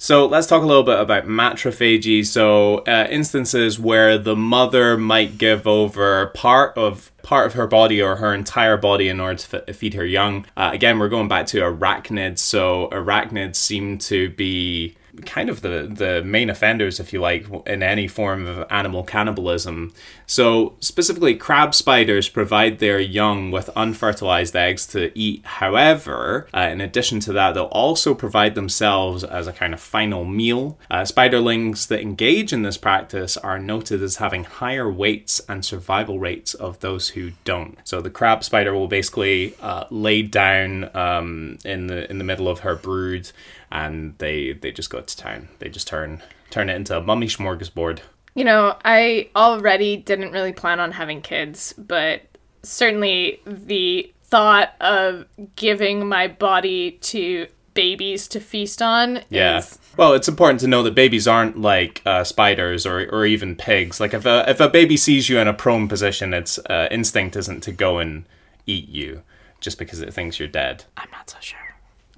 So 0.03 0.25
let's 0.25 0.47
talk 0.47 0.61
a 0.61 0.65
little 0.65 0.83
bit 0.83 0.99
about 0.99 1.27
matrophagy. 1.27 2.25
So 2.25 2.79
uh, 2.79 3.07
instances 3.09 3.79
where 3.79 4.17
the 4.17 4.35
mother 4.35 4.97
might 4.97 5.37
give 5.37 5.65
over 5.65 6.27
part 6.35 6.77
of 6.77 7.09
part 7.21 7.47
of 7.47 7.53
her 7.53 7.67
body 7.67 8.01
or 8.01 8.17
her 8.17 8.33
entire 8.33 8.75
body 8.75 9.07
in 9.07 9.21
order 9.21 9.37
to 9.37 9.63
f- 9.69 9.75
feed 9.77 9.93
her 9.93 10.05
young. 10.05 10.45
Uh, 10.57 10.71
again, 10.73 10.99
we're 10.99 11.07
going 11.07 11.29
back 11.29 11.45
to 11.45 11.61
arachnids. 11.61 12.39
So 12.39 12.89
arachnids 12.91 13.55
seem 13.55 13.97
to 13.99 14.29
be 14.31 14.97
kind 15.25 15.49
of 15.49 15.61
the 15.61 15.89
the 15.91 16.23
main 16.23 16.49
offenders, 16.49 16.99
if 16.99 17.13
you 17.13 17.21
like, 17.21 17.45
in 17.65 17.83
any 17.83 18.07
form 18.07 18.45
of 18.45 18.65
animal 18.69 19.03
cannibalism. 19.03 19.93
So 20.25 20.75
specifically, 20.79 21.35
crab 21.35 21.75
spiders 21.75 22.29
provide 22.29 22.79
their 22.79 22.99
young 22.99 23.51
with 23.51 23.69
unfertilized 23.75 24.55
eggs 24.55 24.87
to 24.87 25.17
eat. 25.17 25.45
However, 25.45 26.47
uh, 26.53 26.69
in 26.71 26.81
addition 26.81 27.19
to 27.21 27.33
that, 27.33 27.53
they'll 27.53 27.65
also 27.65 28.13
provide 28.13 28.55
themselves 28.55 29.23
as 29.23 29.47
a 29.47 29.53
kind 29.53 29.73
of 29.73 29.79
final 29.79 30.25
meal. 30.25 30.77
Uh, 30.89 31.01
spiderlings 31.01 31.87
that 31.87 32.01
engage 32.01 32.51
in 32.51 32.63
this 32.63 32.77
practice 32.77 33.37
are 33.37 33.59
noted 33.59 34.01
as 34.01 34.17
having 34.17 34.43
higher 34.43 34.91
weights 34.91 35.41
and 35.47 35.63
survival 35.63 36.19
rates 36.19 36.53
of 36.53 36.79
those 36.79 37.09
who 37.09 37.31
don't. 37.43 37.77
So 37.83 38.01
the 38.01 38.09
crab 38.09 38.43
spider 38.43 38.73
will 38.73 38.87
basically 38.87 39.55
uh, 39.61 39.85
lay 39.89 40.21
down 40.21 40.95
um, 40.95 41.57
in 41.63 41.87
the 41.87 42.09
in 42.09 42.17
the 42.17 42.23
middle 42.23 42.47
of 42.47 42.59
her 42.59 42.75
brood, 42.75 43.31
and 43.73 44.15
they 44.19 44.53
they 44.53 44.71
just 44.71 44.89
go 44.89 45.01
to 45.01 45.17
town. 45.17 45.49
They 45.59 45.67
just 45.67 45.87
turn 45.87 46.21
turn 46.49 46.69
it 46.69 46.75
into 46.75 46.97
a 46.97 47.01
mummy 47.01 47.27
smorgasbord. 47.27 47.99
You 48.35 48.45
know, 48.45 48.77
I 48.85 49.29
already 49.35 49.97
didn't 49.97 50.31
really 50.31 50.53
plan 50.53 50.79
on 50.79 50.93
having 50.93 51.21
kids, 51.21 51.73
but 51.77 52.21
certainly 52.61 53.41
the 53.45 54.11
thought 54.23 54.73
of 54.79 55.25
giving 55.55 56.07
my 56.07 56.27
body 56.27 56.91
to 57.01 57.47
babies 57.73 58.27
to 58.27 58.39
feast 58.39 58.81
on 58.81 59.21
Yeah. 59.29 59.57
is 59.57 59.79
Well, 59.97 60.13
it's 60.13 60.27
important 60.27 60.59
to 60.61 60.67
know 60.67 60.83
that 60.83 60.93
babies 60.93 61.27
aren't 61.27 61.59
like 61.59 62.01
uh, 62.05 62.23
spiders 62.23 62.85
or, 62.85 63.07
or 63.11 63.25
even 63.25 63.55
pigs. 63.55 63.99
Like 63.99 64.13
if 64.13 64.25
a 64.25 64.47
if 64.47 64.59
a 64.59 64.69
baby 64.69 64.97
sees 64.97 65.29
you 65.29 65.39
in 65.39 65.47
a 65.47 65.53
prone 65.53 65.87
position, 65.87 66.33
its 66.33 66.59
uh, 66.69 66.87
instinct 66.91 67.35
isn't 67.35 67.63
to 67.63 67.71
go 67.71 67.97
and 67.97 68.25
eat 68.67 68.87
you 68.87 69.23
just 69.59 69.79
because 69.79 70.01
it 70.01 70.13
thinks 70.13 70.39
you're 70.39 70.47
dead. 70.47 70.83
I'm 70.97 71.09
not 71.11 71.29
so 71.29 71.37
sure. 71.39 71.59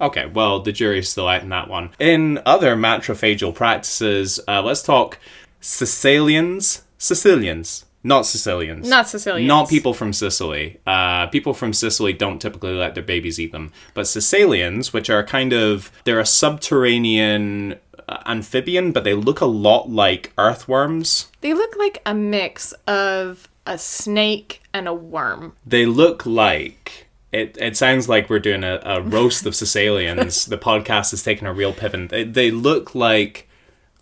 Okay, 0.00 0.26
well, 0.26 0.60
the 0.60 0.72
jury's 0.72 1.08
still 1.08 1.28
out 1.28 1.42
in 1.42 1.48
that 1.50 1.68
one. 1.68 1.90
In 1.98 2.40
other 2.44 2.76
matrophagal 2.76 3.54
practices, 3.54 4.40
uh, 4.46 4.62
let's 4.62 4.82
talk 4.82 5.18
caecilians. 5.60 6.82
Caecilians, 6.98 7.84
not 8.06 8.24
Sicilians. 8.24 8.88
Not 8.88 9.08
Sicilians. 9.08 9.48
Not 9.48 9.68
people 9.68 9.92
from 9.92 10.12
Sicily. 10.12 10.78
Uh, 10.86 11.26
people 11.26 11.52
from 11.52 11.72
Sicily 11.72 12.12
don't 12.12 12.40
typically 12.40 12.72
let 12.72 12.94
their 12.94 13.02
babies 13.02 13.40
eat 13.40 13.50
them. 13.50 13.72
But 13.94 14.06
caecilians, 14.06 14.92
which 14.92 15.10
are 15.10 15.24
kind 15.24 15.52
of, 15.52 15.90
they're 16.04 16.20
a 16.20 16.26
subterranean 16.26 17.80
uh, 18.08 18.18
amphibian, 18.26 18.92
but 18.92 19.02
they 19.02 19.14
look 19.14 19.40
a 19.40 19.46
lot 19.46 19.90
like 19.90 20.32
earthworms. 20.38 21.32
They 21.40 21.52
look 21.52 21.74
like 21.76 22.00
a 22.06 22.14
mix 22.14 22.72
of 22.86 23.48
a 23.66 23.76
snake 23.76 24.62
and 24.72 24.86
a 24.86 24.94
worm. 24.94 25.54
They 25.66 25.84
look 25.84 26.24
like. 26.24 27.05
It, 27.36 27.58
it 27.60 27.76
sounds 27.76 28.08
like 28.08 28.30
we're 28.30 28.38
doing 28.38 28.64
a, 28.64 28.80
a 28.82 29.02
roast 29.02 29.44
of 29.44 29.52
caecilians. 29.52 30.46
the 30.46 30.56
podcast 30.56 31.12
is 31.12 31.22
taking 31.22 31.46
a 31.46 31.52
real 31.52 31.72
pivot. 31.72 32.08
They, 32.08 32.24
they 32.24 32.50
look 32.50 32.94
like 32.94 33.48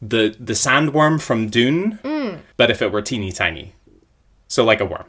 the 0.01 0.37
the 0.39 0.53
sandworm 0.53 1.21
from 1.21 1.49
Dune, 1.49 1.99
but 2.57 2.71
if 2.71 2.81
it 2.83 2.93
were 2.93 3.03
teeny 3.03 3.33
tiny. 3.33 3.75
So 4.47 4.65
like 4.65 4.81
a 4.81 4.85
worm. 4.85 5.07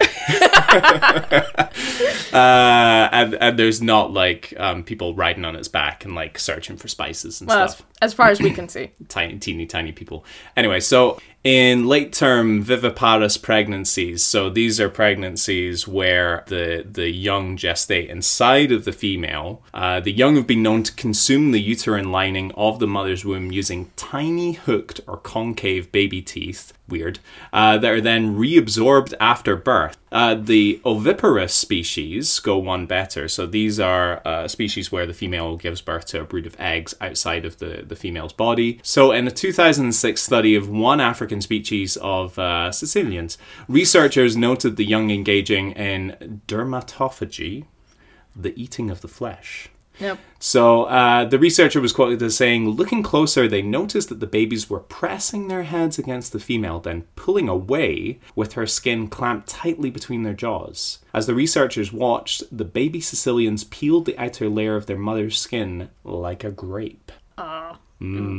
uh, 2.32 3.08
and, 3.12 3.34
and 3.34 3.58
there's 3.58 3.82
not 3.82 4.12
like 4.12 4.54
um, 4.58 4.82
people 4.82 5.14
riding 5.14 5.44
on 5.44 5.54
its 5.56 5.68
back 5.68 6.04
and 6.04 6.14
like 6.14 6.38
searching 6.38 6.76
for 6.76 6.88
spices 6.88 7.40
and 7.40 7.48
Well, 7.48 7.64
as, 7.64 7.72
stuff 7.72 7.86
as 8.00 8.14
far 8.14 8.28
as 8.28 8.40
we 8.40 8.50
can 8.50 8.68
see. 8.68 8.92
tiny, 9.08 9.38
teeny, 9.38 9.66
tiny 9.66 9.92
people. 9.92 10.24
Anyway, 10.56 10.80
so 10.80 11.20
in 11.42 11.86
late 11.86 12.12
term 12.12 12.62
viviparous 12.62 13.38
pregnancies, 13.38 14.22
so 14.22 14.50
these 14.50 14.78
are 14.78 14.90
pregnancies 14.90 15.88
where 15.88 16.44
the 16.48 16.86
the 16.90 17.10
young 17.10 17.56
gestate 17.56 18.08
inside 18.08 18.70
of 18.72 18.84
the 18.84 18.92
female. 18.92 19.62
Uh, 19.72 20.00
the 20.00 20.12
young 20.12 20.36
have 20.36 20.46
been 20.46 20.62
known 20.62 20.82
to 20.82 20.92
consume 20.94 21.52
the 21.52 21.60
uterine 21.60 22.12
lining 22.12 22.52
of 22.52 22.78
the 22.78 22.86
mother's 22.86 23.24
womb 23.24 23.50
using 23.50 23.90
tiny 23.96 24.52
hooked 24.52 25.00
or 25.06 25.16
concave 25.16 25.90
baby 25.92 26.20
teeth. 26.20 26.72
Weird. 26.88 27.20
Uh, 27.52 27.78
that 27.78 27.92
are 27.92 28.00
then 28.00 28.36
reabsorbed 28.36 29.14
after 29.20 29.54
birth. 29.54 29.96
Uh, 30.10 30.34
the 30.34 30.80
oviparous 30.84 31.54
species 31.54 32.40
go 32.40 32.58
one 32.58 32.86
better. 32.86 33.28
So 33.28 33.46
these 33.46 33.78
are 33.78 34.20
uh, 34.26 34.48
species 34.48 34.90
where 34.90 35.06
the 35.06 35.14
female 35.14 35.56
gives 35.56 35.80
birth 35.80 36.06
to 36.06 36.20
a 36.20 36.24
brood 36.24 36.46
of 36.46 36.56
eggs 36.58 36.94
outside 37.00 37.44
of 37.44 37.58
the, 37.58 37.84
the 37.86 37.94
female's 37.94 38.32
body. 38.32 38.80
So 38.82 39.12
in 39.12 39.28
a 39.28 39.30
2006 39.30 40.20
study 40.20 40.56
of 40.56 40.68
one 40.68 41.00
African 41.00 41.29
species 41.38 41.96
of 41.98 42.38
uh, 42.38 42.72
caecilians, 42.72 43.38
researchers 43.68 44.36
noted 44.36 44.76
the 44.76 44.84
young 44.84 45.10
engaging 45.10 45.72
in 45.72 46.40
dermatophagy, 46.46 47.66
the 48.34 48.54
eating 48.60 48.90
of 48.90 49.00
the 49.00 49.08
flesh. 49.08 49.68
Yep. 49.98 50.18
So 50.38 50.84
uh, 50.84 51.26
the 51.26 51.38
researcher 51.38 51.80
was 51.80 51.92
quoted 51.92 52.22
as 52.22 52.34
saying, 52.34 52.70
looking 52.70 53.02
closer, 53.02 53.46
they 53.46 53.60
noticed 53.60 54.08
that 54.08 54.18
the 54.18 54.26
babies 54.26 54.70
were 54.70 54.80
pressing 54.80 55.48
their 55.48 55.64
heads 55.64 55.98
against 55.98 56.32
the 56.32 56.40
female, 56.40 56.80
then 56.80 57.02
pulling 57.16 57.50
away 57.50 58.18
with 58.34 58.54
her 58.54 58.66
skin 58.66 59.08
clamped 59.08 59.48
tightly 59.48 59.90
between 59.90 60.22
their 60.22 60.32
jaws. 60.32 61.00
As 61.12 61.26
the 61.26 61.34
researchers 61.34 61.92
watched, 61.92 62.44
the 62.56 62.64
baby 62.64 63.00
caecilians 63.00 63.64
peeled 63.64 64.06
the 64.06 64.16
outer 64.18 64.48
layer 64.48 64.74
of 64.74 64.86
their 64.86 64.96
mother's 64.96 65.38
skin 65.38 65.90
like 66.02 66.44
a 66.44 66.50
grape. 66.50 67.12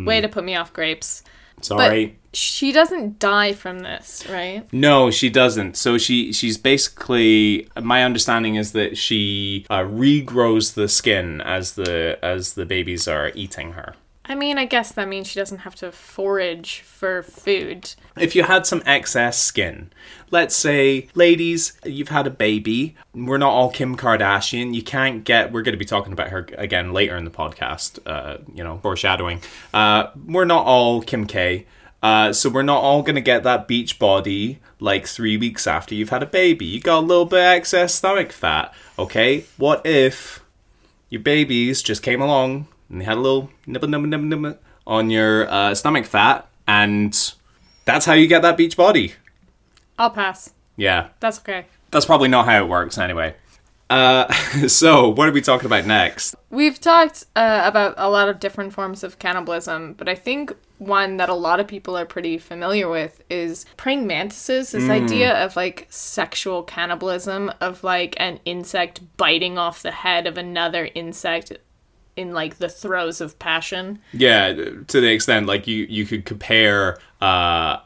Way 0.08 0.22
to 0.22 0.30
put 0.30 0.44
me 0.44 0.56
off 0.56 0.74
grapes. 0.74 1.24
Sorry. 1.62 2.06
But 2.06 2.16
she 2.34 2.72
doesn't 2.72 3.20
die 3.20 3.54
from 3.54 3.80
this, 3.80 4.26
right? 4.30 4.66
No, 4.72 5.12
she 5.12 5.30
doesn't. 5.30 5.76
So 5.76 5.98
she 5.98 6.32
she's 6.32 6.58
basically 6.58 7.68
my 7.82 8.04
understanding 8.04 8.56
is 8.56 8.72
that 8.72 8.98
she 8.98 9.66
uh, 9.70 9.80
regrows 9.80 10.76
the 10.76 10.88
skin 10.88 11.42
as 11.42 11.74
the 11.74 12.18
as 12.24 12.54
the 12.54 12.66
babies 12.66 13.08
are 13.08 13.32
eating 13.36 13.74
her. 13.74 13.96
I 14.24 14.36
mean, 14.36 14.58
I 14.58 14.66
guess 14.66 14.92
that 14.92 15.08
means 15.08 15.28
she 15.28 15.40
doesn't 15.40 15.60
have 15.60 15.76
to 15.76 15.92
forage 15.92 16.82
for 16.82 17.24
food. 17.24 17.96
If 18.18 18.36
you 18.36 18.44
had 18.44 18.66
some 18.68 18.84
excess 18.86 19.40
skin, 19.40 19.92
let's 20.30 20.56
say, 20.56 21.08
ladies, 21.16 21.74
you've 21.84 22.10
had 22.10 22.28
a 22.28 22.32
baby. 22.32 22.96
We're 23.16 23.40
not 23.40 23.52
all 23.52 23.72
Kim 23.72 23.98
Kardashian. 23.98 24.76
You 24.76 24.84
can't 24.84 25.24
get. 25.24 25.52
We're 25.52 25.64
going 25.64 25.74
to 25.74 25.80
be 25.80 25.86
talking 25.86 26.14
about 26.14 26.30
her 26.30 26.48
again 26.58 26.94
later 26.94 27.18
in 27.18 27.26
the 27.26 27.32
podcast. 27.32 28.00
Uh, 28.06 28.38
you 28.54 28.64
know, 28.64 28.78
foreshadowing. 28.78 29.42
Uh, 29.74 30.12
we're 30.26 30.46
not 30.46 30.66
all 30.66 31.02
Kim 31.02 31.26
K. 31.26 31.66
Uh, 32.04 32.34
so 32.34 32.50
we're 32.50 32.64
not 32.64 32.82
all 32.82 33.02
going 33.04 33.16
to 33.16 33.22
get 33.22 33.44
that 33.44 33.68
beach 33.68 34.00
body 34.00 34.60
like 34.80 35.08
three 35.08 35.38
weeks 35.38 35.68
after 35.68 35.94
you've 35.94 36.10
had 36.10 36.24
a 36.24 36.28
baby. 36.28 36.66
You 36.66 36.80
got 36.80 37.00
a 37.00 37.06
little 37.06 37.26
bit 37.26 37.40
of 37.40 37.46
excess 37.46 37.94
stomach 37.94 38.32
fat. 38.32 38.74
Okay, 38.98 39.46
what 39.58 39.86
if 39.86 40.44
your 41.10 41.22
babies 41.22 41.82
just 41.82 42.02
came 42.02 42.22
along 42.22 42.68
and 42.92 43.02
they 43.02 43.06
had 43.06 43.18
a 43.18 43.22
little 43.22 43.50
nibble 43.66 43.88
nibble 43.88 44.08
nibble 44.08 44.26
nibble 44.26 44.58
on 44.86 45.10
your 45.10 45.50
uh, 45.50 45.74
stomach 45.74 46.06
fat, 46.06 46.48
and 46.68 47.34
that's 47.86 48.06
how 48.06 48.14
you 48.14 48.28
get 48.28 48.42
that 48.42 48.58
beach 48.58 48.76
body. 48.76 49.14
I'll 49.98 50.10
pass. 50.10 50.54
Yeah, 50.78 51.10
That's 51.20 51.40
okay. 51.40 51.66
that's 51.92 52.06
probably 52.06 52.28
not 52.30 52.46
how 52.46 52.64
it 52.64 52.68
works 52.68 52.98
anyway. 52.98 53.36
Uh, 53.90 54.32
so 54.68 55.10
what 55.10 55.28
are 55.28 55.32
we 55.32 55.42
talking 55.42 55.66
about 55.66 55.86
next? 55.86 56.34
We've 56.50 56.80
talked 56.80 57.26
uh, 57.36 57.62
about 57.66 57.94
a 57.98 58.10
lot 58.10 58.30
of 58.30 58.40
different 58.40 58.74
forms 58.74 59.04
of 59.04 59.20
cannibalism, 59.20 59.94
but 59.94 60.08
I 60.08 60.16
think 60.16 60.54
one 60.78 61.18
that 61.18 61.30
a 61.30 61.36
lot 61.36 61.60
of 61.60 61.68
people 61.68 61.96
are 61.96 62.06
pretty 62.06 62.38
familiar 62.40 62.90
with 62.90 63.22
is 63.30 63.66
praying 63.78 64.08
mantises. 64.08 64.72
This 64.72 64.90
idea 64.90 65.34
of 65.46 65.56
like 65.56 65.86
sexual 65.90 66.64
cannibalism, 66.64 67.52
of 67.62 67.84
like 67.84 68.16
an 68.18 68.40
insect 68.46 69.02
biting 69.18 69.58
off 69.60 69.84
the 69.84 69.92
head 69.92 70.26
of 70.26 70.38
another 70.38 70.90
insect 70.96 71.52
in 72.16 72.34
like 72.34 72.58
the 72.58 72.70
throes 72.70 73.22
of 73.22 73.38
passion. 73.40 74.00
Yeah, 74.14 74.54
to 74.54 75.02
the 75.02 75.12
extent 75.12 75.48
like 75.48 75.68
you 75.68 75.86
you 75.90 76.06
could 76.06 76.26
compare 76.26 76.98
uh 77.22 77.80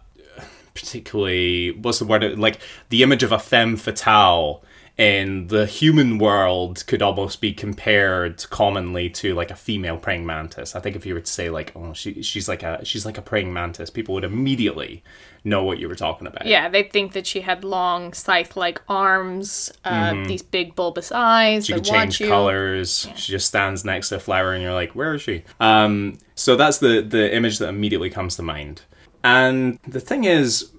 particularly 0.74 1.72
what's 1.72 2.00
the 2.00 2.06
word 2.06 2.38
like 2.38 2.60
the 2.90 3.02
image 3.02 3.24
of 3.24 3.32
a 3.32 3.40
femme 3.40 3.78
fatale 3.78 4.64
in 4.97 5.47
the 5.47 5.65
human 5.65 6.17
world 6.17 6.86
could 6.88 7.01
almost 7.01 7.41
be 7.41 7.53
compared 7.53 8.49
commonly 8.49 9.10
to 9.10 9.34
like 9.34 9.51
a 9.51 9.55
female 9.55 9.97
praying 9.97 10.25
mantis. 10.25 10.73
I 10.75 10.79
think 10.79 10.95
if 10.95 11.05
you 11.05 11.13
were 11.13 11.19
to 11.19 11.31
say 11.31 11.49
like, 11.49 11.73
oh, 11.75 11.93
she 11.93 12.21
she's 12.21 12.47
like 12.47 12.63
a 12.63 12.84
she's 12.86 13.05
like 13.05 13.17
a 13.17 13.21
praying 13.21 13.51
mantis, 13.51 13.89
people 13.89 14.13
would 14.15 14.23
immediately 14.23 15.03
know 15.43 15.63
what 15.63 15.79
you 15.79 15.88
were 15.88 15.95
talking 15.95 16.27
about. 16.27 16.45
Yeah, 16.45 16.69
they 16.69 16.84
think 16.84 17.12
that 17.12 17.27
she 17.27 17.41
had 17.41 17.63
long 17.63 18.13
scythe-like 18.13 18.81
arms, 18.88 19.71
uh, 19.84 20.13
these 20.25 20.41
big 20.41 20.75
bulbous 20.75 21.12
eyes 21.12 21.45
Mm-hmm. 21.45 21.62
She 21.62 21.73
could 21.73 21.84
change 21.84 22.19
colors. 22.19 23.08
She 23.15 23.31
just 23.31 23.47
stands 23.47 23.86
next 23.86 24.10
to 24.10 24.15
a 24.15 24.19
flower, 24.19 24.53
and 24.53 24.63
you're 24.63 24.73
like, 24.73 24.93
"Where 24.93 25.15
is 25.15 25.21
she?" 25.21 25.43
Um, 25.60 26.17
so 26.36 26.55
that's 26.55 26.77
the 26.79 27.01
the 27.01 27.34
image 27.34 27.60
that 27.60 27.69
immediately 27.69 28.10
comes 28.10 28.36
to 28.38 28.43
mind. 28.43 28.81
And 29.23 29.79
the 29.88 29.99
thing 29.99 30.23
is, 30.25 30.71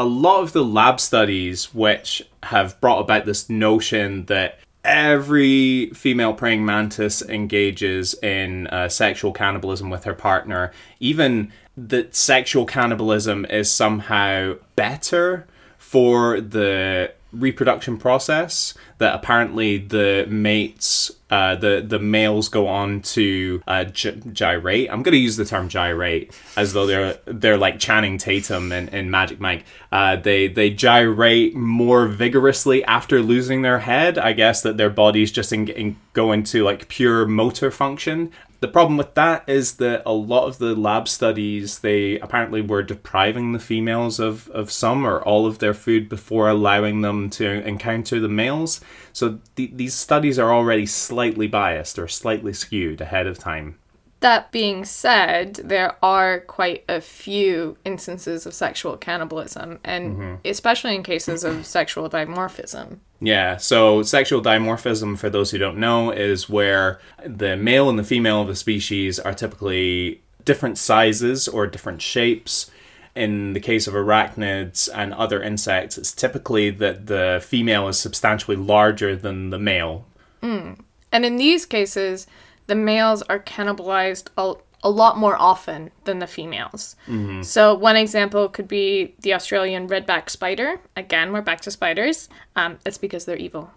a 0.00 0.04
lot 0.04 0.42
of 0.42 0.54
the 0.54 0.64
lab 0.64 0.98
studies 0.98 1.74
which 1.74 2.22
have 2.42 2.80
brought 2.80 3.00
about 3.00 3.26
this 3.26 3.50
notion 3.50 4.24
that 4.24 4.58
every 4.82 5.90
female 5.90 6.32
praying 6.32 6.64
mantis 6.64 7.20
engages 7.20 8.14
in 8.22 8.66
uh, 8.68 8.88
sexual 8.88 9.30
cannibalism 9.30 9.90
with 9.90 10.04
her 10.04 10.14
partner, 10.14 10.72
even 11.00 11.52
that 11.76 12.14
sexual 12.16 12.64
cannibalism 12.64 13.44
is 13.50 13.70
somehow 13.70 14.54
better 14.74 15.46
for 15.76 16.40
the 16.40 17.12
reproduction 17.32 17.96
process 17.96 18.74
that 18.98 19.14
apparently 19.14 19.78
the 19.78 20.26
mates 20.28 21.10
uh, 21.30 21.54
the 21.54 21.84
the 21.86 21.98
males 21.98 22.48
go 22.48 22.66
on 22.66 23.00
to 23.00 23.62
uh, 23.66 23.84
gy- 23.84 24.20
gyrate. 24.32 24.90
I'm 24.90 25.02
to 25.04 25.16
use 25.16 25.36
the 25.36 25.44
term 25.44 25.68
gyrate 25.68 26.36
as 26.56 26.72
though 26.72 26.86
they're 26.86 27.18
they're 27.24 27.56
like 27.56 27.78
Channing 27.78 28.18
Tatum 28.18 28.72
and, 28.72 28.88
in 28.88 29.10
Magic 29.10 29.40
Mike. 29.40 29.64
Uh, 29.92 30.16
they 30.16 30.48
they 30.48 30.70
gyrate 30.70 31.54
more 31.54 32.06
vigorously 32.08 32.84
after 32.84 33.22
losing 33.22 33.62
their 33.62 33.78
head. 33.78 34.18
I 34.18 34.32
guess 34.32 34.62
that 34.62 34.76
their 34.76 34.90
bodies 34.90 35.30
just 35.30 35.52
in, 35.52 35.68
in, 35.68 35.96
go 36.12 36.32
into 36.32 36.64
like 36.64 36.88
pure 36.88 37.26
motor 37.26 37.70
function. 37.70 38.32
The 38.60 38.68
problem 38.68 38.98
with 38.98 39.14
that 39.14 39.48
is 39.48 39.76
that 39.76 40.02
a 40.04 40.12
lot 40.12 40.46
of 40.46 40.58
the 40.58 40.74
lab 40.76 41.08
studies 41.08 41.78
they 41.78 42.18
apparently 42.18 42.60
were 42.60 42.82
depriving 42.82 43.52
the 43.52 43.58
females 43.58 44.20
of, 44.20 44.48
of 44.50 44.70
some 44.70 45.06
or 45.06 45.22
all 45.22 45.46
of 45.46 45.58
their 45.58 45.72
food 45.72 46.10
before 46.10 46.48
allowing 46.48 47.00
them 47.00 47.30
to 47.30 47.66
encounter 47.66 48.20
the 48.20 48.28
males. 48.28 48.82
So 49.14 49.40
th- 49.56 49.72
these 49.72 49.94
studies 49.94 50.38
are 50.38 50.52
already 50.52 50.84
slightly 50.84 51.46
biased 51.46 51.98
or 51.98 52.06
slightly 52.06 52.52
skewed 52.52 53.00
ahead 53.00 53.26
of 53.26 53.38
time. 53.38 53.78
That 54.20 54.52
being 54.52 54.84
said, 54.84 55.54
there 55.64 55.96
are 56.02 56.40
quite 56.40 56.84
a 56.88 57.00
few 57.00 57.78
instances 57.86 58.44
of 58.44 58.52
sexual 58.52 58.96
cannibalism, 58.98 59.78
and 59.82 60.16
Mm-hmm. 60.16 60.34
especially 60.44 60.94
in 60.94 61.02
cases 61.02 61.42
of 61.42 61.64
sexual 61.66 62.08
dimorphism. 62.10 62.98
Yeah, 63.22 63.56
so 63.56 64.02
sexual 64.02 64.42
dimorphism, 64.42 65.18
for 65.18 65.30
those 65.30 65.50
who 65.50 65.58
don't 65.58 65.78
know, 65.78 66.10
is 66.10 66.48
where 66.48 67.00
the 67.24 67.56
male 67.56 67.88
and 67.88 67.98
the 67.98 68.04
female 68.04 68.42
of 68.42 68.48
the 68.48 68.56
species 68.56 69.18
are 69.18 69.34
typically 69.34 70.20
different 70.44 70.78
sizes 70.78 71.48
or 71.48 71.66
different 71.66 72.00
shapes. 72.02 72.70
In 73.14 73.52
the 73.54 73.60
case 73.60 73.86
of 73.86 73.94
arachnids 73.94 74.88
and 74.94 75.12
other 75.14 75.42
insects, 75.42 75.98
it's 75.98 76.12
typically 76.12 76.70
that 76.70 77.06
the 77.06 77.42
female 77.44 77.88
is 77.88 77.98
substantially 77.98 78.56
larger 78.56 79.16
than 79.16 79.50
the 79.50 79.58
male. 79.58 80.06
And 80.42 81.24
in 81.24 81.36
these 81.36 81.66
cases, 81.66 82.26
the 82.70 82.74
males 82.76 83.20
are 83.22 83.40
cannibalized 83.40 84.28
a, 84.38 84.54
a 84.84 84.88
lot 84.90 85.18
more 85.18 85.36
often 85.36 85.90
than 86.04 86.20
the 86.20 86.26
females. 86.28 86.94
So, 87.42 87.74
one 87.74 87.96
example 87.96 88.48
could 88.48 88.68
be 88.68 89.14
the 89.20 89.34
Australian 89.34 89.88
redback 89.88 90.30
spider. 90.30 90.80
Again, 90.96 91.32
we're 91.32 91.42
back 91.42 91.60
to 91.62 91.70
spiders. 91.72 92.28
Um, 92.54 92.78
it's 92.86 92.96
because 92.96 93.24
they're 93.24 93.36
evil. 93.36 93.72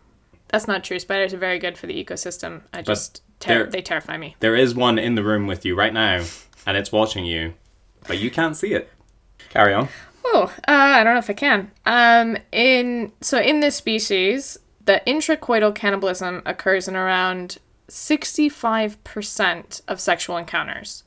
That's 0.50 0.68
not 0.68 0.84
true. 0.84 1.00
Spiders 1.00 1.34
are 1.34 1.38
very 1.40 1.58
good 1.58 1.76
for 1.80 1.88
the 1.88 1.96
ecosystem. 2.06 2.62
I 2.72 2.84
just 2.84 3.24
ter- 3.40 3.64
they're- 3.64 3.72
they 3.72 3.82
terrify 3.82 4.18
me. 4.18 4.36
There 4.40 4.56
is 4.56 4.76
one 4.76 5.00
in 5.00 5.16
the 5.16 5.24
room 5.24 5.48
with 5.48 5.66
you 5.66 5.74
right 5.76 5.92
now, 5.94 6.24
and 6.68 6.78
it's 6.78 6.92
watching 6.92 7.26
you, 7.26 7.56
but 8.08 8.20
you 8.20 8.30
can't 8.30 8.56
see 8.56 8.74
it. 8.76 8.90
Carry 9.50 9.74
on. 9.74 9.88
Oh, 10.26 10.54
uh, 10.68 10.72
I 10.72 11.04
don't 11.04 11.14
know 11.16 11.20
if 11.20 11.30
I 11.30 11.34
can. 11.34 11.72
Um, 11.86 12.38
in 12.52 13.12
so 13.22 13.40
in 13.40 13.60
this 13.62 13.76
species, 13.76 14.58
the 14.86 15.02
intracoital 15.08 15.74
cannibalism 15.74 16.42
occurs 16.46 16.88
in 16.88 16.96
around 16.96 17.58
sixty-five 17.88 19.04
percent 19.04 19.82
of 19.88 20.00
sexual 20.00 20.38
encounters. 20.38 21.04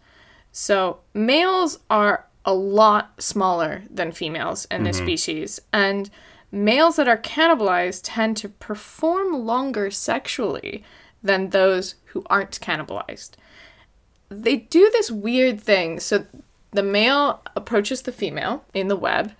So 0.52 1.00
males 1.14 1.78
are 1.88 2.26
a 2.44 2.54
lot 2.54 3.22
smaller 3.22 3.82
than 3.90 4.12
females 4.12 4.66
in 4.70 4.84
this 4.84 4.96
mm-hmm. 4.96 5.06
species, 5.06 5.60
and 5.72 6.10
males 6.52 6.96
that 6.96 7.08
are 7.08 7.18
cannibalized 7.18 8.02
tend 8.04 8.36
to 8.38 8.48
perform 8.48 9.44
longer 9.44 9.90
sexually 9.90 10.84
than 11.22 11.50
those 11.50 11.96
who 12.06 12.24
aren't 12.30 12.60
cannibalized 12.60 13.32
they 14.28 14.56
do 14.56 14.90
this 14.92 15.10
weird 15.10 15.60
thing. 15.60 16.00
So 16.00 16.26
the 16.72 16.82
male 16.82 17.42
approaches 17.54 18.02
the 18.02 18.12
female 18.12 18.64
in 18.74 18.88
the 18.88 18.96
web. 18.96 19.32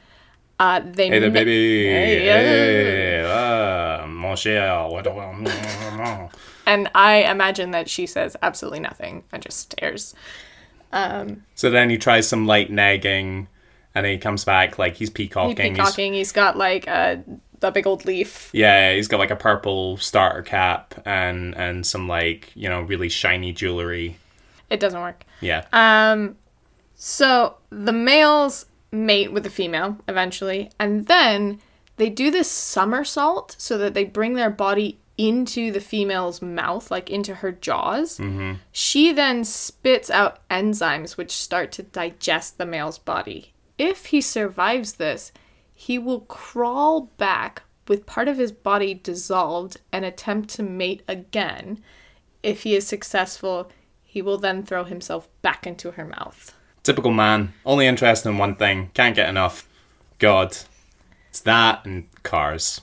Uh, 0.59 0.81
they 0.85 1.09
Hey 1.09 1.19
there, 1.19 1.29
ma- 1.31 1.35
baby. 1.35 1.87
Hey, 1.87 2.25
yeah. 2.27 2.38
Hey, 2.38 3.25
ah, 4.03 4.07
mon 4.07 4.37
cher. 4.37 4.88
And 6.66 6.90
I 6.95 7.31
imagine 7.31 7.71
that 7.73 7.88
she 7.88 8.07
says 8.07 8.37
absolutely 8.42 8.81
nothing 8.81 9.23
and 9.33 9.42
just 9.42 9.59
stares. 9.59 10.14
So 11.55 11.71
then 11.71 11.90
he 11.90 11.99
tries 11.99 12.27
some 12.27 12.47
light 12.47 12.71
nagging, 12.71 13.49
and 13.95 14.05
then 14.05 14.12
he 14.12 14.19
comes 14.19 14.45
back 14.45 14.79
like 14.79 14.95
he's 14.95 15.09
He's 15.09 15.11
peacocking. 15.11 15.57
He's- 15.75 15.77
peacocking. 15.77 16.14
He's 16.14 16.33
got 16.33 16.57
like 16.57 16.87
a, 16.87 17.23
a 17.62 17.71
big 17.71 17.87
old 17.87 18.05
leaf. 18.07 18.51
yeah, 18.53 18.95
he's 18.95 19.09
got 19.09 19.19
like 19.19 19.31
a 19.31 19.37
purple 19.37 19.97
starter 19.99 20.42
cap 20.42 20.95
and 21.05 21.55
and 21.57 21.87
some 21.87 22.09
like 22.09 22.51
you 22.55 22.69
know 22.69 22.81
really 22.81 23.09
shiny 23.11 23.53
jewelry. 23.53 24.16
It 24.71 24.81
doesn't 24.81 25.01
work. 25.01 25.25
Yeah. 25.40 25.66
Um, 25.73 26.37
so 26.97 27.57
the 27.71 27.92
males 27.92 28.66
mate 28.92 29.33
with 29.33 29.44
the 29.44 29.51
female 29.51 29.99
eventually, 30.09 30.70
and 30.79 31.07
then 31.07 31.61
they 31.96 32.11
do 32.11 32.31
this 32.31 32.51
somersault 32.51 33.57
so 33.59 33.79
that 33.79 33.94
they 33.94 34.05
bring 34.05 34.35
their 34.35 34.51
body 34.51 34.99
into 35.18 35.72
the 35.72 35.81
female's 35.81 36.42
mouth, 36.42 36.90
like 36.90 37.09
into 37.09 37.37
her 37.37 37.53
jaws. 37.53 38.18
Mm-hmm. 38.18 38.55
She 38.70 39.12
then 39.12 39.44
spits 39.44 40.11
out 40.11 40.46
enzymes 40.49 41.16
which 41.16 41.33
start 41.33 41.72
to 41.72 41.83
digest 41.83 42.59
the 42.59 42.66
male's 42.66 42.99
body. 42.99 43.53
If 43.79 44.07
he 44.07 44.20
survives 44.20 44.94
this, 44.94 45.33
he 45.75 45.99
will 45.99 46.20
crawl 46.20 47.12
back 47.16 47.62
with 47.88 48.07
part 48.07 48.29
of 48.29 48.38
his 48.38 48.53
body 48.53 48.94
dissolved 48.94 49.79
and 49.92 50.05
attempt 50.05 50.51
to 50.51 50.62
mate 50.62 51.03
again. 51.07 51.83
If 52.42 52.62
he 52.62 52.75
is 52.75 52.87
successful, 52.87 53.70
he 54.03 54.23
will 54.23 54.38
then 54.38 54.63
throw 54.63 54.85
himself 54.85 55.29
back 55.42 55.67
into 55.67 55.92
her 55.92 56.04
mouth. 56.04 56.54
Typical 56.87 57.11
man. 57.11 57.53
Only 57.65 57.89
interested 57.89 58.29
in 58.29 58.39
one 58.39 58.55
thing. 58.55 58.93
Can't 58.95 59.17
get 59.17 59.29
enough. 59.29 59.69
God. 60.21 60.57
It's 61.31 61.41
that 61.41 61.85
and 61.85 62.07
cars. 62.23 62.81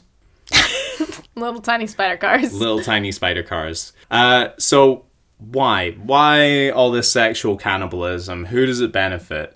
Little 1.36 1.62
tiny 1.62 1.88
spider 1.88 2.18
cars. 2.18 2.54
little 2.54 2.82
tiny 2.82 3.14
spider 3.14 3.44
cars. 3.44 3.94
Uh, 4.12 4.50
so 4.58 5.06
why? 5.38 5.92
Why 5.92 6.70
all 6.70 6.92
this 6.92 7.10
sexual 7.10 7.56
cannibalism? 7.56 8.48
Who 8.48 8.66
does 8.66 8.82
it 8.82 8.92
benefit? 8.92 9.56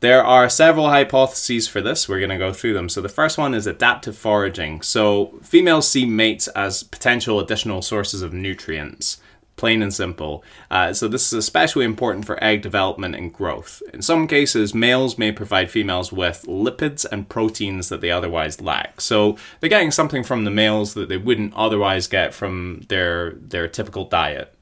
There 0.00 0.24
are 0.24 0.48
several 0.48 0.88
hypotheses 0.88 1.68
for 1.68 1.80
this. 1.80 2.08
We're 2.08 2.18
going 2.18 2.30
to 2.30 2.38
go 2.38 2.52
through 2.52 2.74
them. 2.74 2.88
So 2.88 3.00
the 3.00 3.08
first 3.08 3.38
one 3.38 3.54
is 3.54 3.68
adaptive 3.68 4.18
foraging. 4.18 4.82
So 4.82 5.38
females 5.44 5.88
see 5.88 6.06
mates 6.06 6.48
as 6.48 6.82
potential 6.82 7.38
additional 7.38 7.82
sources 7.82 8.20
of 8.20 8.32
nutrients. 8.32 9.20
Plain 9.56 9.80
and 9.80 9.92
simple. 9.92 10.44
Uh, 10.70 10.92
so, 10.92 11.08
this 11.08 11.32
is 11.32 11.32
especially 11.32 11.86
important 11.86 12.26
for 12.26 12.42
egg 12.44 12.60
development 12.60 13.14
and 13.14 13.32
growth. 13.32 13.82
In 13.94 14.02
some 14.02 14.28
cases, 14.28 14.74
males 14.74 15.16
may 15.16 15.32
provide 15.32 15.70
females 15.70 16.12
with 16.12 16.44
lipids 16.46 17.06
and 17.10 17.28
proteins 17.28 17.88
that 17.88 18.02
they 18.02 18.10
otherwise 18.10 18.60
lack. 18.60 19.00
So, 19.00 19.38
they're 19.60 19.70
getting 19.70 19.90
something 19.90 20.22
from 20.22 20.44
the 20.44 20.50
males 20.50 20.92
that 20.92 21.08
they 21.08 21.16
wouldn't 21.16 21.54
otherwise 21.54 22.06
get 22.06 22.34
from 22.34 22.82
their, 22.88 23.32
their 23.32 23.66
typical 23.66 24.04
diet. 24.04 24.52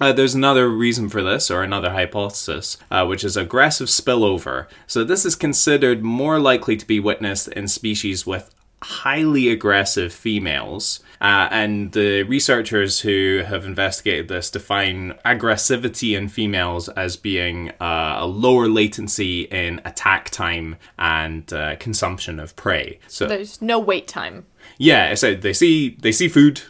Uh, 0.00 0.12
there's 0.12 0.34
another 0.34 0.68
reason 0.68 1.10
for 1.10 1.22
this, 1.22 1.50
or 1.50 1.62
another 1.62 1.90
hypothesis, 1.90 2.78
uh, 2.90 3.04
which 3.04 3.24
is 3.24 3.36
aggressive 3.36 3.88
spillover. 3.88 4.66
So, 4.86 5.04
this 5.04 5.26
is 5.26 5.34
considered 5.34 6.02
more 6.02 6.38
likely 6.38 6.78
to 6.78 6.86
be 6.86 7.00
witnessed 7.00 7.48
in 7.48 7.68
species 7.68 8.26
with 8.26 8.54
highly 8.82 9.48
aggressive 9.48 10.12
females. 10.12 11.00
Uh, 11.20 11.48
and 11.50 11.92
the 11.92 12.22
researchers 12.24 13.00
who 13.00 13.42
have 13.46 13.64
investigated 13.64 14.28
this 14.28 14.50
define 14.50 15.14
aggressivity 15.24 16.16
in 16.16 16.28
females 16.28 16.88
as 16.90 17.16
being 17.16 17.70
uh, 17.80 18.16
a 18.18 18.26
lower 18.26 18.68
latency 18.68 19.42
in 19.42 19.80
attack 19.84 20.30
time 20.30 20.76
and 20.98 21.52
uh, 21.52 21.76
consumption 21.76 22.38
of 22.40 22.54
prey. 22.56 22.98
So, 23.06 23.26
There's 23.26 23.62
no 23.62 23.78
wait 23.78 24.06
time. 24.08 24.46
yeah, 24.78 25.14
so 25.14 25.34
they 25.34 25.52
see 25.52 25.96
they 26.00 26.12
see 26.12 26.28
food, 26.28 26.62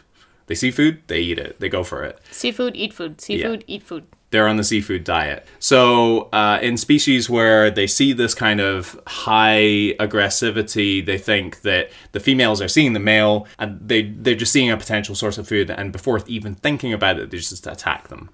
They 0.47 0.55
see 0.55 0.71
food, 0.71 1.01
they 1.07 1.19
eat 1.19 1.39
it, 1.39 1.59
they 1.59 1.67
go 1.69 1.83
for 1.83 2.03
it. 2.03 2.19
Seafood, 2.31 2.75
eat 2.75 2.93
food. 2.93 3.19
Seafood, 3.19 3.63
eat 3.67 3.83
food. 3.83 4.05
They're 4.29 4.47
on 4.47 4.57
the 4.57 4.63
seafood 4.63 5.03
diet. 5.05 5.47
So, 5.59 6.23
uh, 6.33 6.59
in 6.61 6.75
species 6.75 7.29
where 7.29 7.71
they 7.71 7.87
see 7.87 8.11
this 8.11 8.35
kind 8.35 8.59
of 8.59 8.99
high 9.07 9.95
aggressivity, 9.99 11.05
they 11.05 11.17
think 11.17 11.61
that 11.61 11.91
the 12.11 12.19
females 12.19 12.61
are 12.61 12.67
seeing 12.67 12.93
the 12.93 12.99
male 12.99 13.47
and 13.57 13.79
they, 13.87 14.03
they're 14.03 14.35
just 14.35 14.51
seeing 14.51 14.69
a 14.69 14.77
potential 14.77 15.15
source 15.15 15.37
of 15.37 15.47
food, 15.47 15.69
and 15.69 15.91
before 15.91 16.21
even 16.27 16.55
thinking 16.55 16.91
about 16.91 17.19
it, 17.19 17.31
they 17.31 17.37
just 17.37 17.65
attack 17.65 18.09
them. 18.09 18.29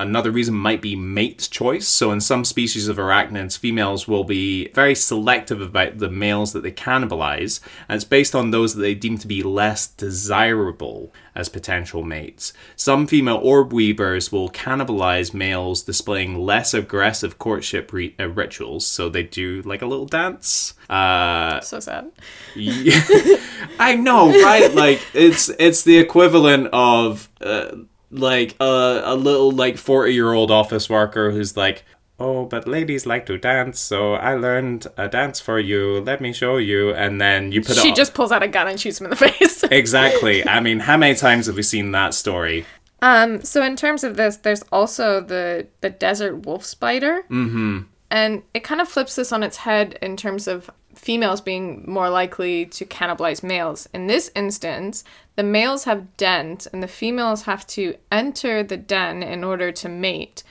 Another 0.00 0.30
reason 0.30 0.54
might 0.54 0.80
be 0.80 0.94
mate 0.94 1.48
choice. 1.50 1.88
So, 1.88 2.12
in 2.12 2.20
some 2.20 2.44
species 2.44 2.86
of 2.86 2.96
arachnids, 2.98 3.58
females 3.58 4.06
will 4.06 4.24
be 4.24 4.68
very 4.68 4.94
selective 4.94 5.60
about 5.60 5.98
the 5.98 6.08
males 6.08 6.52
that 6.52 6.62
they 6.62 6.70
cannibalize, 6.70 7.60
and 7.88 7.96
it's 7.96 8.04
based 8.04 8.34
on 8.34 8.50
those 8.52 8.74
that 8.74 8.80
they 8.82 8.94
deem 8.94 9.18
to 9.18 9.26
be 9.26 9.42
less 9.42 9.88
desirable 9.88 11.12
as 11.34 11.48
potential 11.48 12.02
mates. 12.04 12.52
Some 12.76 13.06
female 13.06 13.40
orb 13.42 13.72
weavers 13.72 14.30
will 14.30 14.50
cannibalize 14.50 15.34
males 15.34 15.82
displaying 15.82 16.38
less 16.38 16.74
aggressive 16.74 17.38
courtship 17.38 17.92
re- 17.92 18.14
uh, 18.20 18.28
rituals. 18.28 18.86
So, 18.86 19.08
they 19.08 19.24
do 19.24 19.62
like 19.62 19.82
a 19.82 19.86
little 19.86 20.06
dance. 20.06 20.74
Uh, 20.88 21.60
So 21.60 21.80
sad. 21.80 22.10
yeah. 22.54 23.00
I 23.80 23.96
know, 23.96 24.30
right? 24.42 24.72
Like 24.74 25.00
it's 25.12 25.48
it's 25.58 25.82
the 25.82 25.98
equivalent 25.98 26.68
of 26.72 27.28
uh, 27.40 27.76
like 28.10 28.56
a 28.60 29.02
a 29.04 29.14
little 29.16 29.50
like 29.50 29.76
forty 29.78 30.14
year 30.14 30.32
old 30.32 30.50
office 30.50 30.88
worker 30.88 31.30
who's 31.30 31.56
like, 31.56 31.84
oh, 32.18 32.44
but 32.46 32.66
ladies 32.66 33.06
like 33.06 33.26
to 33.26 33.38
dance, 33.38 33.78
so 33.78 34.14
I 34.14 34.34
learned 34.34 34.86
a 34.96 35.08
dance 35.08 35.40
for 35.40 35.58
you. 35.58 36.00
Let 36.00 36.20
me 36.20 36.32
show 36.32 36.56
you, 36.56 36.92
and 36.94 37.20
then 37.20 37.52
you 37.52 37.60
put 37.62 37.78
up 37.78 37.84
She 37.84 37.92
just 37.92 38.14
pulls 38.14 38.32
out 38.32 38.42
a 38.42 38.48
gun 38.48 38.68
and 38.68 38.80
shoots 38.80 39.00
him 39.00 39.06
in 39.06 39.10
the 39.10 39.16
face. 39.30 39.62
exactly. 39.64 40.46
I 40.46 40.60
mean, 40.60 40.80
how 40.80 40.96
many 40.96 41.14
times 41.14 41.46
have 41.46 41.56
we 41.56 41.62
seen 41.62 41.92
that 41.92 42.14
story? 42.14 42.66
Um, 43.00 43.42
so 43.42 43.62
in 43.62 43.76
terms 43.76 44.02
of 44.02 44.16
this, 44.16 44.38
there's 44.38 44.62
also 44.72 45.20
the 45.20 45.68
the 45.80 45.90
desert 45.90 46.46
wolf 46.46 46.64
spider. 46.64 47.22
Mm-hmm. 47.30 47.80
And 48.10 48.42
it 48.54 48.64
kind 48.64 48.80
of 48.80 48.88
flips 48.88 49.16
this 49.16 49.32
on 49.32 49.42
its 49.42 49.58
head 49.58 49.98
in 50.00 50.16
terms 50.16 50.48
of 50.48 50.70
females 50.98 51.40
being 51.40 51.84
more 51.86 52.10
likely 52.10 52.66
to 52.66 52.84
cannibalize 52.84 53.42
males. 53.42 53.88
In 53.94 54.08
this 54.08 54.30
instance, 54.34 55.04
the 55.36 55.42
males 55.44 55.84
have 55.84 56.16
dens 56.16 56.66
and 56.66 56.82
the 56.82 56.88
females 56.88 57.42
have 57.42 57.66
to 57.68 57.94
enter 58.10 58.62
the 58.62 58.76
den 58.76 59.22
in 59.22 59.44
order 59.44 59.70
to 59.72 59.88
mate. 59.88 60.42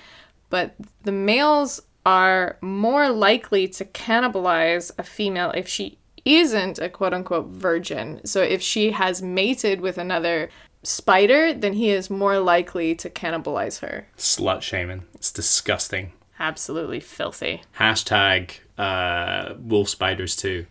But 0.49 0.75
the 1.03 1.11
males 1.11 1.81
are 2.05 2.57
more 2.61 3.09
likely 3.09 3.67
to 3.67 3.83
cannibalize 3.83 4.91
a 4.97 5.03
female 5.03 5.51
if 5.51 5.67
she 5.67 5.97
isn't 6.23 6.79
a 6.79 6.89
quote 6.89 7.13
unquote 7.13 7.47
virgin. 7.47 8.21
So 8.25 8.41
if 8.41 8.61
she 8.61 8.91
has 8.91 9.21
mated 9.21 9.81
with 9.81 9.97
another 9.97 10.49
spider, 10.83 11.53
then 11.53 11.73
he 11.73 11.89
is 11.89 12.09
more 12.09 12.39
likely 12.39 12.95
to 12.95 13.09
cannibalize 13.09 13.79
her. 13.79 14.07
Slut 14.17 14.61
shaming. 14.61 15.03
It's 15.15 15.31
disgusting. 15.31 16.13
Absolutely 16.39 16.99
filthy. 16.99 17.61
Hashtag 17.79 18.51
uh, 18.77 19.55
wolf 19.59 19.89
spiders 19.89 20.35
too. 20.35 20.65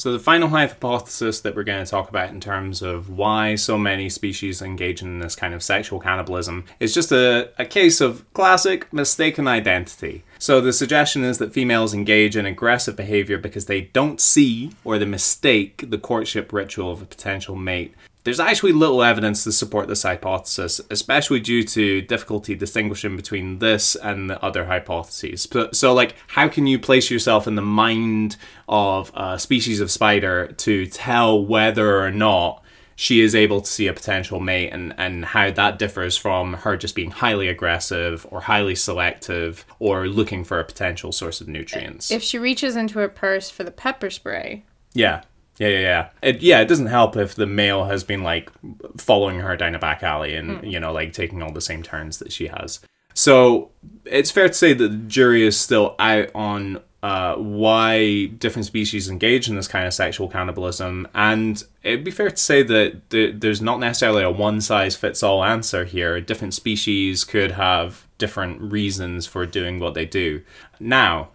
So 0.00 0.14
the 0.14 0.18
final 0.18 0.48
hypothesis 0.48 1.40
that 1.40 1.54
we're 1.54 1.62
going 1.62 1.84
to 1.84 1.90
talk 1.90 2.08
about 2.08 2.30
in 2.30 2.40
terms 2.40 2.80
of 2.80 3.10
why 3.10 3.54
so 3.54 3.76
many 3.76 4.08
species 4.08 4.62
engage 4.62 5.02
in 5.02 5.18
this 5.18 5.36
kind 5.36 5.52
of 5.52 5.62
sexual 5.62 6.00
cannibalism 6.00 6.64
is 6.80 6.94
just 6.94 7.12
a, 7.12 7.50
a 7.58 7.66
case 7.66 8.00
of 8.00 8.24
classic 8.32 8.90
mistaken 8.94 9.46
identity. 9.46 10.24
So 10.38 10.62
the 10.62 10.72
suggestion 10.72 11.22
is 11.22 11.36
that 11.36 11.52
females 11.52 11.92
engage 11.92 12.34
in 12.34 12.46
aggressive 12.46 12.96
behavior 12.96 13.36
because 13.36 13.66
they 13.66 13.82
don't 13.82 14.22
see 14.22 14.70
or 14.84 14.98
they 14.98 15.04
mistake 15.04 15.90
the 15.90 15.98
courtship 15.98 16.50
ritual 16.50 16.90
of 16.90 17.02
a 17.02 17.04
potential 17.04 17.54
mate 17.54 17.94
there's 18.24 18.40
actually 18.40 18.72
little 18.72 19.02
evidence 19.02 19.44
to 19.44 19.52
support 19.52 19.88
this 19.88 20.02
hypothesis, 20.02 20.80
especially 20.90 21.40
due 21.40 21.62
to 21.64 22.02
difficulty 22.02 22.54
distinguishing 22.54 23.16
between 23.16 23.58
this 23.58 23.96
and 23.96 24.28
the 24.28 24.42
other 24.44 24.66
hypotheses. 24.66 25.48
So, 25.50 25.70
so, 25.72 25.94
like, 25.94 26.14
how 26.28 26.48
can 26.48 26.66
you 26.66 26.78
place 26.78 27.10
yourself 27.10 27.46
in 27.46 27.54
the 27.54 27.62
mind 27.62 28.36
of 28.68 29.10
a 29.14 29.38
species 29.38 29.80
of 29.80 29.90
spider 29.90 30.48
to 30.58 30.86
tell 30.86 31.44
whether 31.44 32.02
or 32.02 32.10
not 32.10 32.62
she 32.96 33.20
is 33.22 33.34
able 33.34 33.62
to 33.62 33.70
see 33.70 33.86
a 33.86 33.94
potential 33.94 34.40
mate 34.40 34.68
and, 34.68 34.94
and 34.98 35.24
how 35.24 35.50
that 35.50 35.78
differs 35.78 36.18
from 36.18 36.52
her 36.52 36.76
just 36.76 36.94
being 36.94 37.10
highly 37.10 37.48
aggressive 37.48 38.26
or 38.30 38.42
highly 38.42 38.74
selective 38.74 39.64
or 39.78 40.06
looking 40.06 40.44
for 40.44 40.60
a 40.60 40.64
potential 40.64 41.10
source 41.10 41.40
of 41.40 41.48
nutrients? 41.48 42.10
If 42.10 42.22
she 42.22 42.38
reaches 42.38 42.76
into 42.76 42.98
her 42.98 43.08
purse 43.08 43.48
for 43.48 43.64
the 43.64 43.70
pepper 43.70 44.10
spray, 44.10 44.64
Yeah. 44.92 45.22
Yeah, 45.60 45.68
yeah, 45.68 45.80
yeah. 45.80 46.08
It, 46.22 46.40
yeah, 46.40 46.60
it 46.60 46.68
doesn't 46.68 46.86
help 46.86 47.16
if 47.16 47.34
the 47.34 47.46
male 47.46 47.84
has 47.84 48.02
been 48.02 48.22
like 48.22 48.50
following 48.96 49.40
her 49.40 49.56
down 49.58 49.74
a 49.74 49.78
back 49.78 50.02
alley 50.02 50.34
and, 50.34 50.64
you 50.64 50.80
know, 50.80 50.90
like 50.90 51.12
taking 51.12 51.42
all 51.42 51.52
the 51.52 51.60
same 51.60 51.82
turns 51.82 52.18
that 52.18 52.32
she 52.32 52.46
has. 52.46 52.80
So 53.12 53.70
it's 54.06 54.30
fair 54.30 54.48
to 54.48 54.54
say 54.54 54.72
that 54.72 54.88
the 54.88 54.96
jury 54.96 55.46
is 55.46 55.60
still 55.60 55.96
out 55.98 56.30
on 56.34 56.80
uh, 57.02 57.34
why 57.34 58.26
different 58.26 58.64
species 58.64 59.10
engage 59.10 59.50
in 59.50 59.56
this 59.56 59.68
kind 59.68 59.86
of 59.86 59.92
sexual 59.92 60.28
cannibalism. 60.28 61.06
And 61.14 61.62
it'd 61.82 62.04
be 62.04 62.10
fair 62.10 62.30
to 62.30 62.36
say 62.36 62.62
that 62.62 63.10
th- 63.10 63.34
there's 63.38 63.60
not 63.60 63.80
necessarily 63.80 64.22
a 64.22 64.30
one 64.30 64.62
size 64.62 64.96
fits 64.96 65.22
all 65.22 65.44
answer 65.44 65.84
here. 65.84 66.22
Different 66.22 66.54
species 66.54 67.22
could 67.22 67.50
have 67.50 68.06
different 68.16 68.62
reasons 68.62 69.26
for 69.26 69.44
doing 69.44 69.78
what 69.78 69.92
they 69.92 70.06
do. 70.06 70.40
Now, 70.78 71.28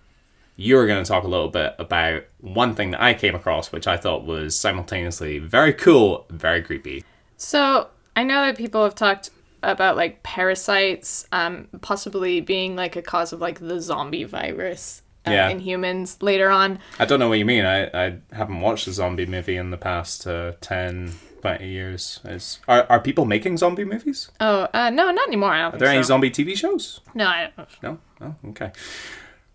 you're 0.57 0.87
going 0.87 1.03
to 1.03 1.07
talk 1.07 1.23
a 1.23 1.27
little 1.27 1.49
bit 1.49 1.75
about 1.79 2.23
one 2.39 2.75
thing 2.75 2.91
that 2.91 3.01
I 3.01 3.13
came 3.13 3.35
across, 3.35 3.71
which 3.71 3.87
I 3.87 3.97
thought 3.97 4.25
was 4.25 4.57
simultaneously 4.57 5.39
very 5.39 5.73
cool, 5.73 6.25
very 6.29 6.61
creepy. 6.61 7.03
So 7.37 7.89
I 8.15 8.23
know 8.23 8.45
that 8.45 8.57
people 8.57 8.83
have 8.83 8.95
talked 8.95 9.29
about 9.63 9.95
like 9.97 10.23
parasites, 10.23 11.27
um, 11.31 11.67
possibly 11.81 12.39
being 12.39 12.75
like 12.75 12.95
a 12.95 13.01
cause 13.01 13.33
of 13.33 13.41
like 13.41 13.59
the 13.59 13.81
zombie 13.81 14.23
virus 14.23 15.01
uh, 15.27 15.31
Yeah. 15.31 15.49
in 15.49 15.59
humans 15.59 16.17
later 16.21 16.49
on. 16.49 16.79
I 16.99 17.05
don't 17.05 17.19
know 17.19 17.27
what 17.29 17.39
you 17.39 17.45
mean. 17.45 17.65
I, 17.65 17.87
I 18.07 18.17
haven't 18.31 18.61
watched 18.61 18.87
a 18.87 18.93
zombie 18.93 19.25
movie 19.25 19.57
in 19.57 19.71
the 19.71 19.77
past 19.77 20.25
uh, 20.27 20.53
10, 20.61 21.13
20 21.41 21.67
years. 21.67 22.19
Is, 22.25 22.59
are, 22.67 22.85
are 22.89 22.99
people 23.01 23.25
making 23.25 23.57
zombie 23.57 23.83
movies? 23.85 24.29
Oh, 24.39 24.67
uh, 24.73 24.89
no, 24.91 25.11
not 25.11 25.27
anymore. 25.27 25.49
I 25.51 25.57
don't 25.63 25.67
Are 25.67 25.71
think 25.71 25.79
there 25.81 25.89
any 25.89 26.03
zombie 26.03 26.29
TV 26.31 26.55
shows? 26.55 27.01
no, 27.13 27.25
I 27.25 27.49
don't. 27.57 27.83
No? 27.83 27.97
Oh, 28.21 28.35
okay. 28.51 28.71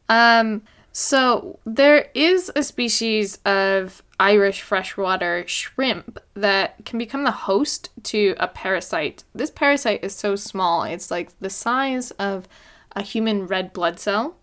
Um, 0.09 0.63
so 0.93 1.59
there 1.65 2.09
is 2.15 2.51
a 2.57 2.63
species 2.63 3.39
of 3.45 4.03
Irish 4.19 4.61
freshwater 4.61 5.47
shrimp 5.47 6.19
that 6.35 6.85
can 6.85 6.99
become 6.99 7.25
the 7.25 7.31
host 7.31 7.91
to 8.05 8.35
a 8.39 8.49
parasite. 8.49 9.25
This 9.35 9.51
parasite 9.51 10.05
is 10.05 10.15
so 10.15 10.37
small, 10.37 10.83
it's 10.83 11.11
like 11.11 11.31
the 11.41 11.51
size 11.51 12.11
of 12.13 12.49
a 12.95 13.03
human 13.03 13.47
red 13.47 13.73
blood 13.73 13.99
cell. 13.99 14.37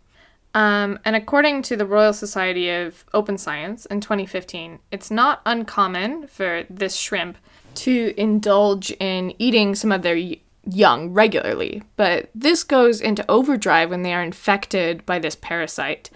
Um, 0.53 0.97
and 1.05 1.15
according 1.15 1.61
to 1.63 1.77
the 1.77 1.85
Royal 1.85 2.13
Society 2.13 2.69
of 2.69 3.05
Open 3.13 3.37
Science 3.37 3.85
in 3.85 4.01
2015, 4.01 4.79
it's 4.91 5.11
not 5.11 5.41
uncommon 5.45 6.27
for 6.27 6.63
this 6.69 6.95
shrimp 6.95 7.37
to 7.75 8.13
indulge 8.17 8.89
in 8.99 9.35
eating 9.37 9.75
some 9.75 9.91
of 9.91 10.01
their 10.01 10.19
young 10.65 11.13
regularly, 11.13 11.83
but 11.95 12.29
this 12.33 12.63
goes 12.63 13.01
into 13.01 13.29
overdrive 13.29 13.89
when 13.91 14.01
they 14.01 14.13
are 14.13 14.23
infected 14.23 15.05
by 15.05 15.19
this 15.19 15.35
parasite. 15.35 16.09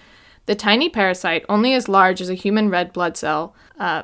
The 0.46 0.56
tiny 0.56 0.90
parasite, 0.90 1.46
only 1.48 1.74
as 1.74 1.88
large 1.88 2.22
as 2.22 2.30
a 2.30 2.34
human 2.36 2.70
red 2.70 2.94
blood 2.94 3.16
cell, 3.18 3.56
uh, 3.80 4.04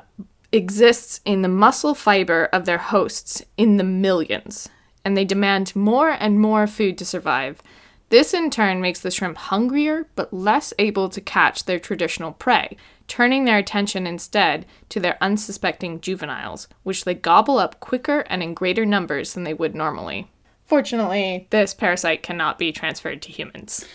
exists 0.51 1.19
in 1.25 1.41
the 1.41 1.49
muscle 1.49 1.93
fiber 1.93 2.45
of 2.53 2.65
their 2.65 2.77
hosts 2.77 3.43
in 3.57 3.77
the 3.77 3.83
millions, 3.83 4.69
and 5.03 5.17
they 5.17 5.25
demand 5.25 5.75
more 5.75 6.11
and 6.11 6.39
more 6.39 6.67
food 6.67 6.97
to 6.97 7.05
survive. 7.05 7.61
This 8.09 8.33
in 8.33 8.49
turn 8.49 8.79
makes 8.79 9.01
the 9.01 9.11
shrimp 9.11 9.38
hungrier 9.38 10.07
but 10.15 10.33
less 10.33 10.73
able 10.79 11.09
to 11.09 11.19
catch 11.19 11.65
their 11.65 11.79
traditional 11.79 12.31
prey, 12.31 12.77
turning 13.07 13.43
their 13.43 13.57
attention 13.57 14.07
instead 14.07 14.65
to 14.89 14.99
their 14.99 15.17
unsuspecting 15.19 15.99
juveniles, 15.99 16.67
which 16.83 17.03
they 17.03 17.13
gobble 17.13 17.57
up 17.57 17.79
quicker 17.79 18.19
and 18.29 18.41
in 18.41 18.53
greater 18.53 18.85
numbers 18.85 19.33
than 19.33 19.43
they 19.43 19.53
would 19.53 19.75
normally. 19.75 20.31
Fortunately, 20.65 21.47
this 21.49 21.73
parasite 21.73 22.23
cannot 22.23 22.57
be 22.57 22.71
transferred 22.71 23.21
to 23.23 23.31
humans. 23.31 23.85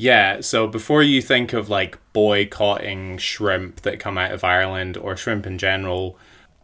Yeah, 0.00 0.42
so 0.42 0.68
before 0.68 1.02
you 1.02 1.20
think 1.20 1.52
of 1.52 1.68
like 1.68 1.98
boycotting 2.12 3.18
shrimp 3.18 3.80
that 3.80 3.98
come 3.98 4.16
out 4.16 4.30
of 4.30 4.44
Ireland 4.44 4.96
or 4.96 5.16
shrimp 5.16 5.44
in 5.44 5.58
general, 5.58 6.16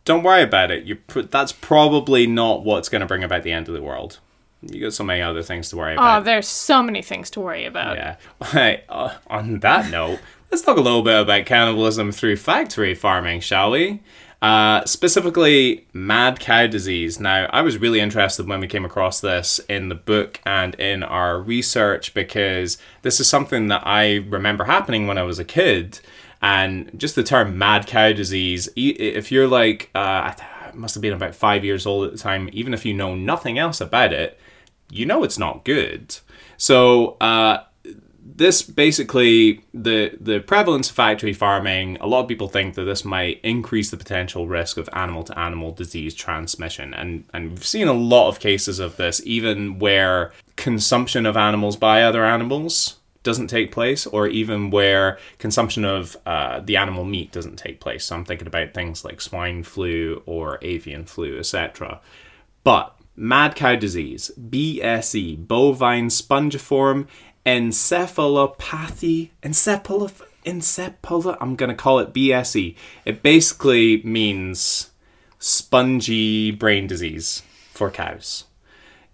don't 0.05 0.23
worry 0.23 0.43
about 0.43 0.71
it. 0.71 0.85
You 0.85 0.95
pr- 0.95 1.23
that's 1.23 1.51
probably 1.51 2.29
not 2.29 2.63
what's 2.63 2.89
going 2.89 3.01
to 3.01 3.09
bring 3.09 3.25
about 3.25 3.43
the 3.43 3.51
end 3.51 3.67
of 3.67 3.75
the 3.75 3.83
world. 3.83 4.21
You 4.63 4.83
got 4.83 4.93
so 4.93 5.03
many 5.03 5.21
other 5.21 5.43
things 5.43 5.69
to 5.71 5.77
worry 5.77 5.95
about. 5.95 6.21
Oh, 6.21 6.23
there's 6.23 6.47
so 6.47 6.81
many 6.81 7.03
things 7.03 7.29
to 7.31 7.41
worry 7.41 7.67
about. 7.67 7.97
Yeah. 7.97 8.17
Hey, 8.53 8.85
uh, 8.89 9.17
on 9.27 9.59
that 9.59 9.91
note, 9.91 10.21
let's 10.53 10.63
talk 10.63 10.77
a 10.77 10.81
little 10.81 11.03
bit 11.03 11.21
about 11.21 11.45
cannibalism 11.45 12.13
through 12.13 12.37
factory 12.37 12.95
farming, 12.95 13.41
shall 13.41 13.73
we? 13.73 14.01
Uh, 14.45 14.85
specifically, 14.85 15.87
mad 15.95 16.39
cow 16.39 16.67
disease. 16.67 17.19
Now, 17.19 17.49
I 17.51 17.63
was 17.63 17.79
really 17.79 17.99
interested 17.99 18.47
when 18.47 18.61
we 18.61 18.67
came 18.67 18.85
across 18.85 19.19
this 19.19 19.59
in 19.71 19.89
the 19.89 19.95
book 19.95 20.39
and 20.45 20.75
in 20.75 21.03
our 21.03 21.41
research 21.41 22.13
because 22.13 22.77
this 23.01 23.21
is 23.21 23.27
something 23.27 23.69
that 23.69 23.87
I 23.87 24.17
remember 24.17 24.65
happening 24.65 25.07
when 25.07 25.17
I 25.17 25.23
was 25.23 25.39
a 25.39 25.47
kid. 25.47 25.99
And 26.43 26.91
just 26.95 27.15
the 27.15 27.23
term 27.23 27.57
mad 27.57 27.87
cow 27.87 28.13
disease, 28.13 28.69
if 28.77 29.33
you're 29.33 29.49
like, 29.49 29.89
uh, 29.95 30.35
it 30.69 30.75
must 30.75 30.95
have 30.95 31.01
been 31.01 31.15
about 31.15 31.35
five 31.35 31.65
years 31.65 31.87
old 31.87 32.05
at 32.05 32.13
the 32.13 32.19
time, 32.19 32.51
even 32.53 32.75
if 32.75 32.85
you 32.85 32.93
know 32.93 33.15
nothing 33.15 33.59
else 33.59 33.81
about 33.81 34.13
it, 34.13 34.39
you 34.91 35.07
know 35.07 35.25
it's 35.25 35.39
not 35.39 35.65
good. 35.65 36.19
So, 36.59 37.17
uh, 37.19 37.63
this 38.37 38.63
basically 38.63 39.61
the 39.73 40.17
the 40.21 40.41
prevalence 40.41 40.91
of 40.91 40.97
factory 40.97 41.33
farming 41.33 41.97
a 42.01 42.07
lot 42.07 42.23
of 42.23 42.29
people 42.29 42.49
think 42.49 42.75
that 42.75 42.85
this 42.85 43.05
might 43.05 43.41
increase 43.43 43.91
the 43.91 43.97
potential 43.97 44.49
risk 44.49 44.77
of 44.77 44.89
animal 44.93 45.23
to 45.23 45.39
animal 45.39 45.73
disease 45.73 46.15
transmission. 46.15 46.93
And 46.95 47.25
and 47.33 47.51
we've 47.51 47.67
seen 47.67 47.87
a 47.87 47.93
lot 47.93 48.29
of 48.29 48.41
cases 48.41 48.81
of 48.81 48.97
this 48.97 49.23
even 49.25 49.79
where 49.79 50.33
consumption 50.57 51.27
of 51.27 51.37
animals 51.37 51.77
by 51.77 52.03
other 52.03 52.25
animals 52.25 52.99
doesn't 53.23 53.47
take 53.47 53.73
place 53.73 54.07
or 54.07 54.27
even 54.27 54.71
where 54.71 55.19
consumption 55.39 55.85
of 55.85 56.17
uh, 56.27 56.61
the 56.61 56.77
animal 56.77 57.05
meat 57.05 57.33
doesn't 57.33 57.57
take 57.57 57.81
place. 57.81 58.05
So 58.05 58.17
i'm 58.17 58.25
thinking 58.25 58.49
about 58.49 58.75
things 58.75 59.05
like 59.05 59.21
swine 59.21 59.63
flu 59.63 60.23
or 60.27 60.59
avian 60.61 61.05
flu 61.05 61.39
etc 61.39 62.01
but 62.65 62.97
mad 63.17 63.55
cow 63.55 63.77
disease 63.77 64.33
bse 64.37 65.47
bovine 65.47 66.09
spongiform 66.09 67.07
encephalopathy, 67.47 69.31
encephalop, 69.43 70.23
encephalo, 70.47 71.37
I'm 71.41 71.57
going 71.57 71.71
to 71.71 71.75
call 71.75 71.99
it 71.99 72.13
BSE. 72.13 72.75
It 73.05 73.23
basically 73.23 74.03
means 74.03 74.91
spongy 75.39 76.51
brain 76.51 76.87
disease 76.87 77.43
for 77.73 77.91
cows. 77.91 78.45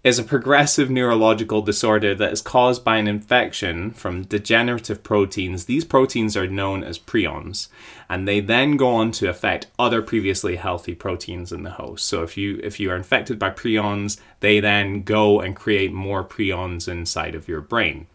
Is 0.03 0.17
a 0.17 0.23
progressive 0.23 0.89
neurological 0.89 1.61
disorder 1.61 2.15
that 2.15 2.31
is 2.31 2.41
caused 2.41 2.83
by 2.83 2.97
an 2.97 3.07
infection 3.07 3.91
from 3.91 4.23
degenerative 4.23 5.03
proteins. 5.03 5.65
These 5.65 5.85
proteins 5.85 6.35
are 6.35 6.47
known 6.47 6.83
as 6.83 6.97
prions, 6.97 7.67
and 8.09 8.27
they 8.27 8.39
then 8.39 8.77
go 8.77 8.95
on 8.95 9.11
to 9.11 9.29
affect 9.29 9.67
other 9.77 10.01
previously 10.01 10.55
healthy 10.55 10.95
proteins 10.95 11.51
in 11.51 11.61
the 11.61 11.69
host. 11.71 12.07
So 12.07 12.23
if 12.23 12.35
you 12.35 12.59
if 12.63 12.79
you 12.79 12.89
are 12.89 12.95
infected 12.95 13.37
by 13.37 13.51
prions, 13.51 14.19
they 14.39 14.59
then 14.59 15.03
go 15.03 15.39
and 15.39 15.55
create 15.55 15.93
more 15.93 16.23
prions 16.23 16.87
inside 16.87 17.35
of 17.35 17.47
your 17.47 17.61
brain. 17.61 18.07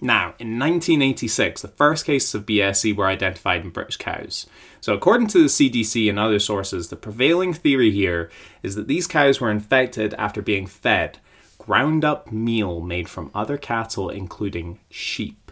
Now, 0.00 0.34
in 0.38 0.58
1986, 0.58 1.62
the 1.62 1.68
first 1.68 2.04
cases 2.04 2.34
of 2.34 2.44
BSE 2.46 2.94
were 2.94 3.06
identified 3.06 3.62
in 3.62 3.70
British 3.70 3.96
cows. 3.96 4.46
So, 4.80 4.92
according 4.92 5.28
to 5.28 5.38
the 5.38 5.44
CDC 5.44 6.10
and 6.10 6.18
other 6.18 6.38
sources, 6.38 6.88
the 6.88 6.96
prevailing 6.96 7.54
theory 7.54 7.90
here 7.90 8.30
is 8.62 8.74
that 8.74 8.88
these 8.88 9.06
cows 9.06 9.40
were 9.40 9.50
infected 9.50 10.12
after 10.14 10.42
being 10.42 10.66
fed 10.66 11.18
ground 11.58 12.04
up 12.04 12.30
meal 12.30 12.80
made 12.80 13.08
from 13.08 13.30
other 13.34 13.56
cattle, 13.56 14.10
including 14.10 14.78
sheep. 14.90 15.50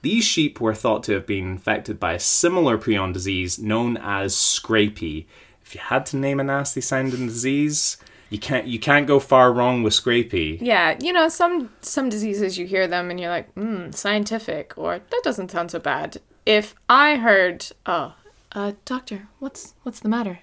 These 0.00 0.24
sheep 0.24 0.60
were 0.60 0.74
thought 0.74 1.02
to 1.04 1.12
have 1.12 1.26
been 1.26 1.46
infected 1.46 2.00
by 2.00 2.14
a 2.14 2.18
similar 2.18 2.78
prion 2.78 3.12
disease 3.12 3.58
known 3.58 3.96
as 3.98 4.34
scrapie. 4.34 5.26
If 5.62 5.74
you 5.74 5.80
had 5.80 6.06
to 6.06 6.16
name 6.16 6.40
a 6.40 6.44
nasty 6.44 6.80
sounding 6.80 7.26
disease, 7.26 7.98
you 8.32 8.38
can't 8.38 8.66
you 8.66 8.78
can't 8.78 9.06
go 9.06 9.20
far 9.20 9.52
wrong 9.52 9.82
with 9.82 9.92
scrapie. 9.92 10.58
Yeah, 10.60 10.96
you 11.02 11.12
know, 11.12 11.28
some 11.28 11.68
some 11.82 12.08
diseases 12.08 12.56
you 12.56 12.66
hear 12.66 12.88
them 12.88 13.10
and 13.10 13.20
you're 13.20 13.28
like, 13.28 13.52
hmm, 13.52 13.90
scientific, 13.90 14.72
or 14.78 15.00
that 15.10 15.20
doesn't 15.22 15.50
sound 15.50 15.70
so 15.70 15.78
bad. 15.78 16.18
If 16.46 16.74
I 16.88 17.16
heard, 17.16 17.66
oh, 17.84 18.14
uh, 18.52 18.72
doctor, 18.86 19.28
what's 19.38 19.74
what's 19.82 20.00
the 20.00 20.08
matter? 20.08 20.40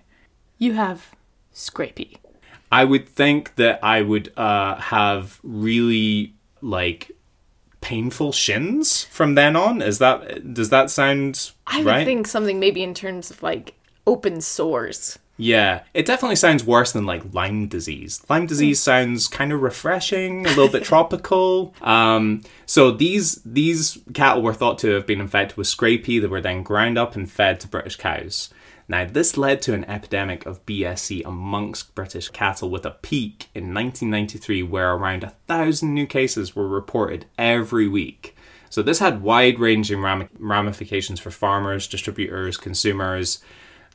You 0.60 0.74
have 0.74 1.16
scrapie. 1.52 2.18
I 2.72 2.86
would 2.86 3.10
think 3.10 3.56
that 3.56 3.80
I 3.82 4.04
would 4.04 4.32
uh, 4.38 4.76
have 4.76 5.40
really 5.42 6.36
like 6.62 7.12
painful 7.82 8.34
shins 8.34 9.06
from 9.06 9.34
then 9.34 9.56
on. 9.56 9.82
Is 9.82 9.98
that 9.98 10.54
does 10.54 10.70
that 10.70 10.92
sound 10.92 11.52
I 11.66 11.80
would 11.80 11.88
right? 11.88 12.06
think 12.06 12.28
something 12.28 12.60
maybe 12.60 12.84
in 12.84 12.94
terms 12.94 13.32
of 13.32 13.42
like 13.42 13.74
open 14.06 14.42
sores. 14.42 15.18
Yeah, 15.42 15.84
it 15.94 16.06
definitely 16.06 16.36
sounds 16.36 16.66
worse 16.66 16.92
than 16.92 17.06
like 17.06 17.34
Lyme 17.34 17.70
disease. 17.70 18.22
Lyme 18.30 18.46
disease 18.46 18.82
sounds 18.82 19.30
kind 19.30 19.54
of 19.54 19.62
refreshing, 19.62 20.46
a 20.46 20.50
little 20.50 20.68
bit 20.68 20.84
tropical. 20.84 21.74
Um, 21.90 22.44
so 22.66 22.92
these 22.92 23.42
these 23.46 23.98
cattle 24.14 24.44
were 24.44 24.54
thought 24.54 24.78
to 24.80 24.90
have 24.90 25.08
been 25.08 25.22
infected 25.22 25.58
with 25.58 25.66
scrapie 25.68 26.22
that 26.22 26.30
were 26.30 26.42
then 26.42 26.62
ground 26.62 26.98
up 26.98 27.16
and 27.16 27.30
fed 27.30 27.60
to 27.62 27.68
British 27.68 27.96
cows. 27.96 28.50
Now, 28.88 29.06
this 29.06 29.38
led 29.38 29.62
to 29.64 29.74
an 29.74 29.86
epidemic 29.86 30.46
of 30.46 30.66
BSE 30.66 31.26
amongst 31.26 31.96
British 31.96 32.30
cattle 32.30 32.70
with 32.70 32.86
a 32.86 32.92
peak 33.02 33.48
in 33.56 33.74
1993 33.74 34.64
where 34.64 34.94
around 34.94 35.24
a 35.24 35.36
thousand 35.48 35.94
new 35.94 36.06
cases 36.06 36.56
were 36.56 36.68
reported 36.68 37.26
every 37.38 37.88
week. 37.88 38.36
So, 38.70 38.82
this 38.82 39.00
had 39.00 39.22
wide 39.22 39.60
ranging 39.60 40.02
ramifications 40.02 41.20
for 41.20 41.32
farmers, 41.32 41.88
distributors, 41.88 42.58
consumers. 42.58 43.40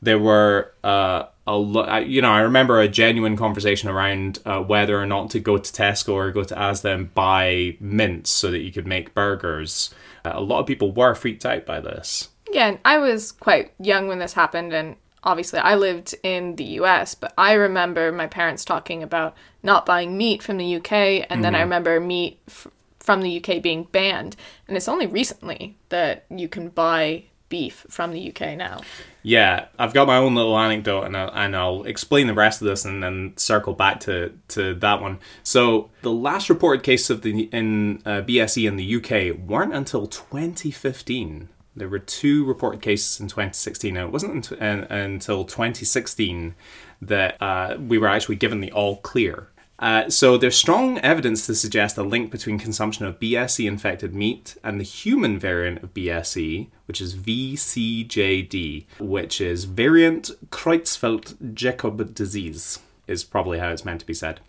There 0.05 0.19
were 0.19 0.73
uh, 0.85 1.25
a 1.47 1.57
lot, 1.57 2.07
you 2.07 2.23
know, 2.23 2.31
I 2.31 2.41
remember 2.41 2.81
a 2.81 2.89
genuine 2.89 3.37
conversation 3.37 3.89
around 3.89 4.39
uh, 4.45 4.61
whether 4.61 5.01
or 5.01 5.07
not 5.07 5.31
to 5.31 5.41
go 5.41 5.59
to 5.59 5.73
Tesco 5.73 6.15
or 6.15 6.31
go 6.31 6.45
to 6.45 6.55
Asda 6.55 6.95
and 6.95 7.15
buy 7.15 7.77
mince 7.81 8.31
so 8.31 8.51
that 8.51 8.61
you 8.61 8.73
could 8.73 8.87
make 8.87 9.15
burgers. 9.15 9.95
Uh, 10.25 10.33
a 10.35 10.41
lot 10.41 10.61
of 10.61 10.67
people 10.67 10.93
were 10.93 11.15
freaked 11.15 11.45
out 11.45 11.67
by 11.67 11.81
this. 11.81 12.31
Yeah, 12.51 12.69
and 12.69 12.79
I 12.85 12.99
was 12.99 13.33
quite 13.33 13.73
young 13.79 14.09
when 14.09 14.21
this 14.21 14.33
happened, 14.33 14.73
and 14.73 14.97
obviously 15.23 15.59
I 15.59 15.75
lived 15.75 16.15
in 16.23 16.57
the 16.57 16.65
US, 16.81 17.15
but 17.15 17.35
I 17.37 17.53
remember 17.55 18.11
my 18.13 18.27
parents 18.27 18.65
talking 18.65 19.03
about 19.03 19.35
not 19.63 19.87
buying 19.87 20.17
meat 20.17 20.43
from 20.43 20.57
the 20.57 20.77
UK, 20.77 20.93
and 20.93 21.25
mm-hmm. 21.25 21.43
then 21.43 21.55
I 21.55 21.61
remember 21.61 22.01
meat 22.01 22.39
f- 22.49 22.69
from 23.01 23.21
the 23.21 23.39
UK 23.39 23.63
being 23.63 23.85
banned. 23.85 24.37
And 24.67 24.77
it's 24.77 24.89
only 24.89 25.07
recently 25.07 25.77
that 25.91 26.25
you 26.31 26.49
can 26.49 26.71
buy 26.71 27.25
beef 27.49 27.86
from 27.88 28.12
the 28.12 28.28
UK 28.28 28.57
now. 28.57 28.80
Yeah, 29.22 29.66
I've 29.78 29.95
got 29.95 30.07
my 30.07 30.16
own 30.16 30.34
little 30.34 30.59
anecdote, 30.59 31.05
and 31.05 31.16
I'll, 31.16 31.30
and 31.32 31.57
I'll 31.57 31.84
explain 31.84 32.26
the 32.26 32.34
rest 32.34 32.61
of 32.61 32.66
this, 32.66 32.84
and 32.84 33.03
then 33.03 33.32
circle 33.36 33.74
back 33.74 34.01
to, 34.01 34.32
to 34.49 34.74
that 34.76 35.01
one. 35.01 35.18
So 35.42 35.90
the 36.03 36.12
last 36.12 36.51
reported 36.51 36.82
cases 36.82 37.11
of 37.11 37.22
the 37.22 37.45
in 37.53 38.03
uh, 38.05 38.22
BSE 38.22 38.66
in 38.66 38.76
the 38.76 38.97
UK 38.97 39.36
weren't 39.38 39.74
until 39.74 40.07
2015. 40.07 41.49
There 41.76 41.88
were 41.88 41.99
two 41.99 42.45
reported 42.45 42.82
cases 42.82 43.18
in 43.18 43.26
2016, 43.28 43.97
and 43.97 44.07
it 44.07 44.12
wasn't 44.12 44.51
until 44.53 45.45
2016 45.45 46.55
that 47.03 47.42
uh, 47.42 47.76
we 47.80 47.99
were 47.99 48.07
actually 48.07 48.36
given 48.36 48.61
the 48.61 48.70
all 48.70 48.99
clear 48.99 49.49
uh, 49.85 50.09
so 50.09 50.39
there's 50.39 50.57
strong 50.57 50.99
evidence 51.01 51.45
to 51.45 51.55
suggest 51.55 51.99
a 51.99 52.03
link 52.03 52.30
between 52.30 52.59
consumption 52.59 53.05
of 53.05 53.20
BSE 53.20 53.68
infected 53.68 54.14
meat 54.14 54.57
and 54.64 54.80
the 54.80 54.85
human 54.85 55.39
variant 55.39 55.82
of 55.82 55.93
BSE, 55.93 56.68
which 56.87 57.03
is 57.03 57.14
VCJD, 57.14 58.87
which 58.99 59.43
is 59.43 59.64
variant 59.64 60.30
Creutzfeldt-Jakob 60.49 62.14
disease, 62.14 62.78
is 63.07 63.24
probably 63.24 63.59
how 63.59 63.68
it's 63.72 63.85
meant 63.85 64.01
to 64.01 64.07
be 64.07 64.14
said. 64.14 64.41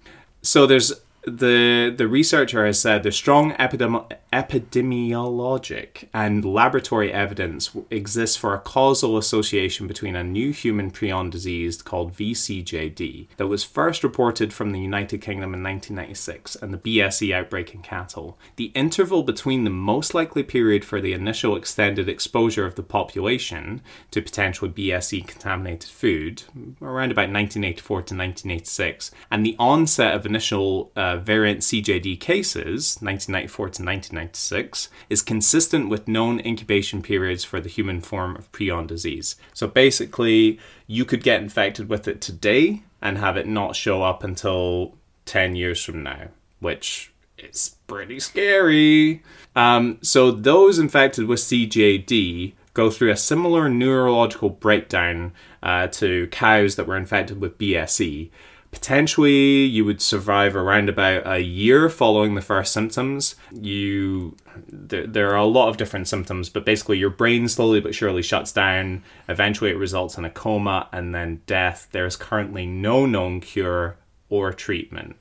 So 0.42 0.66
there's 0.66 0.94
the 1.26 1.94
the 1.96 2.08
researcher 2.08 2.66
has 2.66 2.80
said 2.80 3.02
there's 3.02 3.16
strong 3.16 3.54
epidemi- 3.54 4.06
epidemiologic 4.32 6.08
and 6.14 6.46
laboratory 6.46 7.12
evidence 7.12 7.76
exists 7.90 8.38
for 8.38 8.54
a 8.54 8.60
causal 8.60 9.18
association 9.18 9.88
between 9.88 10.16
a 10.16 10.24
new 10.24 10.52
human 10.52 10.92
prion 10.92 11.32
disease 11.32 11.82
called 11.82 12.14
VCJD 12.14 13.28
that 13.38 13.48
was 13.48 13.64
first 13.64 14.04
reported 14.04 14.54
from 14.54 14.72
the 14.72 14.80
United 14.80 15.20
Kingdom 15.22 15.54
in 15.54 15.64
1996 15.64 16.58
and 16.58 16.74
the 16.74 16.78
BSE 16.78 17.34
outbreak 17.34 17.74
in 17.74 17.82
cattle. 17.82 18.38
The 18.58 18.72
interval 18.76 19.24
between 19.24 19.64
the 19.64 19.70
most 19.70 20.14
likely 20.14 20.44
period 20.44 20.86
for 20.86 21.02
the 21.02 21.14
initial 21.14 21.56
extended 21.56 22.08
exposure 22.08 22.66
of 22.66 22.76
the 22.76 22.84
population 22.84 23.82
to 24.12 24.22
potential 24.22 24.70
BSE 24.70 25.26
contaminated 25.26 25.90
food, 25.90 26.44
around 26.82 27.12
about 27.12 27.32
1984 27.32 27.98
to 27.98 28.02
1986, 28.16 29.12
and 29.32 29.46
the 29.46 29.56
onset 29.58 30.14
of 30.14 30.26
initial 30.26 30.92
uh, 30.96 31.15
variant 31.18 31.62
CJD 31.62 32.20
cases, 32.20 32.98
1994 33.02 33.66
to 33.66 33.84
1996, 33.84 34.90
is 35.10 35.22
consistent 35.22 35.90
with 35.90 36.08
known 36.08 36.40
incubation 36.40 37.02
periods 37.02 37.44
for 37.44 37.60
the 37.60 37.70
human 37.70 38.02
form 38.02 38.36
of 38.36 38.52
prion 38.52 38.88
disease. 38.88 39.36
So 39.54 39.68
basically, 39.68 40.60
you 40.88 41.06
could 41.06 41.24
get 41.24 41.42
infected 41.42 41.90
with 41.90 42.08
it 42.08 42.22
today 42.22 42.84
and 43.02 43.18
have 43.18 43.38
it 43.38 43.48
not 43.48 43.76
show 43.76 44.04
up 44.04 44.24
until 44.24 44.96
10 45.26 45.56
years 45.56 45.84
from 45.84 46.04
now, 46.04 46.30
which 46.60 47.12
is 47.38 47.76
pretty 47.88 48.20
scary. 48.20 49.24
Um, 49.56 49.98
so 50.02 50.32
those 50.32 50.80
infected 50.80 51.26
with 51.26 51.40
CJD 51.40 52.54
go 52.74 52.90
through 52.90 53.12
a 53.12 53.18
similar 53.18 53.70
neurological 53.70 54.50
breakdown 54.50 55.34
uh, 55.64 55.88
to 55.88 56.28
cows 56.28 56.76
that 56.76 56.86
were 56.86 56.98
infected 56.98 57.40
with 57.40 57.58
BSE 57.58 58.30
potentially 58.76 59.64
you 59.64 59.86
would 59.86 60.02
survive 60.02 60.54
around 60.54 60.90
about 60.90 61.26
a 61.26 61.40
year 61.40 61.90
following 61.90 62.36
the 62.36 62.42
first 62.42 62.74
symptoms. 62.74 63.36
You 63.54 64.36
there, 64.68 65.08
there 65.08 65.32
are 65.32 65.38
a 65.38 65.46
lot 65.46 65.70
of 65.70 65.78
different 65.78 66.10
symptoms 66.10 66.50
but 66.50 66.66
basically 66.66 66.98
your 66.98 67.10
brain 67.10 67.48
slowly 67.48 67.80
but 67.80 67.96
surely 67.96 68.22
shuts 68.22 68.52
down. 68.52 69.02
Eventually 69.30 69.72
it 69.72 69.78
results 69.78 70.18
in 70.18 70.26
a 70.26 70.30
coma 70.30 70.90
and 70.92 71.16
then 71.16 71.42
death. 71.48 71.88
There 71.94 72.06
is 72.06 72.18
currently 72.18 72.66
no 72.66 73.06
known 73.06 73.40
cure 73.40 73.96
or 74.30 74.52
treatment. 74.52 75.16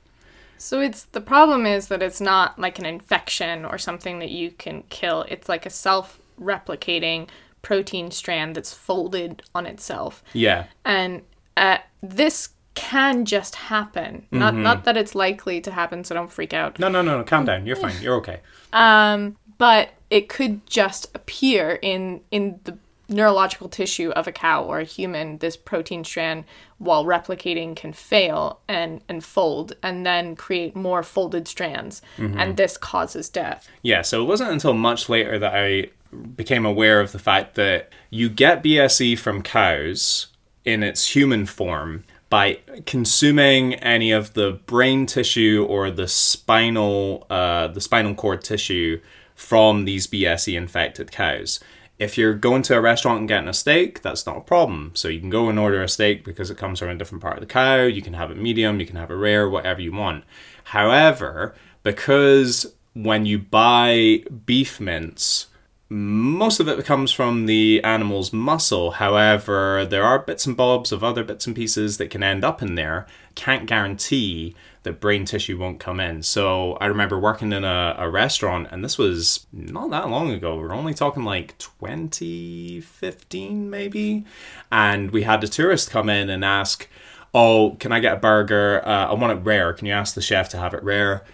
So 0.57 0.81
it's 0.81 1.03
the 1.03 1.21
problem 1.21 1.65
is 1.65 1.87
that 1.87 2.03
it's 2.03 2.19
not 2.19 2.59
like 2.59 2.77
an 2.77 2.85
infection 2.85 3.63
or 3.63 3.77
something 3.77 4.19
that 4.19 4.31
you 4.31 4.51
can 4.51 4.83
kill. 4.89 5.25
It's 5.29 5.47
like 5.47 5.65
a 5.65 5.69
self-replicating 5.69 7.29
protein 7.61 8.11
strand 8.11 8.55
that's 8.55 8.73
folded 8.73 9.43
on 9.55 9.65
itself. 9.65 10.23
Yeah. 10.33 10.65
And 10.83 11.21
uh, 11.55 11.77
this 12.03 12.49
can 12.75 13.25
just 13.25 13.55
happen. 13.55 14.27
Not 14.31 14.53
not 14.53 14.83
that 14.83 14.97
it's 14.97 15.15
likely 15.15 15.61
to 15.61 15.71
happen, 15.71 16.03
so 16.03 16.13
don't 16.13 16.31
freak 16.31 16.53
out. 16.53 16.77
No, 16.77 16.89
no, 16.89 17.01
no, 17.01 17.17
no. 17.17 17.23
Calm 17.23 17.45
down. 17.45 17.65
You're 17.65 17.75
fine. 17.75 17.95
You're 18.01 18.15
okay. 18.15 18.41
Um, 18.73 19.37
but 19.57 19.89
it 20.09 20.29
could 20.29 20.65
just 20.67 21.07
appear 21.15 21.79
in 21.81 22.21
in 22.31 22.59
the 22.65 22.77
neurological 23.07 23.69
tissue 23.69 24.09
of 24.11 24.27
a 24.27 24.31
cow 24.31 24.63
or 24.63 24.79
a 24.79 24.83
human. 24.83 25.37
This 25.37 25.55
protein 25.55 26.03
strand, 26.03 26.43
while 26.77 27.05
replicating, 27.05 27.75
can 27.75 27.93
fail 27.93 28.59
and 28.67 29.01
and 29.07 29.23
fold, 29.23 29.73
and 29.81 30.05
then 30.05 30.35
create 30.35 30.75
more 30.75 31.01
folded 31.01 31.47
strands, 31.47 32.01
and 32.17 32.57
this 32.57 32.77
causes 32.77 33.29
death. 33.29 33.67
Yeah, 33.81 34.01
so 34.01 34.21
it 34.21 34.27
wasn't 34.27 34.51
until 34.51 34.73
much 34.73 35.09
later 35.09 35.39
that 35.39 35.53
I 35.55 35.89
became 36.35 36.65
aware 36.65 36.99
of 36.99 37.11
the 37.11 37.19
fact 37.19 37.55
that 37.55 37.89
you 38.09 38.29
get 38.29 38.63
BSE 38.63 39.17
from 39.17 39.41
cows 39.41 40.27
in 40.63 40.81
its 40.81 41.15
human 41.15 41.45
form 41.45 42.03
by 42.29 42.59
consuming 42.85 43.75
any 43.75 44.11
of 44.11 44.33
the 44.33 44.59
brain 44.65 45.05
tissue 45.05 45.65
or 45.69 45.91
the 45.91 46.07
spinal 46.07 47.25
uh, 47.29 47.67
the 47.67 47.81
spinal 47.81 48.15
cord 48.15 48.43
tissue 48.43 48.99
from 49.35 49.85
these 49.85 50.07
BSE 50.07 50.55
infected 50.57 51.11
cows. 51.11 51.59
If 51.97 52.17
you're 52.17 52.33
going 52.33 52.61
to 52.63 52.75
a 52.75 52.81
restaurant 52.81 53.19
and 53.19 53.27
getting 53.27 53.47
a 53.47 53.53
steak, 53.53 54.01
that's 54.01 54.25
not 54.25 54.37
a 54.37 54.41
problem. 54.41 54.91
So 54.95 55.07
you 55.07 55.19
can 55.19 55.29
go 55.29 55.47
and 55.49 55.57
order 55.57 55.81
a 55.81 55.87
steak 55.87 56.25
because 56.25 56.49
it 56.49 56.57
comes 56.57 56.79
from 56.79 56.89
a 56.89 56.95
different 56.95 57.21
part 57.21 57.35
of 57.35 57.41
the 57.41 57.45
cow. 57.45 57.83
You 57.83 58.01
can 58.01 58.13
have 58.13 58.31
it 58.31 58.37
medium, 58.37 58.79
you 58.79 58.85
can 58.85 58.97
have 58.97 59.11
it 59.11 59.15
rare, 59.15 59.49
whatever 59.49 59.81
you 59.81 59.93
want. 59.93 60.25
However, 60.65 61.55
because 61.83 62.73
when 62.93 63.25
you 63.25 63.39
buy 63.39 64.23
beef 64.45 64.79
mince, 64.79 65.47
most 65.87 66.59
of 66.59 66.67
it 66.67 66.83
comes 66.83 67.11
from 67.11 67.45
the 67.45 67.79
animal's 67.83 68.33
muscle. 68.33 68.89
However, 68.91 69.85
there 69.85 70.03
are 70.03 70.17
bits 70.17 70.47
and 70.47 70.57
bobs 70.57 70.91
of 70.91 71.03
other 71.03 71.23
bits 71.23 71.45
and 71.45 71.55
pieces 71.55 71.97
that 71.97 72.09
can 72.09 72.23
end 72.23 72.43
up 72.43 72.63
in 72.63 72.73
there. 72.73 73.05
Can't 73.35 73.67
guarantee 73.67 74.55
that 74.81 74.99
brain 74.99 75.25
tissue 75.25 75.59
won't 75.59 75.79
come 75.79 75.99
in. 75.99 76.23
So 76.23 76.73
I 76.73 76.87
remember 76.87 77.19
working 77.19 77.53
in 77.53 77.63
a, 77.63 77.95
a 77.99 78.09
restaurant, 78.09 78.69
and 78.71 78.83
this 78.83 78.97
was 78.97 79.45
not 79.53 79.91
that 79.91 80.09
long 80.09 80.31
ago. 80.31 80.57
We're 80.57 80.73
only 80.73 80.95
talking 80.95 81.23
like 81.23 81.55
2015, 81.59 83.69
maybe. 83.69 84.25
And 84.71 85.11
we 85.11 85.21
had 85.21 85.43
a 85.43 85.47
tourist 85.47 85.91
come 85.91 86.09
in 86.09 86.31
and 86.31 86.43
ask, 86.43 86.89
Oh, 87.33 87.75
can 87.81 87.91
I 87.91 87.99
get 87.99 88.13
a 88.13 88.19
burger? 88.19 88.81
Uh, 88.87 89.09
I 89.09 89.13
want 89.13 89.37
it 89.37 89.43
rare. 89.43 89.73
Can 89.73 89.87
you 89.87 89.93
ask 89.93 90.15
the 90.15 90.21
chef 90.21 90.47
to 90.49 90.57
have 90.57 90.73
it 90.73 90.81
rare? 90.83 91.25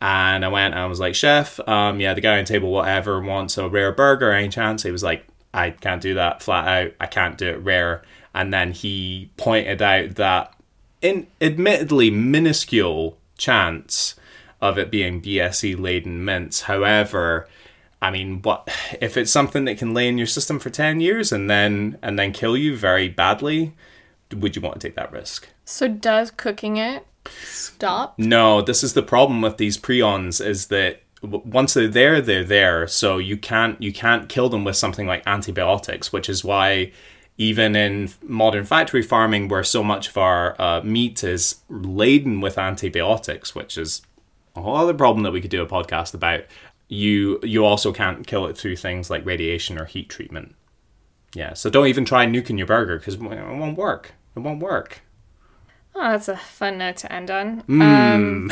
And 0.00 0.44
I 0.44 0.48
went 0.48 0.74
and 0.74 0.82
I 0.82 0.86
was 0.86 1.00
like, 1.00 1.14
Chef, 1.14 1.60
um, 1.68 2.00
yeah, 2.00 2.14
the 2.14 2.20
guy 2.20 2.38
on 2.38 2.44
table, 2.44 2.70
whatever, 2.70 3.20
wants 3.20 3.58
a 3.58 3.68
rare 3.68 3.92
burger, 3.92 4.32
any 4.32 4.48
chance? 4.48 4.82
He 4.82 4.90
was 4.90 5.02
like, 5.02 5.26
I 5.52 5.70
can't 5.70 6.00
do 6.00 6.14
that 6.14 6.42
flat 6.42 6.66
out. 6.66 6.92
I 7.00 7.06
can't 7.06 7.36
do 7.36 7.48
it 7.48 7.58
rare. 7.58 8.02
And 8.34 8.54
then 8.54 8.72
he 8.72 9.30
pointed 9.36 9.82
out 9.82 10.14
that, 10.14 10.54
in 11.02 11.26
admittedly 11.40 12.10
minuscule 12.10 13.18
chance 13.36 14.14
of 14.60 14.78
it 14.78 14.90
being 14.90 15.20
BSE 15.20 15.78
laden 15.78 16.24
mince. 16.24 16.62
However, 16.62 17.48
I 18.02 18.10
mean, 18.10 18.42
what 18.42 18.68
if 19.00 19.16
it's 19.16 19.30
something 19.30 19.64
that 19.64 19.78
can 19.78 19.94
lay 19.94 20.08
in 20.08 20.18
your 20.18 20.26
system 20.26 20.58
for 20.58 20.70
ten 20.70 21.00
years 21.00 21.32
and 21.32 21.50
then 21.50 21.98
and 22.02 22.18
then 22.18 22.32
kill 22.32 22.56
you 22.56 22.76
very 22.76 23.08
badly? 23.08 23.74
Would 24.34 24.54
you 24.54 24.62
want 24.62 24.80
to 24.80 24.86
take 24.86 24.94
that 24.96 25.12
risk? 25.12 25.48
So 25.64 25.88
does 25.88 26.30
cooking 26.30 26.76
it 26.76 27.04
stop? 27.26 28.18
No, 28.18 28.62
this 28.62 28.82
is 28.82 28.94
the 28.94 29.02
problem 29.02 29.42
with 29.42 29.56
these 29.56 29.78
prions 29.78 30.44
is 30.44 30.66
that 30.66 31.02
once 31.22 31.74
they're 31.74 31.88
there, 31.88 32.20
they're 32.20 32.44
there. 32.44 32.86
So 32.86 33.18
you 33.18 33.36
can't 33.36 33.80
you 33.80 33.92
can't 33.92 34.28
kill 34.28 34.48
them 34.48 34.64
with 34.64 34.76
something 34.76 35.06
like 35.06 35.22
antibiotics, 35.26 36.12
which 36.12 36.28
is 36.28 36.44
why 36.44 36.92
even 37.36 37.74
in 37.74 38.10
modern 38.22 38.64
factory 38.64 39.02
farming, 39.02 39.48
where 39.48 39.64
so 39.64 39.82
much 39.82 40.08
of 40.08 40.18
our 40.18 40.60
uh, 40.60 40.82
meat 40.82 41.24
is 41.24 41.56
laden 41.68 42.40
with 42.40 42.58
antibiotics, 42.58 43.54
which 43.54 43.78
is 43.78 44.02
a 44.54 44.60
whole 44.60 44.76
other 44.76 44.94
problem 44.94 45.22
that 45.22 45.32
we 45.32 45.40
could 45.40 45.50
do 45.50 45.62
a 45.62 45.66
podcast 45.66 46.12
about, 46.14 46.42
you 46.88 47.38
you 47.42 47.64
also 47.64 47.92
can't 47.92 48.26
kill 48.26 48.46
it 48.46 48.58
through 48.58 48.76
things 48.76 49.10
like 49.10 49.24
radiation 49.24 49.78
or 49.78 49.84
heat 49.84 50.08
treatment. 50.08 50.54
Yeah, 51.34 51.54
so 51.54 51.70
don't 51.70 51.86
even 51.86 52.04
try 52.04 52.26
nuking 52.26 52.58
your 52.58 52.66
burger 52.66 52.98
because 52.98 53.14
it 53.14 53.22
won't 53.22 53.78
work. 53.78 54.12
It 54.34 54.40
won't 54.40 54.60
work. 54.60 55.00
Oh, 56.02 56.12
that's 56.12 56.28
a 56.28 56.36
fun 56.36 56.78
note 56.78 56.96
to 56.98 57.12
end 57.12 57.30
on. 57.30 57.62
Um, 57.68 58.50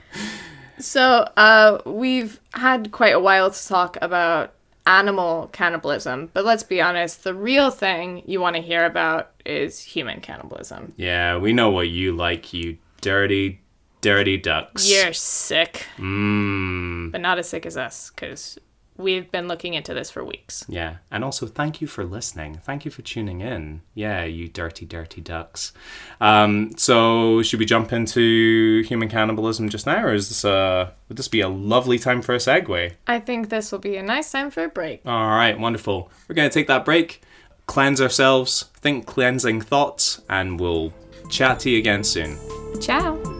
so, 0.78 1.28
uh, 1.36 1.78
we've 1.84 2.40
had 2.54 2.92
quite 2.92 3.14
a 3.14 3.20
while 3.20 3.50
to 3.50 3.68
talk 3.68 3.98
about 4.00 4.54
animal 4.86 5.50
cannibalism, 5.52 6.30
but 6.32 6.46
let's 6.46 6.62
be 6.62 6.80
honest, 6.80 7.24
the 7.24 7.34
real 7.34 7.70
thing 7.70 8.22
you 8.24 8.40
want 8.40 8.56
to 8.56 8.62
hear 8.62 8.86
about 8.86 9.32
is 9.44 9.80
human 9.80 10.22
cannibalism. 10.22 10.94
Yeah, 10.96 11.36
we 11.36 11.52
know 11.52 11.68
what 11.68 11.90
you 11.90 12.16
like, 12.16 12.54
you 12.54 12.78
dirty, 13.02 13.60
dirty 14.00 14.38
ducks. 14.38 14.90
You're 14.90 15.12
sick, 15.12 15.84
Mmm. 15.98 17.12
but 17.12 17.20
not 17.20 17.38
as 17.38 17.50
sick 17.50 17.66
as 17.66 17.76
us, 17.76 18.10
because 18.14 18.58
we've 19.02 19.30
been 19.30 19.48
looking 19.48 19.74
into 19.74 19.92
this 19.92 20.10
for 20.10 20.24
weeks. 20.24 20.64
Yeah, 20.68 20.96
and 21.10 21.24
also 21.24 21.46
thank 21.46 21.80
you 21.80 21.86
for 21.86 22.04
listening. 22.04 22.60
Thank 22.64 22.84
you 22.84 22.90
for 22.90 23.02
tuning 23.02 23.40
in. 23.40 23.82
Yeah, 23.94 24.24
you 24.24 24.48
dirty, 24.48 24.86
dirty 24.86 25.20
ducks. 25.20 25.72
Um, 26.20 26.72
so 26.76 27.42
should 27.42 27.58
we 27.58 27.66
jump 27.66 27.92
into 27.92 28.82
human 28.86 29.08
cannibalism 29.08 29.68
just 29.68 29.86
now, 29.86 30.04
or 30.04 30.14
is 30.14 30.28
this 30.28 30.44
uh 30.44 30.90
would 31.08 31.18
this 31.18 31.28
be 31.28 31.40
a 31.40 31.48
lovely 31.48 31.98
time 31.98 32.22
for 32.22 32.34
a 32.34 32.38
segue? 32.38 32.92
I 33.06 33.20
think 33.20 33.48
this 33.48 33.72
will 33.72 33.78
be 33.78 33.96
a 33.96 34.02
nice 34.02 34.30
time 34.30 34.50
for 34.50 34.64
a 34.64 34.68
break. 34.68 35.02
All 35.04 35.28
right, 35.28 35.58
wonderful. 35.58 36.10
We're 36.28 36.34
gonna 36.34 36.50
take 36.50 36.68
that 36.68 36.84
break, 36.84 37.22
cleanse 37.66 38.00
ourselves, 38.00 38.66
think 38.74 39.06
cleansing 39.06 39.62
thoughts, 39.62 40.22
and 40.28 40.58
we'll 40.58 40.92
chat 41.30 41.60
to 41.60 41.70
you 41.70 41.78
again 41.78 42.04
soon. 42.04 42.38
Ciao. 42.80 43.31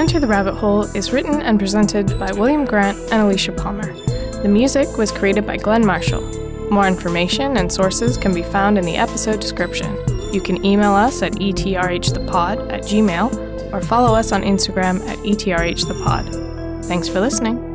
Enter 0.00 0.18
the 0.18 0.26
Rabbit 0.26 0.54
Hole 0.54 0.84
is 0.96 1.12
written 1.12 1.42
and 1.42 1.58
presented 1.58 2.18
by 2.18 2.32
William 2.32 2.64
Grant 2.64 2.96
and 3.12 3.20
Alicia 3.20 3.52
Palmer. 3.52 3.92
The 4.40 4.48
music 4.48 4.96
was 4.96 5.12
created 5.12 5.46
by 5.46 5.58
Glenn 5.58 5.84
Marshall. 5.84 6.22
More 6.70 6.88
information 6.88 7.58
and 7.58 7.70
sources 7.70 8.16
can 8.16 8.32
be 8.32 8.42
found 8.42 8.78
in 8.78 8.86
the 8.86 8.96
episode 8.96 9.40
description. 9.40 9.94
You 10.32 10.40
can 10.40 10.64
email 10.64 10.92
us 10.92 11.20
at 11.20 11.32
etrhthepod 11.32 12.72
at 12.72 12.84
gmail 12.84 13.74
or 13.74 13.82
follow 13.82 14.14
us 14.14 14.32
on 14.32 14.42
Instagram 14.42 15.06
at 15.06 15.18
etrhthepod. 15.18 16.86
Thanks 16.86 17.06
for 17.06 17.20
listening. 17.20 17.69